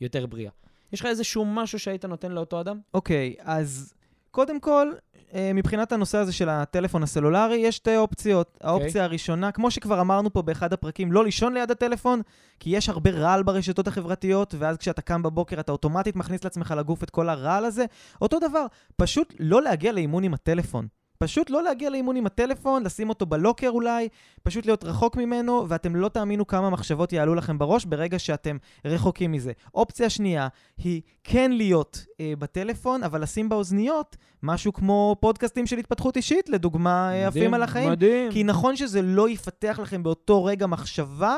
היותר 0.00 0.26
בריאה. 0.26 0.50
יש 0.92 1.00
לך 1.00 1.06
איזשהו 1.06 1.44
משהו 1.44 1.78
שהיית 1.78 2.04
נותן 2.04 2.32
לאותו 2.32 2.60
אדם? 2.60 2.78
אוקיי, 2.94 3.34
okay, 3.38 3.42
אז 3.44 3.94
קודם 4.34 4.60
כל, 4.60 4.92
אה, 5.34 5.50
מבחינת 5.54 5.92
הנושא 5.92 6.18
הזה 6.18 6.32
של 6.32 6.48
הטלפון 6.48 7.02
הסלולרי, 7.02 7.56
יש 7.56 7.76
שתי 7.76 7.96
אופציות. 7.96 8.48
Okay. 8.48 8.66
אוקיי. 8.66 8.70
האופציה 8.70 9.04
הראשונה, 9.04 9.52
כמו 9.52 9.70
שכבר 9.70 10.00
אמרנו 10.00 10.32
פה 10.32 10.42
באחד 10.42 10.72
הפרקים, 10.72 11.12
לא 11.12 11.24
לישון 11.24 11.54
ליד 11.54 11.70
הטלפון, 11.70 12.22
כי 12.60 12.70
יש 12.70 12.88
הרבה 12.88 13.10
רעל 13.10 13.42
ברשתות 13.42 13.88
החברתיות, 13.88 14.54
ואז 14.58 14.76
כשאתה 14.76 15.02
קם 15.02 15.22
בבוקר 15.22 15.60
אתה 15.60 15.72
אוטומטית 15.72 16.16
מכניס 16.16 16.44
לעצמך 16.44 16.74
לגוף 16.76 17.02
את 17.02 17.10
כל 17.10 17.28
הרעל 17.28 17.64
הזה. 17.64 17.84
אותו 18.22 18.38
דבר, 18.38 18.66
פשוט 18.96 19.34
לא 19.38 19.62
להגיע 19.62 19.92
לאימון 19.92 20.24
עם 20.24 20.34
הטלפון. 20.34 20.86
פשוט 21.18 21.50
לא 21.50 21.62
להגיע 21.62 21.90
לאימון 21.90 22.16
עם 22.16 22.26
הטלפון, 22.26 22.82
לשים 22.82 23.08
אותו 23.08 23.26
בלוקר 23.26 23.68
אולי, 23.68 24.08
פשוט 24.42 24.66
להיות 24.66 24.84
רחוק 24.84 25.16
ממנו, 25.16 25.66
ואתם 25.68 25.96
לא 25.96 26.08
תאמינו 26.08 26.46
כמה 26.46 26.70
מחשבות 26.70 27.12
יעלו 27.12 27.34
לכם 27.34 27.58
בראש 27.58 27.84
ברגע 27.84 28.18
שאתם 28.18 28.56
רחוקים 28.84 29.32
מזה. 29.32 29.52
אופציה 29.74 30.10
שנייה 30.10 30.48
היא 30.78 31.02
כן 31.24 31.52
להיות 31.52 32.04
אה, 32.20 32.32
בטלפון, 32.38 33.02
אבל 33.02 33.22
לשים 33.22 33.48
באוזניות 33.48 34.16
משהו 34.42 34.72
כמו 34.72 35.16
פודקאסטים 35.20 35.66
של 35.66 35.78
התפתחות 35.78 36.16
אישית, 36.16 36.48
לדוגמה, 36.48 37.08
מדהים, 37.08 37.28
עפים 37.28 37.54
על 37.54 37.62
החיים. 37.62 37.90
מדהים. 37.90 38.32
כי 38.32 38.44
נכון 38.44 38.76
שזה 38.76 39.02
לא 39.02 39.28
יפתח 39.28 39.78
לכם 39.82 40.02
באותו 40.02 40.44
רגע 40.44 40.66
מחשבה, 40.66 41.36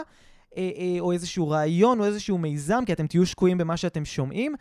אה, 0.56 0.70
אה, 0.78 0.96
או 1.00 1.12
איזשהו 1.12 1.48
רעיון, 1.48 2.00
או 2.00 2.04
איזשהו 2.04 2.38
מיזם, 2.38 2.82
כי 2.86 2.92
אתם 2.92 3.06
תהיו 3.06 3.26
שקועים 3.26 3.58
במה 3.58 3.76
שאתם 3.76 4.04
שומעים, 4.04 4.54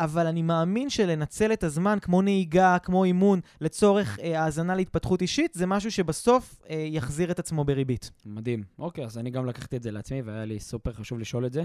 אבל 0.00 0.26
אני 0.26 0.42
מאמין 0.42 0.90
שלנצל 0.90 1.52
את 1.52 1.64
הזמן, 1.64 1.98
כמו 2.02 2.22
נהיגה, 2.22 2.76
כמו 2.82 3.04
אימון, 3.04 3.40
לצורך 3.60 4.18
אה, 4.18 4.42
האזנה 4.42 4.74
להתפתחות 4.74 5.22
אישית, 5.22 5.54
זה 5.54 5.66
משהו 5.66 5.90
שבסוף 5.90 6.62
אה, 6.70 6.86
יחזיר 6.88 7.30
את 7.30 7.38
עצמו 7.38 7.64
בריבית. 7.64 8.10
מדהים. 8.26 8.62
אוקיי, 8.78 9.04
אז 9.04 9.18
אני 9.18 9.30
גם 9.30 9.46
לקחתי 9.46 9.76
את 9.76 9.82
זה 9.82 9.90
לעצמי, 9.90 10.22
והיה 10.22 10.44
לי 10.44 10.60
סופר 10.60 10.92
חשוב 10.92 11.18
לשאול 11.18 11.46
את 11.46 11.52
זה, 11.52 11.62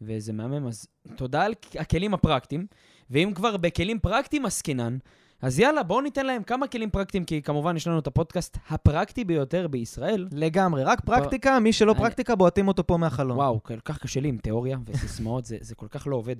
וזה 0.00 0.32
מהמם. 0.32 0.66
אז 0.66 0.86
תודה 1.16 1.44
על 1.44 1.54
הכלים 1.78 2.14
הפרקטיים, 2.14 2.66
ואם 3.10 3.32
כבר 3.34 3.56
בכלים 3.56 3.98
פרקטיים 3.98 4.46
עסקינן, 4.46 4.98
אז 5.42 5.58
יאללה, 5.58 5.82
בואו 5.82 6.00
ניתן 6.00 6.26
להם 6.26 6.42
כמה 6.42 6.66
כלים 6.66 6.90
פרקטיים, 6.90 7.24
כי 7.24 7.42
כמובן 7.42 7.76
יש 7.76 7.86
לנו 7.86 7.98
את 7.98 8.06
הפודקאסט 8.06 8.58
הפרקטי 8.68 9.24
ביותר 9.24 9.68
בישראל. 9.68 10.28
לגמרי, 10.32 10.84
רק 10.84 11.00
פרקטיקה, 11.00 11.58
מי 11.58 11.72
שלא 11.72 11.92
אני... 11.92 12.00
פרקטיקה, 12.00 12.34
בועטים 12.34 12.68
אותו 12.68 12.86
פה 12.86 12.96
מהחלום. 12.96 13.38
וואו, 13.38 13.62
כל 13.62 13.80
כך 13.80 13.98
קשה 13.98 14.20
לי 14.20 14.28
עם 14.28 14.38
תיאוריה 14.38 14.78
וסיסמאות, 14.86 15.44
זה, 15.44 15.56
זה 15.60 15.74
כל 15.74 15.86
כך 15.88 16.06
לא 16.06 16.16
עובד. 16.16 16.36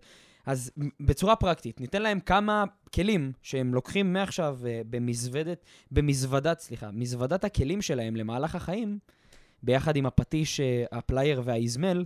אז 0.46 0.70
בצורה 1.00 1.36
פרקטית, 1.36 1.80
ניתן 1.80 2.02
להם 2.02 2.20
כמה 2.20 2.64
כלים 2.94 3.32
שהם 3.42 3.74
לוקחים 3.74 4.12
מעכשיו 4.12 4.58
אה, 4.62 4.66
במזוודת, 4.90 5.64
במזוודת, 5.90 6.60
סליחה, 6.60 6.90
מזוודת 6.90 7.44
הכלים 7.44 7.82
שלהם 7.82 8.16
למהלך 8.16 8.54
החיים, 8.54 8.98
ביחד 9.62 9.96
עם 9.96 10.06
הפטיש, 10.06 10.60
אה, 10.60 10.96
הפלייר 10.96 11.42
והאיזמל, 11.44 12.04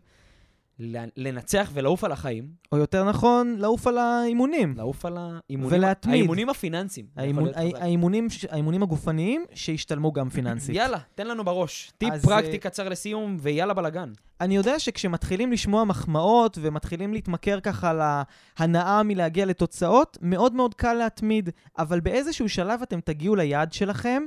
לנצח 1.16 1.70
ולעוף 1.74 2.04
על 2.04 2.12
החיים. 2.12 2.48
או 2.72 2.78
יותר 2.78 3.04
נכון, 3.04 3.56
לעוף 3.58 3.86
על 3.86 3.98
האימונים. 3.98 4.74
לעוף 4.76 5.04
על 5.04 5.16
האימונים. 5.18 5.78
ולהתמיד. 5.78 6.14
האימונים 6.14 6.48
הפיננסיים. 6.48 7.06
האימון, 7.16 7.48
האימונים, 7.54 8.26
האימונים 8.50 8.82
הגופניים 8.82 9.44
שהשתלמו 9.54 10.12
גם 10.12 10.28
פיננסית. 10.28 10.76
יאללה, 10.78 10.98
תן 11.14 11.26
לנו 11.26 11.44
בראש. 11.44 11.92
טיפ 11.98 12.14
פרקטי 12.22 12.56
אה, 12.56 12.58
קצר 12.58 12.88
לסיום, 12.88 13.36
ויאללה 13.40 13.74
בלאגן. 13.74 14.12
אני 14.40 14.56
יודע 14.56 14.78
שכשמתחילים 14.78 15.52
לשמוע 15.52 15.84
מחמאות 15.84 16.58
ומתחילים 16.60 17.12
להתמכר 17.12 17.60
ככה 17.60 18.16
להנאה 18.60 19.02
מלהגיע 19.02 19.46
לתוצאות, 19.46 20.18
מאוד 20.22 20.54
מאוד 20.54 20.74
קל 20.74 20.94
להתמיד, 20.94 21.50
אבל 21.78 22.00
באיזשהו 22.00 22.48
שלב 22.48 22.82
אתם 22.82 23.00
תגיעו 23.00 23.36
ליעד 23.36 23.72
שלכם, 23.72 24.22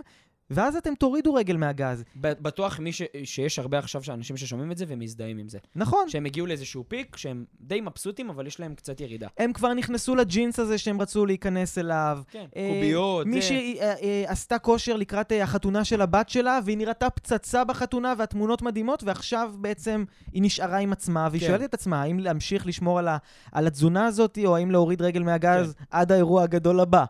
ואז 0.52 0.76
אתם 0.76 0.96
תורידו 0.96 1.34
רגל 1.34 1.58
מהגז. 1.58 2.04
בטוח 2.16 2.80
מי 2.80 2.92
ש... 2.92 3.02
שיש 3.24 3.60
הרבה 3.60 3.80
עכשיו 3.80 4.02
אנשים 4.10 4.38
ששומעים 4.38 4.72
את 4.72 4.78
זה 4.78 4.86
ומזדהים 4.88 5.38
עם 5.38 5.50
זה. 5.50 5.58
נכון. 5.76 6.10
שהם 6.10 6.26
הגיעו 6.26 6.48
לאיזשהו 6.48 6.84
פיק, 6.88 7.16
שהם 7.16 7.46
די 7.62 7.82
מבסוטים, 7.82 8.30
אבל 8.30 8.48
יש 8.48 8.60
להם 8.60 8.76
קצת 8.76 9.02
ירידה. 9.02 9.28
הם 9.38 9.54
כבר 9.54 9.74
נכנסו 9.74 10.16
לג'ינס 10.16 10.60
הזה 10.60 10.78
שהם 10.78 11.02
רצו 11.02 11.26
להיכנס 11.26 11.78
אליו. 11.78 12.20
כן, 12.32 12.46
אה, 12.56 12.70
קוביות. 12.74 13.28
מי 13.28 13.42
שעשתה 13.42 14.56
אה, 14.56 14.60
אה, 14.60 14.64
כושר 14.64 14.96
לקראת 14.96 15.32
אה, 15.32 15.44
החתונה 15.44 15.84
של 15.84 16.02
הבת 16.02 16.30
שלה, 16.30 16.60
והיא 16.66 16.78
נראתה 16.78 17.10
פצצה 17.10 17.64
בחתונה 17.64 18.14
והתמונות 18.18 18.62
מדהימות, 18.62 19.04
ועכשיו 19.04 19.54
בעצם 19.58 20.04
היא 20.34 20.42
נשארה 20.42 20.78
עם 20.78 20.92
עצמה, 20.92 21.28
והיא 21.32 21.42
כן. 21.42 21.48
שואלת 21.48 21.64
את 21.64 21.74
עצמה 21.74 22.02
האם 22.02 22.20
להמשיך 22.20 22.68
לשמור 22.68 23.00
על, 23.00 23.08
ה... 23.08 23.18
על 23.52 23.68
התזונה 23.68 24.06
הזאת, 24.06 24.40
או 24.46 24.56
האם 24.56 24.72
להוריד 24.72 25.02
רגל 25.02 25.24
מהגז 25.24 25.74
כן. 25.78 25.84
עד 25.92 26.12
האירוע 26.12 26.44
הגדול 26.44 26.80
הבא. 26.80 27.06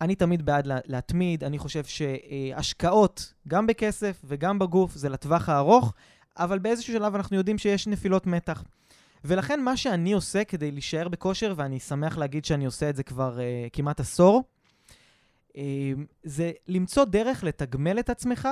אני 0.00 0.14
תמיד 0.14 0.46
בעד 0.46 0.66
לה, 0.66 0.78
להתמיד, 0.86 1.44
אני 1.44 1.58
חושב 1.58 1.84
שהשקעות, 1.84 3.34
גם 3.48 3.66
בכסף 3.66 4.22
וגם 4.24 4.58
בגוף, 4.58 4.94
זה 4.94 5.08
לטווח 5.08 5.48
הארוך, 5.48 5.94
אבל 6.36 6.58
באיזשהו 6.58 6.92
שלב 6.92 7.14
אנחנו 7.14 7.36
יודעים 7.36 7.58
שיש 7.58 7.86
נפילות 7.86 8.26
מתח. 8.26 8.64
ולכן 9.24 9.62
מה 9.62 9.76
שאני 9.76 10.12
עושה 10.12 10.44
כדי 10.44 10.70
להישאר 10.70 11.08
בכושר, 11.08 11.54
ואני 11.56 11.80
שמח 11.80 12.18
להגיד 12.18 12.44
שאני 12.44 12.64
עושה 12.64 12.90
את 12.90 12.96
זה 12.96 13.02
כבר 13.02 13.38
uh, 13.38 13.70
כמעט 13.72 14.00
עשור, 14.00 14.44
uh, 15.48 15.54
זה 16.22 16.52
למצוא 16.68 17.04
דרך 17.04 17.44
לתגמל 17.44 17.98
את 17.98 18.10
עצמך, 18.10 18.48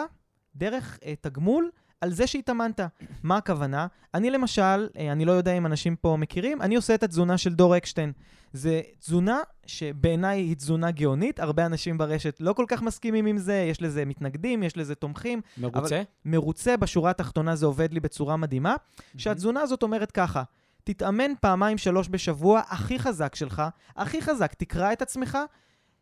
דרך 0.55 0.99
uh, 1.03 1.07
תגמול, 1.21 1.71
על 2.01 2.13
זה 2.13 2.27
שהתאמנת. 2.27 2.81
מה 3.23 3.37
הכוונה? 3.37 3.87
אני 4.15 4.31
למשל, 4.31 4.89
אני 5.13 5.25
לא 5.25 5.33
יודע 5.33 5.53
אם 5.53 5.67
אנשים 5.67 5.97
פה 5.97 6.17
מכירים, 6.17 6.63
אני 6.63 6.77
עושה 6.77 6.95
את 6.95 7.03
התזונה 7.03 7.39
של 7.39 7.55
דור 7.55 7.77
אקשטיין. 7.77 8.13
זה 8.53 8.81
תזונה 8.99 9.41
שבעיניי 9.67 10.41
היא 10.41 10.57
תזונה 10.57 10.91
גאונית, 10.91 11.41
הרבה 11.41 11.67
אנשים 11.67 11.99
ברשת 11.99 12.37
לא 12.41 12.53
כל 12.53 12.65
כך 12.69 12.83
מסכימים 12.83 13.27
עם 13.27 13.39
זה, 13.39 13.55
יש 13.71 13.83
לזה 13.83 14.05
מתנגדים, 14.05 14.63
יש 14.63 14.77
לזה 14.77 14.95
תומכים. 14.95 15.41
מרוצה? 15.59 16.03
מרוצה, 16.25 16.77
בשורה 16.77 17.11
התחתונה 17.11 17.57
זה 17.57 17.67
עובד 17.67 17.93
לי 17.93 18.01
בצורה 18.01 18.37
מדהימה, 18.37 18.75
mm-hmm. 18.75 19.03
שהתזונה 19.17 19.61
הזאת 19.61 19.83
אומרת 19.83 20.11
ככה, 20.11 20.43
תתאמן 20.85 21.31
פעמיים 21.41 21.79
שלוש 21.79 22.09
בשבוע, 22.11 22.63
הכי 22.69 22.99
חזק 22.99 23.35
שלך, 23.35 23.63
הכי 23.97 24.23
חזק, 24.23 24.55
תקרא 24.55 24.93
את 24.93 25.03
עצמך, 25.03 25.39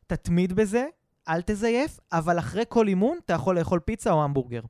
תתמיד 0.06 0.52
בזה, 0.52 0.86
אל 1.28 1.42
תזייף, 1.42 2.00
אבל 2.12 2.38
אחרי 2.38 2.62
כל 2.68 2.88
אימון 2.88 3.18
אתה 3.24 3.32
יכול 3.32 3.58
לאכול 3.58 3.80
פיצה 3.80 4.12
או 4.12 4.24
המבורגר. 4.24 4.60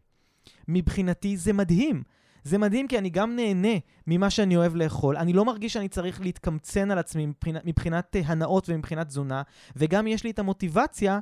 מבחינתי 0.68 1.37
זה 1.37 1.52
מדהים. 1.52 2.02
זה 2.44 2.59
מדהים 2.59 2.88
כי 2.88 2.98
אני 2.98 3.11
גם 3.11 3.37
נהנה 3.37 3.78
ממה 4.07 4.30
שאני 4.30 4.57
אוהב 4.57 4.76
לאכול. 4.76 5.16
אני 5.16 5.33
לא 5.33 5.44
מרגיש 5.44 5.72
שאני 5.72 5.88
צריך 5.88 6.20
להתקמצן 6.20 6.90
על 6.90 6.98
עצמי 6.98 7.26
מבחינת, 7.26 7.62
מבחינת 7.64 8.16
הנאות 8.24 8.68
ומבחינת 8.68 9.07
תזונה, 9.07 9.42
וגם 9.76 10.07
יש 10.07 10.24
לי 10.24 10.30
את 10.30 10.38
המוטיבציה 10.38 11.18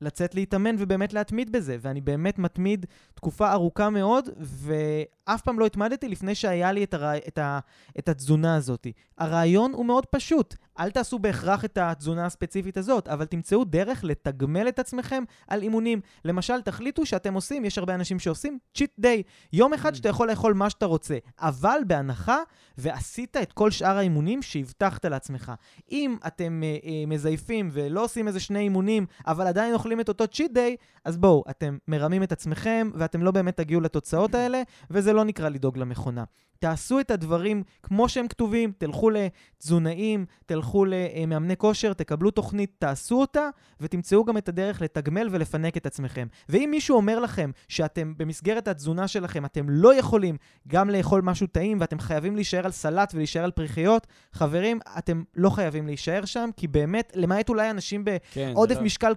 לצאת 0.00 0.34
להתאמן 0.34 0.76
ובאמת 0.78 1.12
להתמיד 1.12 1.52
בזה. 1.52 1.76
ואני 1.80 2.00
באמת 2.00 2.38
מתמיד 2.38 2.86
תקופה 3.14 3.52
ארוכה 3.52 3.90
מאוד, 3.90 4.28
ואף 4.38 5.42
פעם 5.42 5.58
לא 5.58 5.66
התמדתי 5.66 6.08
לפני 6.08 6.34
שהיה 6.34 6.72
לי 6.72 6.84
את, 6.84 6.94
הרע... 6.94 7.16
את, 7.16 7.38
ה... 7.38 7.58
את 7.98 8.08
התזונה 8.08 8.56
הזאת. 8.56 8.86
הרעיון 9.18 9.72
הוא 9.72 9.86
מאוד 9.86 10.06
פשוט. 10.06 10.54
אל 10.78 10.90
תעשו 10.90 11.18
בהכרח 11.18 11.64
את 11.64 11.78
התזונה 11.78 12.26
הספציפית 12.26 12.76
הזאת, 12.76 13.08
אבל 13.08 13.24
תמצאו 13.24 13.64
דרך 13.64 14.04
לתגמל 14.04 14.68
את 14.68 14.78
עצמכם 14.78 15.24
על 15.48 15.62
אימונים. 15.62 16.00
למשל, 16.24 16.60
תחליטו 16.60 17.06
שאתם 17.06 17.34
עושים, 17.34 17.64
יש 17.64 17.78
הרבה 17.78 17.94
אנשים 17.94 18.18
שעושים 18.18 18.58
צ'יט 18.74 18.90
דיי. 18.98 19.22
יום 19.52 19.74
אחד 19.74 19.92
mm. 19.92 19.96
שאתה 19.96 20.08
יכול 20.08 20.30
לאכול 20.30 20.54
מה 20.54 20.70
שאתה 20.70 20.86
רוצה, 20.86 21.18
אבל 21.40 21.80
בהנחה 21.86 22.38
ועשית 22.78 23.36
את 23.36 23.52
כל 23.52 23.70
שאר 23.70 23.96
האימונים 23.96 24.42
שהבטחת 24.42 25.04
לעצמך. 25.04 25.52
אם 25.92 26.16
אתם 26.26 26.62
אה, 26.62 26.76
אה, 26.84 27.04
מזייפים 27.06 27.68
ולא 27.72 28.04
עושים 28.04 28.28
איזה 28.28 28.40
שני 28.40 28.58
אימונים, 28.58 29.06
אבל 29.26 29.46
עדיין 29.46 29.74
אוכלים 29.86 30.00
את 30.00 30.08
אותו 30.08 30.28
צ'יט 30.28 30.52
דיי, 30.52 30.76
אז 31.04 31.16
בואו, 31.16 31.44
אתם 31.50 31.78
מרמים 31.88 32.22
את 32.22 32.32
עצמכם 32.32 32.90
ואתם 32.94 33.22
לא 33.22 33.30
באמת 33.30 33.56
תגיעו 33.56 33.80
לתוצאות 33.80 34.34
האלה, 34.38 34.62
וזה 34.90 35.12
לא 35.12 35.24
נקרא 35.24 35.48
לדאוג 35.48 35.78
למכונה. 35.78 36.24
תעשו 36.58 37.00
את 37.00 37.10
הדברים 37.10 37.62
כמו 37.82 38.08
שהם 38.08 38.28
כתובים, 38.28 38.72
תלכו 38.78 39.10
לתזונאים, 39.10 40.26
תלכו 40.46 40.84
למאמני 40.84 41.56
כושר, 41.56 41.92
תקבלו 41.92 42.30
תוכנית, 42.30 42.70
תעשו 42.78 43.20
אותה, 43.20 43.48
ותמצאו 43.80 44.24
גם 44.24 44.36
את 44.36 44.48
הדרך 44.48 44.82
לתגמל 44.82 45.28
ולפנק 45.30 45.76
את 45.76 45.86
עצמכם. 45.86 46.26
ואם 46.48 46.68
מישהו 46.70 46.96
אומר 46.96 47.20
לכם 47.20 47.50
שאתם 47.68 48.12
במסגרת 48.16 48.68
התזונה 48.68 49.08
שלכם, 49.08 49.44
אתם 49.44 49.70
לא 49.70 49.94
יכולים 49.94 50.36
גם 50.68 50.90
לאכול 50.90 51.20
משהו 51.22 51.46
טעים, 51.46 51.80
ואתם 51.80 51.98
חייבים 51.98 52.34
להישאר 52.36 52.64
על 52.64 52.72
סלט 52.72 53.14
ולהישאר 53.14 53.44
על 53.44 53.50
פריחיות, 53.50 54.06
חברים, 54.32 54.78
אתם 54.98 55.22
לא 55.36 55.50
חייבים 55.50 55.86
להישאר 55.86 56.24
שם, 56.24 56.50
כי 56.56 56.68
באמת, 56.68 57.12
למעט 57.16 57.48
אולי 57.48 57.70
אנשים 57.70 58.04
כן, 58.32 58.52
בעודף 58.54 58.76
כן, 58.76 58.84
משקל 58.84 59.08
לא... 59.08 59.14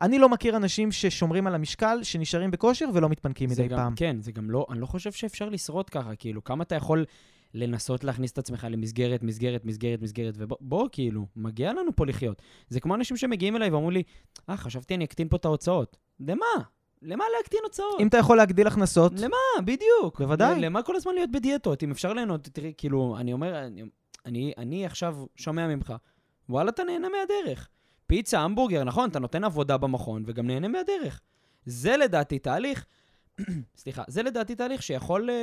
אני 0.00 0.18
לא 0.18 0.28
מכיר 0.28 0.56
אנשים 0.56 0.92
ששומרים 0.92 1.46
על 1.46 1.54
המשקל, 1.54 1.98
שנשארים 2.02 2.50
בכושר 2.50 2.88
ולא 2.94 3.08
מתפנקים 3.08 3.50
מדי 3.50 3.68
גם, 3.68 3.76
פעם. 3.76 3.94
כן, 3.96 4.16
זה 4.20 4.32
גם 4.32 4.50
לא, 4.50 4.66
אני 4.70 4.80
לא 4.80 4.86
חושב 4.86 5.12
שאפשר 5.12 5.48
לשרוד 5.48 5.90
ככה, 5.90 6.16
כאילו, 6.16 6.44
כמה 6.44 6.64
אתה 6.64 6.74
יכול 6.74 7.04
לנסות 7.54 8.04
להכניס 8.04 8.32
את 8.32 8.38
עצמך 8.38 8.66
למסגרת, 8.70 9.22
מסגרת, 9.22 9.64
מסגרת, 9.64 10.02
מסגרת, 10.02 10.34
ובוא, 10.38 10.88
כאילו, 10.92 11.26
מגיע 11.36 11.72
לנו 11.72 11.96
פה 11.96 12.06
לחיות. 12.06 12.42
זה 12.68 12.80
כמו 12.80 12.94
אנשים 12.94 13.16
שמגיעים 13.16 13.56
אליי 13.56 13.70
ואומרים 13.70 13.92
לי, 13.92 14.02
אה, 14.48 14.56
חשבתי 14.56 14.94
אני 14.94 15.04
אקטין 15.04 15.28
פה 15.28 15.36
את 15.36 15.44
ההוצאות. 15.44 15.96
למה? 16.20 16.46
למה 17.02 17.24
להקטין 17.36 17.60
הוצאות? 17.64 18.00
אם 18.00 18.06
אתה 18.06 18.18
יכול 18.18 18.36
להגדיל 18.36 18.66
הכנסות. 18.66 19.12
למה? 19.20 19.36
בדיוק. 19.64 20.20
בוודאי. 20.20 20.60
למה 20.60 20.82
כל 20.82 20.96
הזמן 20.96 21.14
להיות 21.14 21.30
בדיאטות? 21.30 21.82
אם 21.82 21.90
אפשר 21.90 22.12
ליהנות, 22.12 22.48
תראי, 22.52 22.72
כאילו, 22.76 23.16
אני 23.20 23.32
אומר, 23.32 23.66
אני, 23.66 23.82
אני, 24.26 24.52
אני 24.58 24.86
עכשיו 24.86 25.16
שומע 25.36 25.66
ממך, 25.66 25.92
וואלה, 26.48 26.70
אתה 26.70 26.84
נהנה 26.84 27.08
מהדרך. 27.08 27.68
פיצה, 28.12 28.40
המבורגר, 28.40 28.84
נכון, 28.84 29.10
אתה 29.10 29.18
נותן 29.18 29.44
עבודה 29.44 29.76
במכון 29.76 30.22
וגם 30.26 30.46
נהנה 30.46 30.68
מהדרך. 30.68 31.20
זה 31.66 31.96
לדעתי 31.96 32.38
תהליך, 32.38 32.84
סליחה, 33.76 34.02
זה 34.08 34.22
לדעתי 34.22 34.54
תהליך 34.54 34.82
שיכול, 34.82 35.30
אה, 35.30 35.42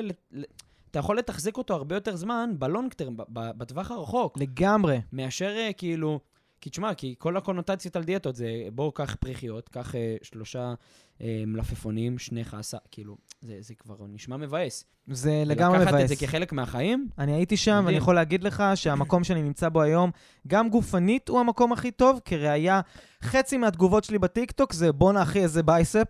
אתה 0.91 0.99
יכול 0.99 1.17
לתחזק 1.17 1.57
אותו 1.57 1.74
הרבה 1.74 1.95
יותר 1.95 2.15
זמן 2.15 2.53
בלונג 2.59 2.93
טרם, 2.93 3.15
בטווח 3.30 3.91
הרחוק. 3.91 4.38
לגמרי. 4.38 5.01
מאשר 5.13 5.55
אה, 5.57 5.74
כאילו, 5.78 6.20
כי 6.62 6.70
תשמע, 6.70 6.93
כי 6.93 7.16
כל 7.18 7.38
הקונוטציות 7.38 7.95
על 7.95 8.03
דיאטות 8.03 8.36
זה, 8.36 8.47
בואו, 8.74 8.91
קח 8.91 9.16
פריחיות, 9.16 9.70
קח 9.70 9.95
אה, 9.95 10.16
שלושה 10.22 10.74
אה, 11.22 11.43
מלפפונים, 11.47 12.18
שני 12.18 12.45
חסה, 12.45 12.78
כאילו, 12.91 13.18
זה, 13.41 13.57
זה 13.60 13.74
כבר 13.76 13.95
נשמע 14.07 14.38
מבאס. 14.38 14.86
זה 15.07 15.43
לגמרי 15.45 15.78
מבאס. 15.78 15.88
לקחת 15.88 16.03
את 16.03 16.07
זה 16.07 16.16
כחלק 16.16 16.53
מהחיים? 16.53 17.07
אני 17.18 17.34
הייתי 17.34 17.57
שם, 17.57 17.84
ואני 17.86 17.97
יכול 17.97 18.16
להגיד 18.16 18.43
לך 18.43 18.64
שהמקום 18.76 19.24
שאני 19.24 19.41
נמצא 19.41 19.70
בו 19.70 19.82
היום, 19.82 20.12
גם 20.47 20.70
גופנית 20.70 21.30
הוא 21.30 21.39
המקום 21.39 21.74
הכי 21.74 21.91
טוב, 21.91 22.20
כראיה, 22.26 22.82
חצי 23.24 23.57
מהתגובות 23.57 24.03
שלי 24.03 24.20
בטיקטוק 24.20 24.74
זה 24.74 24.91
בואנה 24.91 25.22
אחי 25.24 25.39
איזה 25.39 25.64
biceps. 25.63 26.07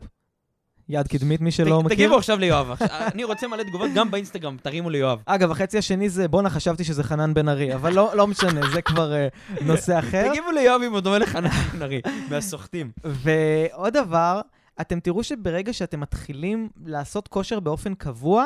יד 0.89 1.07
קדמית, 1.07 1.41
מי 1.41 1.51
שלא 1.51 1.83
מכיר. 1.83 1.95
תגיבו 1.95 2.17
עכשיו 2.17 2.39
ליואב. 2.39 2.71
אני 3.13 3.23
רוצה 3.23 3.47
מלא 3.47 3.63
תגובות 3.63 3.89
גם 3.95 4.11
באינסטגרם, 4.11 4.57
תרימו 4.57 4.89
ליואב. 4.89 5.19
אגב, 5.25 5.51
החצי 5.51 5.77
השני 5.77 6.09
זה, 6.09 6.27
בואנה, 6.27 6.49
חשבתי 6.49 6.83
שזה 6.83 7.03
חנן 7.03 7.33
בן 7.33 7.49
ארי, 7.49 7.75
אבל 7.75 7.93
לא, 7.93 8.11
לא 8.15 8.27
משנה, 8.27 8.61
זה 8.73 8.81
כבר 8.81 9.11
אה, 9.11 9.63
נושא 9.63 9.99
אחר. 9.99 10.29
תגיבו 10.29 10.51
ליואב 10.51 10.81
אם 10.81 10.91
הוא 10.91 10.99
דומה 10.99 11.17
לחנן 11.17 11.49
בן 11.49 11.81
ארי, 11.81 12.01
מהסוחטים. 12.29 12.91
ועוד 13.03 13.93
דבר, 13.93 14.41
אתם 14.81 14.99
תראו 14.99 15.23
שברגע 15.23 15.73
שאתם 15.73 15.99
מתחילים 15.99 16.69
לעשות 16.85 17.27
כושר 17.27 17.59
באופן 17.59 17.93
קבוע, 17.93 18.45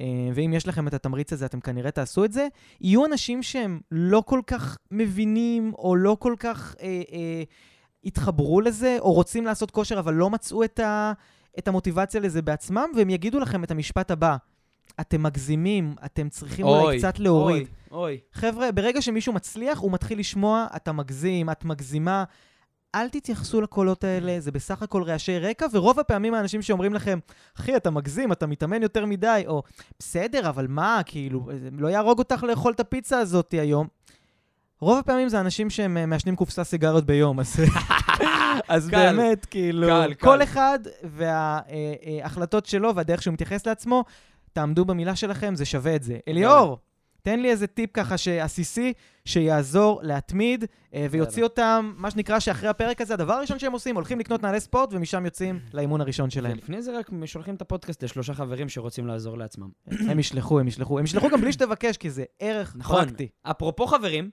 אה, 0.00 0.06
ואם 0.34 0.52
יש 0.54 0.68
לכם 0.68 0.88
את 0.88 0.94
התמריץ 0.94 1.32
הזה, 1.32 1.46
אתם 1.46 1.60
כנראה 1.60 1.90
תעשו 1.90 2.24
את 2.24 2.32
זה, 2.32 2.48
יהיו 2.80 3.06
אנשים 3.06 3.42
שהם 3.42 3.80
לא 3.90 4.22
כל 4.26 4.40
כך 4.46 4.78
מבינים, 4.90 5.72
או 5.78 5.96
לא 5.96 6.16
כל 6.20 6.34
כך 6.38 6.74
אה, 6.80 6.86
אה, 6.86 7.42
התחברו 8.04 8.60
לזה, 8.60 8.96
או 9.00 9.12
רוצים 9.12 9.44
לעשות 9.44 9.70
כושר, 9.70 9.98
אבל 9.98 10.14
לא 10.14 10.30
מצאו 10.30 10.64
את, 10.64 10.80
ה, 10.80 11.12
את 11.58 11.68
המוטיבציה 11.68 12.20
לזה 12.20 12.42
בעצמם, 12.42 12.90
והם 12.96 13.10
יגידו 13.10 13.40
לכם 13.40 13.64
את 13.64 13.70
המשפט 13.70 14.10
הבא. 14.10 14.36
אתם 15.00 15.22
מגזימים, 15.22 15.94
אתם 16.04 16.28
צריכים 16.28 16.66
אוי, 16.66 16.80
אולי 16.80 16.98
קצת 16.98 17.18
להוריד. 17.18 17.68
אוי, 17.90 18.00
אוי. 18.00 18.18
חבר'ה, 18.32 18.72
ברגע 18.72 19.02
שמישהו 19.02 19.32
מצליח, 19.32 19.78
הוא 19.78 19.92
מתחיל 19.92 20.18
לשמוע, 20.18 20.66
אתה 20.76 20.92
מגזים, 20.92 21.50
את 21.50 21.64
מגזימה. 21.64 22.24
אל 22.94 23.08
תתייחסו 23.08 23.60
לקולות 23.60 24.04
האלה, 24.04 24.40
זה 24.40 24.52
בסך 24.52 24.82
הכל 24.82 25.02
רעשי 25.02 25.38
רקע, 25.38 25.66
ורוב 25.72 26.00
הפעמים 26.00 26.34
האנשים 26.34 26.62
שאומרים 26.62 26.94
לכם, 26.94 27.18
אחי, 27.58 27.76
אתה 27.76 27.90
מגזים, 27.90 28.32
אתה 28.32 28.46
מתאמן 28.46 28.82
יותר 28.82 29.06
מדי, 29.06 29.44
או 29.46 29.62
בסדר, 29.98 30.48
אבל 30.48 30.66
מה, 30.68 31.00
כאילו, 31.06 31.48
לא 31.72 31.88
יהרוג 31.88 32.18
אותך 32.18 32.42
לאכול 32.42 32.72
את 32.72 32.80
הפיצה 32.80 33.18
הזאת 33.18 33.52
היום. 33.52 33.86
רוב 34.80 34.98
הפעמים 34.98 35.28
זה 35.28 35.40
אנשים 35.40 35.70
שהם 35.70 35.96
אה, 35.96 36.06
מעשנים 36.06 36.36
קופסה 36.36 36.64
סיגריות 36.64 37.06
ביום, 37.06 37.40
אז, 37.40 37.56
אז 38.68 38.88
קל, 38.90 38.96
באמת, 38.96 39.44
כאילו, 39.44 39.86
קל, 39.86 40.14
כל 40.14 40.36
קל. 40.36 40.42
אחד 40.42 40.78
וההחלטות 41.04 42.64
אה, 42.64 42.68
אה, 42.68 42.70
שלו 42.70 42.94
והדרך 42.94 43.22
שהוא 43.22 43.34
מתייחס 43.34 43.66
לעצמו, 43.66 44.04
תעמדו 44.52 44.84
במילה 44.84 45.16
שלכם, 45.16 45.54
זה 45.54 45.64
שווה 45.64 45.96
את 45.96 46.02
זה. 46.02 46.18
אליאור, 46.28 46.78
תן 47.22 47.40
לי 47.40 47.50
איזה 47.50 47.66
טיפ 47.66 47.90
ככה 47.92 48.18
שעסיסי, 48.18 48.92
שיעזור 49.24 50.00
להתמיד, 50.02 50.64
אה, 50.94 51.06
ויוציא 51.10 51.44
אותם, 51.44 51.92
מה 51.96 52.10
שנקרא 52.10 52.38
שאחרי 52.38 52.68
הפרק 52.68 53.00
הזה, 53.00 53.14
הדבר 53.14 53.32
הראשון 53.32 53.58
שהם 53.58 53.72
עושים, 53.72 53.94
הולכים 53.94 54.18
לקנות 54.18 54.42
נעלי 54.42 54.60
ספורט, 54.60 54.88
ומשם 54.92 55.24
יוצאים 55.24 55.60
לאימון 55.74 56.00
הראשון 56.00 56.30
שלהם. 56.30 56.56
לפני 56.56 56.82
זה 56.82 56.98
רק 56.98 57.10
שולחים 57.24 57.54
את 57.54 57.62
הפודקאסט 57.62 58.04
לשלושה 58.04 58.34
חברים 58.34 58.68
שרוצים 58.68 59.06
לעזור 59.06 59.38
לעצמם. 59.38 59.68
הם 59.86 60.18
ישלחו, 60.18 60.60
הם 60.60 60.68
ישלחו. 60.68 60.98
הם 60.98 61.04
ישלחו 61.04 61.28
גם 61.28 61.40
בלי 61.40 61.52
שתבקש, 61.52 61.96
כי 61.96 62.10
זה 62.10 62.24
ערך 62.40 62.76
נכון. 62.76 63.04
פרקטי. 63.04 63.28
אפרופו 63.42 63.86
חברים, 63.86 64.30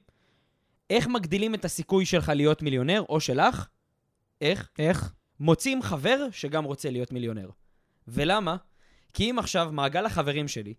איך 0.93 1.07
מגדילים 1.07 1.55
את 1.55 1.65
הסיכוי 1.65 2.05
שלך 2.05 2.29
להיות 2.35 2.61
מיליונר, 2.61 3.03
או 3.09 3.19
שלך? 3.19 3.67
איך? 4.41 4.69
איך? 4.79 5.13
מוצאים 5.39 5.81
חבר 5.81 6.27
שגם 6.31 6.63
רוצה 6.63 6.89
להיות 6.89 7.11
מיליונר. 7.11 7.49
ולמה? 8.07 8.55
כי 9.13 9.31
אם 9.31 9.39
עכשיו 9.39 9.69
מעגל 9.71 10.05
החברים 10.05 10.47
שלי 10.47 10.73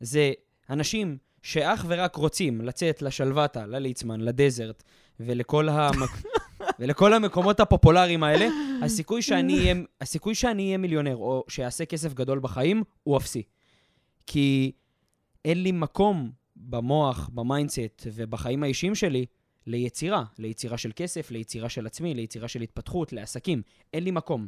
זה 0.00 0.32
אנשים 0.70 1.18
שאך 1.42 1.84
ורק 1.88 2.16
רוצים 2.16 2.60
לצאת 2.60 3.02
לשלוותה, 3.02 3.66
לליצמן, 3.66 4.20
לדזרט 4.20 4.82
ולכל, 5.20 5.68
המק... 5.68 6.10
ולכל 6.78 7.12
המקומות 7.12 7.60
הפופולריים 7.60 8.22
האלה, 8.22 8.48
הסיכוי 8.82 9.22
שאני 9.22 9.58
אהיה, 9.58 9.74
הסיכוי 10.00 10.34
שאני 10.34 10.66
אהיה 10.66 10.78
מיליונר 10.78 11.16
או 11.16 11.44
שיעשה 11.48 11.84
כסף 11.84 12.14
גדול 12.14 12.38
בחיים 12.38 12.82
הוא 13.02 13.16
אפסי. 13.16 13.42
כי 14.26 14.72
אין 15.44 15.62
לי 15.62 15.72
מקום 15.72 16.30
במוח, 16.56 17.30
ב 17.34 17.43
mindset 17.43 18.06
ובחיים 18.14 18.62
האישיים 18.62 18.94
שלי 18.94 19.26
ליצירה. 19.68 20.24
ליצירה 20.38 20.78
של 20.78 20.90
כסף, 20.96 21.30
ליצירה 21.30 21.68
של 21.68 21.86
עצמי, 21.86 22.14
ליצירה 22.14 22.48
של 22.48 22.60
התפתחות, 22.60 23.12
לעסקים. 23.12 23.62
אין 23.92 24.04
לי 24.04 24.10
מקום. 24.10 24.46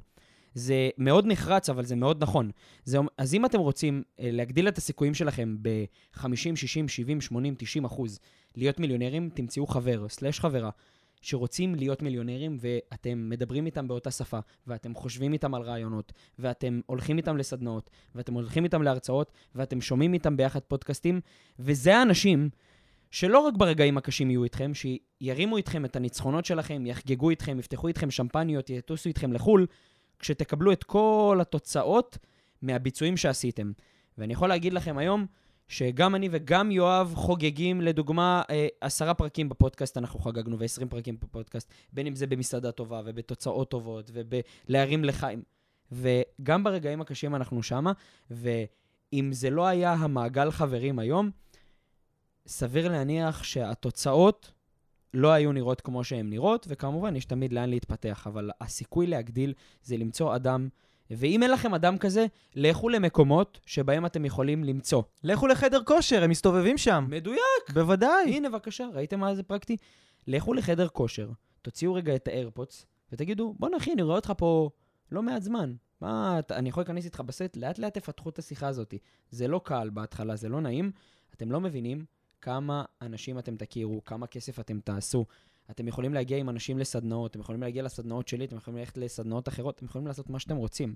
זה 0.55 0.89
מאוד 0.99 1.27
נחרץ, 1.27 1.69
אבל 1.69 1.85
זה 1.85 1.97
מאוד 1.97 2.23
נכון. 2.23 2.51
זה, 2.85 2.99
אז 3.19 3.35
אם 3.35 3.47
אתם 3.47 3.59
רוצים 3.59 4.03
אה, 4.21 4.31
להגדיל 4.33 4.69
את 4.69 4.79
הסיכויים 4.79 5.15
שלכם 5.15 5.57
ב-50, 5.63 6.57
60, 6.57 6.89
70, 6.89 7.21
80, 7.21 7.55
90 7.59 7.85
אחוז, 7.85 8.21
להיות 8.57 8.81
מיליונרים, 8.81 9.31
תמצאו 9.35 9.67
חבר, 9.67 10.09
סלש 10.09 10.41
חברה, 10.41 10.71
שרוצים 11.21 11.75
להיות 11.75 12.03
מיליונרים, 12.03 12.59
ואתם 12.61 13.31
מדברים 13.31 13.67
איתם 13.67 13.89
באותה 13.89 14.11
שפה, 14.11 14.39
ואתם 14.67 14.95
חושבים 14.95 15.33
איתם 15.33 15.55
על 15.55 15.63
רעיונות, 15.63 16.13
ואתם 16.39 16.81
הולכים 16.87 17.17
איתם 17.17 17.37
לסדנאות, 17.37 17.91
ואתם 18.15 18.35
הולכים 18.35 18.65
איתם 18.65 18.83
להרצאות, 18.83 19.33
ואתם 19.55 19.81
שומעים 19.81 20.15
איתם 20.15 20.37
ביחד 20.37 20.61
פודקאסטים, 20.61 21.21
וזה 21.59 21.97
האנשים 21.97 22.51
שלא 23.11 23.39
רק 23.39 23.55
ברגעים 23.57 23.99
הקשים 23.99 24.31
יהיו 24.31 24.45
איתכם, 24.45 24.73
שירימו 24.75 25.57
איתכם 25.57 25.85
את 25.85 25.97
הניצחונות 25.97 26.45
שלכם, 26.45 26.87
יחגגו 26.87 27.31
איתכם, 27.31 27.59
יפתחו 27.59 27.89
איתכם 27.89 28.11
שמפניות, 28.11 28.71
יטוסו 28.71 29.09
איתכם 29.09 29.33
לחו"ל, 29.33 29.67
כשתקבלו 30.19 30.73
את 30.73 30.85
כל 30.85 31.39
התוצאות 31.41 32.19
מהביצועים 32.63 33.17
שעשיתם. 33.17 33.73
ואני 34.19 34.33
יכול 34.33 34.49
להגיד 34.49 34.73
לכם 34.73 34.99
היום, 34.99 35.27
שגם 35.69 36.15
אני 36.15 36.29
וגם 36.33 36.71
יואב 36.71 37.13
חוגגים, 37.15 37.81
לדוגמה, 37.81 38.43
אה, 38.51 38.67
עשרה 38.81 39.15
פרקים 39.15 39.49
בפודקאסט, 39.49 39.97
אנחנו 39.97 40.21
חגגנו, 40.21 40.59
ועשרים 40.59 40.89
פרקים 40.89 41.17
בפודקאסט, 41.23 41.73
בין 41.93 42.07
אם 42.07 42.15
זה 42.15 42.27
במסעדה 42.27 42.73
טובה, 42.73 43.01
ובתוצאות 43.05 43.71
טובות, 43.71 44.11
ובלהרים 44.15 45.05
לחיים. 45.05 45.43
וגם 45.93 46.65
ברגעים 46.65 47.01
הקשים 47.01 47.35
אנחנו 47.35 47.63
שמה, 47.63 47.93
ואם 48.31 49.29
זה 49.33 49.51
לא 49.51 49.67
היה 49.67 49.93
המעגל 49.93 50.51
חברים 50.51 50.99
היום, 50.99 51.31
סביר 52.47 52.89
להניח 52.89 53.43
שהתוצאות 53.43 54.53
לא 55.15 55.33
היו 55.33 55.53
נראות 55.53 55.81
כמו 55.81 56.05
שהן 56.05 56.31
נראות, 56.31 56.67
וכמובן, 56.69 57.17
יש 57.17 57.25
תמיד 57.25 57.53
לאן 57.53 57.71
להתפתח, 57.71 58.27
אבל 58.27 58.51
הסיכוי 58.61 59.07
להגדיל 59.07 59.55
זה 59.83 59.97
למצוא 59.97 60.37
אדם, 60.37 60.69
ואם 61.11 61.43
אין 61.43 61.51
לכם 61.51 61.75
אדם 61.75 61.99
כזה, 61.99 62.27
לכו 62.55 62.89
למקומות 62.89 63.61
שבהם 63.67 64.07
אתם 64.07 64.25
יכולים 64.25 64.65
למצוא. 64.65 65.03
לכו 65.25 65.47
לחדר 65.47 65.83
כושר, 65.85 66.25
הם 66.25 66.31
מסתובבים 66.31 66.79
שם. 66.79 67.07
מדויק. 67.09 67.71
בוודאי. 67.75 68.25
הנה, 68.27 68.51
בבקשה, 68.51 68.87
ראיתם 68.95 69.21
מה 69.21 69.35
זה 69.35 69.43
פרקטי? 69.43 69.77
לכו 70.27 70.55
לחדר 70.55 70.89
כושר, 70.89 71.31
תוציאו 71.63 71.95
רגע 71.95 72.15
את 72.15 72.29
האיירפודס, 72.29 72.87
ותגידו, 73.13 73.55
בוא 73.59 73.69
נכין, 73.69 73.93
אני 73.93 74.03
רואה 74.03 74.17
אותך 74.17 74.33
פה 74.37 74.71
לא 75.13 75.23
מעט 75.23 75.43
זמן. 75.43 75.75
מה, 76.01 76.39
אתה, 76.39 76.57
אני 76.57 76.69
יכול 76.69 76.81
להיכנס 76.81 77.05
איתך 77.05 77.21
בסט, 77.21 77.57
לאט 77.57 77.79
לאט 77.79 77.99
תפתחו 77.99 78.29
את 78.29 78.39
השיחה 78.39 78.69
הזאת. 78.69 78.95
זה 79.31 79.49
לא 79.49 79.61
קל 79.65 79.91
בהתחלה, 79.91 80.37
זה 80.37 80.49
לא 80.49 80.61
נעים, 80.61 80.93
אתם 81.35 81.53
לא 81.53 81.61
מבינים 81.61 82.05
כמה 82.43 82.85
אנשים 83.03 83.39
אתם 83.39 83.57
תכירו, 83.57 84.05
כמה 84.05 84.27
כסף 84.27 84.61
אתם 84.61 84.81
תעשו. 84.81 85.25
אתם 85.71 85.89
יכולים 85.89 86.15
להגיע 86.15 86.39
עם 86.39 86.49
אנשים 86.49 86.79
לסדנאות, 86.79 87.31
אתם 87.31 87.41
יכולים 87.41 87.61
להגיע 87.61 87.83
לסדנאות 87.83 88.29
שלי, 88.29 88.45
אתם 88.45 88.57
יכולים 88.57 88.79
ללכת 88.79 88.99
לסדנאות 88.99 89.49
אחרות, 89.49 89.77
אתם 89.77 89.85
יכולים 89.85 90.07
לעשות 90.07 90.31
מה 90.31 90.39
שאתם 90.39 90.57
רוצים. 90.57 90.95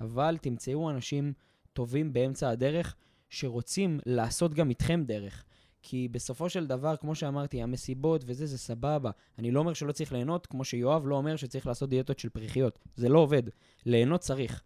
אבל 0.00 0.36
תמצאו 0.40 0.90
אנשים 0.90 1.32
טובים 1.72 2.12
באמצע 2.12 2.48
הדרך, 2.48 2.96
שרוצים 3.28 4.00
לעשות 4.06 4.54
גם 4.54 4.70
איתכם 4.70 5.04
דרך. 5.06 5.44
כי 5.82 6.08
בסופו 6.08 6.48
של 6.48 6.66
דבר, 6.66 6.96
כמו 6.96 7.14
שאמרתי, 7.14 7.62
המסיבות 7.62 8.22
וזה, 8.26 8.46
זה 8.46 8.58
סבבה. 8.58 9.10
אני 9.38 9.50
לא 9.50 9.60
אומר 9.60 9.72
שלא 9.72 9.92
צריך 9.92 10.12
ליהנות, 10.12 10.46
כמו 10.46 10.64
שיואב 10.64 11.06
לא 11.06 11.14
אומר 11.14 11.36
שצריך 11.36 11.66
לעשות 11.66 11.90
דיאטות 11.90 12.18
של 12.18 12.28
פריכיות. 12.28 12.78
זה 12.96 13.08
לא 13.08 13.18
עובד. 13.18 13.42
ליהנות 13.86 14.20
צריך. 14.20 14.62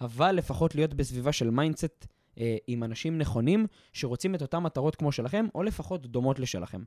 אבל 0.00 0.32
לפחות 0.32 0.74
להיות 0.74 0.94
בסביבה 0.94 1.32
של 1.32 1.50
mindset 1.50 2.06
עם 2.66 2.84
אנשים 2.84 3.18
נכונים, 3.18 3.66
שרוצים 3.92 4.34
את 4.34 4.42
אותן 4.42 4.58
מטרות 4.58 4.96
כמו 4.96 5.12
שלכם, 5.12 5.46
או 5.54 5.62
לפחות 5.62 6.06
דומות 6.06 6.38
לשלכם. 6.38 6.82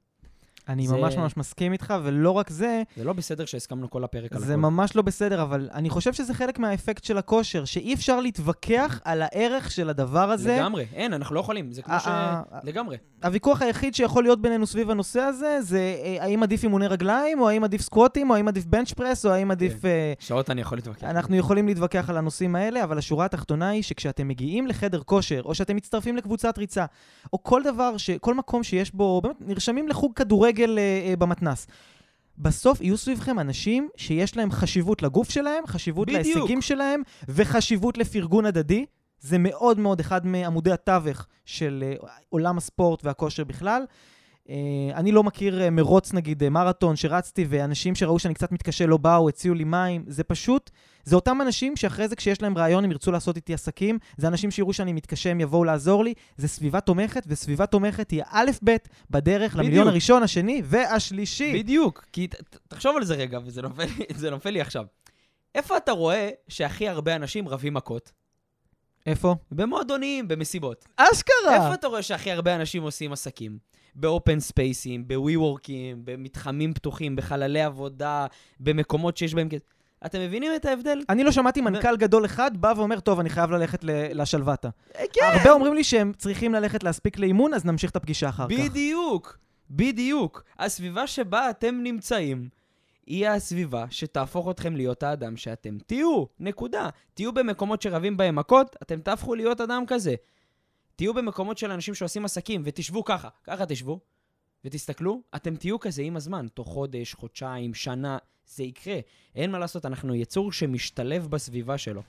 אני 0.69 0.87
זה- 0.87 0.95
ממש 0.95 1.15
ממש 1.17 1.37
מסכים 1.37 1.73
איתך, 1.73 1.93
ולא 2.03 2.31
רק 2.31 2.49
זה, 2.49 2.83
זה 2.97 3.03
לא 3.03 3.13
בסדר 3.13 3.45
שהסכמנו 3.45 3.89
כל 3.89 4.03
הפרק 4.03 4.33
על 4.33 4.39
זה 4.41 4.53
הכל. 4.53 4.61
ממש 4.61 4.95
לא 4.95 5.01
בסדר, 5.01 5.41
אבל 5.41 5.69
אני 5.73 5.89
חושב 5.89 6.13
שזה 6.13 6.33
חלק 6.33 6.59
מהאפקט 6.59 7.03
של 7.03 7.17
הכושר, 7.17 7.65
שאי 7.65 7.93
אפשר 7.93 8.19
להתווכח 8.19 9.01
על 9.05 9.21
הערך 9.21 9.71
של 9.71 9.89
הדבר 9.89 10.31
הזה. 10.31 10.55
לגמרי, 10.57 10.85
אין, 10.93 11.13
אנחנו 11.13 11.35
לא 11.35 11.39
יכולים, 11.39 11.71
זה 11.71 11.81
כמו 11.81 11.95
ש... 11.99 12.07
אה, 12.07 12.41
אה, 12.53 12.59
לגמרי. 12.63 12.97
הוויכוח 13.23 13.61
היחיד 13.61 13.95
שיכול 13.95 14.23
להיות 14.23 14.41
בינינו 14.41 14.67
סביב 14.67 14.89
הנושא 14.91 15.19
הזה, 15.21 15.57
זה 15.61 15.95
אה, 16.03 16.17
האם 16.23 16.43
עדיף 16.43 16.63
אימוני 16.63 16.87
רגליים, 16.87 17.39
או 17.41 17.49
האם 17.49 17.63
עדיף 17.63 17.81
סקווטים, 17.81 18.29
או 18.29 18.35
האם 18.35 18.47
עדיף 18.47 18.65
בנץ' 18.65 18.93
פרס, 18.93 19.25
או 19.25 19.31
האם 19.31 19.51
עדיף... 19.51 19.81
כן. 19.81 19.87
אה, 19.87 20.13
שעות 20.19 20.49
אני 20.49 20.61
יכול 20.61 20.77
להתווכח. 20.77 21.03
אנחנו 21.03 21.35
יכולים 21.35 21.67
להתווכח 21.67 22.09
על 22.09 22.17
הנושאים 22.17 22.55
האלה, 22.55 22.83
אבל 22.83 22.97
השורה 22.97 23.25
התחתונה 23.25 23.69
היא 23.69 23.83
שכשאתם 23.83 24.27
מגיעים 24.27 24.67
לחדר 24.67 25.01
כושר, 25.03 25.41
או 25.45 25.55
שאתם 25.55 25.75
מצטרפים 25.75 26.15
לקבוצת 26.17 26.57
ריצה, 26.57 26.85
או 27.33 27.43
כל 27.43 27.63
דבר, 27.63 27.97
ש... 27.97 28.09
כל 28.11 28.33
מקום 28.33 28.63
שיש 28.63 28.93
בו, 28.95 29.21
באמת, 29.21 29.35
נרשמים 29.39 29.87
לחוג 29.87 30.13
כדורגל 30.15 30.54
אה, 30.61 31.09
אה, 31.09 31.15
במתנ"ס. 31.15 31.67
בסוף 32.37 32.81
יהיו 32.81 32.97
סביבכם 32.97 33.39
אנשים 33.39 33.89
שיש 33.97 34.37
להם 34.37 34.51
חשיבות 34.51 35.01
לגוף 35.01 35.29
שלהם, 35.29 35.67
חשיבות 35.67 36.07
בדיוק. 36.07 36.35
להישגים 36.37 36.61
שלהם, 36.61 37.01
וחשיבות 37.27 37.97
לפרגון 37.97 38.45
הדדי. 38.45 38.85
זה 39.19 39.37
מאוד 39.37 39.79
מאוד 39.79 39.99
אחד 39.99 40.25
מעמודי 40.25 40.71
התווך 40.71 41.27
של 41.45 41.83
אה, 41.83 42.07
עולם 42.29 42.57
הספורט 42.57 43.05
והכושר 43.05 43.43
בכלל. 43.43 43.85
אה, 44.49 44.55
אני 44.95 45.11
לא 45.11 45.23
מכיר 45.23 45.61
אה, 45.61 45.69
מרוץ, 45.69 46.13
נגיד, 46.13 46.43
אה, 46.43 46.49
מרתון 46.49 46.95
שרצתי, 46.95 47.45
ואנשים 47.49 47.95
שראו 47.95 48.19
שאני 48.19 48.33
קצת 48.33 48.51
מתקשה 48.51 48.85
לא 48.85 48.97
באו, 48.97 49.29
הציעו 49.29 49.55
לי 49.55 49.63
מים. 49.63 50.03
זה 50.07 50.23
פשוט, 50.23 50.71
זה 51.03 51.15
אותם 51.15 51.41
אנשים 51.41 51.75
שאחרי 51.75 52.07
זה, 52.07 52.15
כשיש 52.15 52.41
להם 52.41 52.57
רעיון, 52.57 52.83
הם 52.83 52.91
ירצו 52.91 53.11
לעשות 53.11 53.35
איתי 53.35 53.53
עסקים. 53.53 53.99
זה 54.17 54.27
אנשים 54.27 54.51
שיראו 54.51 54.73
שאני 54.73 54.93
מתקשה, 54.93 55.31
הם 55.31 55.41
יבואו 55.41 55.63
לעזור 55.63 56.03
לי. 56.03 56.13
זה 56.37 56.47
סביבה 56.47 56.79
תומכת, 56.79 57.23
וסביבה 57.27 57.65
תומכת 57.65 58.11
היא 58.11 58.23
האלף-בית 58.25 58.89
בדרך 59.09 59.51
בדיוק. 59.51 59.65
למיליון 59.65 59.87
הראשון, 59.87 60.23
השני 60.23 60.61
והשלישי. 60.65 61.53
בדיוק, 61.59 62.05
כי 62.13 62.27
ת- 62.27 62.35
תחשוב 62.67 62.97
על 62.97 63.05
זה 63.05 63.15
רגע, 63.15 63.39
וזה 63.45 63.61
נופל, 63.61 63.83
נופל 64.31 64.49
לי 64.49 64.61
עכשיו. 64.61 64.85
איפה 65.55 65.77
אתה 65.77 65.91
רואה 65.91 66.29
שהכי 66.47 66.87
הרבה 66.87 67.15
אנשים 67.15 67.47
רבים 67.47 67.73
מכות? 67.73 68.11
איפה? 69.05 69.35
במועדונים, 69.51 70.27
במסיבות. 70.27 70.85
אשכרה! 70.97 71.55
איפה 71.55 71.73
אתה 71.73 71.87
רואה 71.87 72.01
שהכי 72.01 72.31
הרבה 72.31 72.55
אנשים 72.55 72.83
עושים 72.83 73.13
עסקים? 73.13 73.57
באופן 73.95 74.39
ספייסים, 74.39 75.07
בווי 75.07 75.37
וורקים, 75.37 76.01
במתחמים 76.03 76.73
פתוחים, 76.73 77.15
בחללי 77.15 77.61
עבודה, 77.61 78.25
במקומות 78.59 79.17
שיש 79.17 79.33
בהם... 79.33 79.47
אתם 80.05 80.19
מבינים 80.19 80.51
את 80.55 80.65
ההבדל? 80.65 81.01
אני 81.09 81.23
לא 81.23 81.31
שמעתי 81.31 81.61
מנכ"ל 81.61 81.97
גדול 81.97 82.25
אחד 82.25 82.51
בא 82.57 82.73
ואומר, 82.77 82.99
טוב, 82.99 83.19
אני 83.19 83.29
חייב 83.29 83.51
ללכת 83.51 83.79
לשלוותה. 84.13 84.69
אה, 84.95 85.03
כן. 85.13 85.21
הרבה 85.33 85.51
אומרים 85.51 85.73
לי 85.73 85.83
שהם 85.83 86.13
צריכים 86.17 86.53
ללכת 86.53 86.83
להספיק 86.83 87.19
לאימון, 87.19 87.53
אז 87.53 87.65
נמשיך 87.65 87.91
את 87.91 87.95
הפגישה 87.95 88.29
אחר 88.29 88.47
כך. 88.49 88.59
בדיוק, 88.59 89.37
בדיוק. 89.69 90.43
הסביבה 90.59 91.07
שבה 91.07 91.49
אתם 91.49 91.75
נמצאים 91.83 92.49
היא 93.05 93.27
הסביבה 93.27 93.85
שתהפוך 93.89 94.49
אתכם 94.49 94.75
להיות 94.75 95.03
האדם 95.03 95.37
שאתם 95.37 95.77
תהיו, 95.85 96.25
נקודה. 96.39 96.89
תהיו 97.13 97.33
במקומות 97.33 97.81
שרבים 97.81 98.17
בהם 98.17 98.35
מכות, 98.35 98.75
אתם 98.81 98.99
תהפכו 98.99 99.35
להיות 99.35 99.61
אדם 99.61 99.83
כזה. 99.87 100.15
תהיו 100.95 101.13
במקומות 101.13 101.57
של 101.57 101.71
אנשים 101.71 101.95
שעושים 101.95 102.25
עסקים, 102.25 102.61
ותשבו 102.65 103.03
ככה, 103.03 103.29
ככה 103.43 103.65
תשבו, 103.65 103.99
ותסתכלו, 104.65 105.21
אתם 105.35 105.55
תהיו 105.55 105.79
כזה 105.79 106.01
עם 106.01 106.15
הזמן, 106.15 106.47
תוך 106.53 106.67
חודש, 106.67 107.13
חודשיים, 107.13 107.73
שנה, 107.73 108.17
זה 108.47 108.63
יקרה. 108.63 108.99
אין 109.35 109.51
מה 109.51 109.59
לעשות, 109.59 109.85
אנחנו 109.85 110.15
יצור 110.15 110.51
שמשתלב 110.51 111.27
בסביבה 111.27 111.77
שלו. 111.77 112.01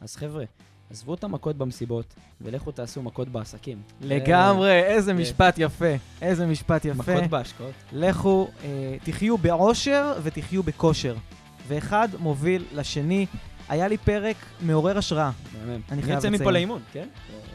אז 0.00 0.16
חבר'ה, 0.16 0.44
עזבו 0.90 1.14
את 1.14 1.24
המכות 1.24 1.56
במסיבות, 1.56 2.14
ולכו 2.40 2.72
תעשו 2.72 3.02
מכות 3.02 3.28
בעסקים. 3.28 3.82
לגמרי, 4.00 4.82
איזה 4.82 5.12
כן. 5.12 5.18
משפט 5.18 5.54
יפה. 5.58 5.94
איזה 6.22 6.46
משפט 6.46 6.84
יפה. 6.84 7.14
מכות 7.14 7.30
בהשקעות. 7.30 7.74
לכו, 7.92 8.48
אה, 8.64 8.96
תחיו 9.04 9.38
בעושר 9.38 10.12
ותחיו 10.22 10.62
בכושר. 10.62 11.16
ואחד 11.66 12.08
מוביל 12.18 12.64
לשני. 12.72 13.26
היה 13.68 13.88
לי 13.88 13.96
פרק 13.98 14.36
מעורר 14.60 14.98
השראה. 14.98 15.30
מהמם. 15.66 15.80
אני 15.90 16.02
חייב 16.02 16.14
יוצא 16.14 16.28
מפה 16.28 16.36
לציין. 16.36 16.54
לאימון, 16.54 16.82
כן? 16.92 17.08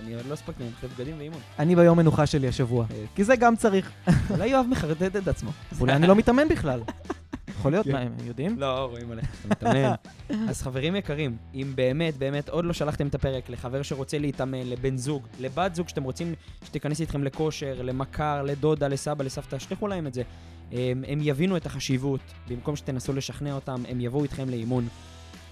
אני 0.04 0.16
עוד 0.16 0.26
לא 0.26 0.34
הספקתי, 0.34 0.64
אני 0.64 0.72
חושב 0.72 0.88
בגדים 0.96 1.16
ואימון. 1.18 1.40
אני 1.60 1.76
ביום 1.76 1.98
מנוחה 1.98 2.26
שלי 2.26 2.48
השבוע. 2.48 2.86
אה. 2.92 3.04
כי 3.16 3.24
זה 3.24 3.36
גם 3.36 3.56
צריך. 3.56 3.92
אולי 4.32 4.48
יואב 4.48 4.66
מחרטט 4.70 5.16
את 5.16 5.28
עצמו. 5.28 5.52
אולי 5.80 5.94
אני 5.94 6.08
לא 6.08 6.16
מתאמן 6.16 6.48
בכלל. 6.48 6.82
יכול 7.60 7.72
להיות, 7.72 7.86
כן. 7.86 7.92
מה, 7.92 8.00
הם 8.00 8.14
יודעים? 8.26 8.60
לא, 8.60 8.86
רואים 8.86 9.12
עליך, 9.12 9.46
מתאמן. 9.46 9.92
אז 10.50 10.62
חברים 10.62 10.96
יקרים, 10.96 11.38
אם 11.54 11.72
באמת, 11.76 12.18
באמת 12.18 12.50
עוד 12.50 12.66
לא 12.66 12.74
שלחתם 12.74 13.08
את 13.08 13.16
הפרק 13.16 13.50
לחבר 13.50 13.82
שרוצה 13.82 14.18
להתאמן, 14.18 14.70
לבן 14.70 14.98
זוג, 14.98 15.28
לבת 15.40 15.76
זוג 15.76 15.88
שאתם 15.90 16.04
רוצים 16.04 16.34
שתיכנס 16.66 17.02
איתכם 17.02 17.24
לכושר, 17.24 17.82
למכר, 17.82 18.44
לדודה, 18.44 18.88
לסבא, 18.88 19.24
לסבתא, 19.24 19.60
שלחו 19.60 19.88
להם 19.88 20.08
את 20.08 20.14
זה. 20.14 20.24
הם, 20.72 21.04
הם 21.08 21.20
יבינו 21.22 21.58
את 21.58 21.66
החשיבות, 21.66 22.22
במקום 22.48 22.76
שתנסו 22.76 23.14
לשכנע 23.14 23.54
אותם, 23.54 23.84
הם 23.90 24.02
יבואו 24.02 24.24
איתכם 24.24 24.50
לאימון. 24.50 24.88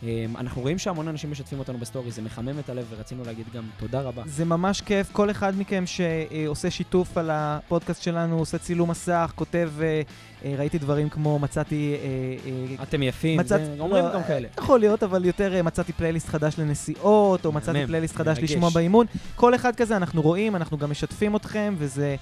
הם, 0.03 0.37
אנחנו 0.37 0.61
רואים 0.61 0.77
שהמון 0.77 1.07
אנשים 1.07 1.31
משתפים 1.31 1.59
אותנו 1.59 1.77
ב 1.77 1.82
story, 1.82 2.11
זה 2.11 2.21
מחמם 2.21 2.59
את 2.59 2.69
הלב, 2.69 2.85
ורצינו 2.89 3.23
להגיד 3.25 3.45
גם 3.53 3.63
תודה 3.79 4.01
רבה. 4.01 4.23
זה 4.25 4.45
ממש 4.45 4.81
כיף. 4.81 5.09
כל 5.11 5.31
אחד 5.31 5.53
מכם 5.59 5.83
שעושה 5.85 6.71
שיתוף 6.71 7.17
על 7.17 7.29
הפודקאסט 7.33 8.03
שלנו, 8.03 8.39
עושה 8.39 8.57
צילום 8.57 8.91
מסך, 8.91 9.31
כותב, 9.35 9.71
אה, 9.81 10.01
אה, 10.45 10.55
ראיתי 10.57 10.77
דברים 10.77 11.09
כמו 11.09 11.39
מצאתי... 11.39 11.95
אה, 12.03 12.83
אתם 12.83 13.03
יפים, 13.03 13.39
מצאת- 13.39 13.47
זה- 13.47 13.75
אומרים 13.79 14.05
לא, 14.05 14.13
גם 14.13 14.23
כאלה. 14.23 14.47
יכול 14.59 14.79
להיות, 14.79 15.03
אבל 15.03 15.25
יותר 15.25 15.63
מצאתי 15.63 15.93
פלייליסט 15.93 16.27
חדש 16.27 16.59
לנסיעות, 16.59 17.45
או 17.45 17.51
מצאתי 17.51 17.85
פלייליסט 17.87 18.15
חדש. 18.15 18.37
לשמוע 18.39 18.69
באימון. 18.69 19.05
כל 19.35 19.55
אחד 19.55 19.75
כזה 19.75 19.97
אנחנו 19.97 20.21
רואים, 20.21 20.55
אנחנו 20.55 20.77
גם 20.77 20.91
משתפים 20.91 21.35
אתכם, 21.35 21.75
וזה 21.77 22.15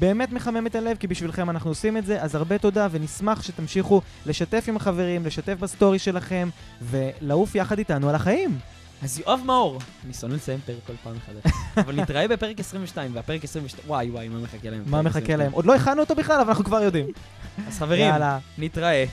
באמת 0.00 0.32
מחמם 0.32 0.66
את 0.66 0.74
הלב, 0.74 0.96
כי 0.96 1.06
בשבילכם 1.06 1.50
אנחנו 1.50 1.70
עושים 1.70 1.96
את 1.96 2.06
זה. 2.06 2.22
אז 2.22 2.34
הרבה 2.34 2.58
תודה, 2.58 2.88
ונשמח 2.90 3.42
שתמשיכו 3.42 4.00
לשתף 4.26 4.64
עם 4.68 4.76
החברים, 4.76 5.26
לשתף 5.26 5.56
ב 5.60 5.66
story 5.66 5.98
שלכם, 5.98 6.48
ולעוף 6.82 7.54
יחד 7.54 7.78
איתנו 7.78 8.08
על 8.08 8.14
החיים. 8.14 8.58
אז 9.02 9.18
יואב 9.18 9.40
מאור, 9.46 9.78
אני 10.04 10.14
שונא 10.14 10.34
לסיים 10.34 10.58
פרק 10.66 10.76
כל 10.86 10.92
פעם 11.02 11.14
מחדש, 11.16 11.52
אבל 11.84 12.00
נתראה 12.00 12.28
בפרק 12.28 12.60
22, 12.60 13.14
והפרק 13.14 13.44
22, 13.44 13.88
וואי 13.88 14.10
וואי, 14.10 14.28
מה 14.28 14.40
מחכה 14.40 14.70
להם? 14.70 14.82
מה 14.86 15.02
מחכה 15.02 15.18
22? 15.18 15.38
להם? 15.38 15.52
עוד 15.52 15.66
לא 15.66 15.74
הכנו 15.74 16.00
אותו 16.00 16.14
בכלל, 16.14 16.40
אבל 16.40 16.48
אנחנו 16.48 16.64
כבר 16.64 16.82
יודעים. 16.82 17.06
אז 17.68 17.78
חברים, 17.78 18.14
נתראה 18.58 19.04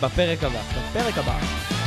בפרק 0.00 0.44
הבא. 0.44 0.60
בפרק 0.90 1.18
הבא. 1.18 1.79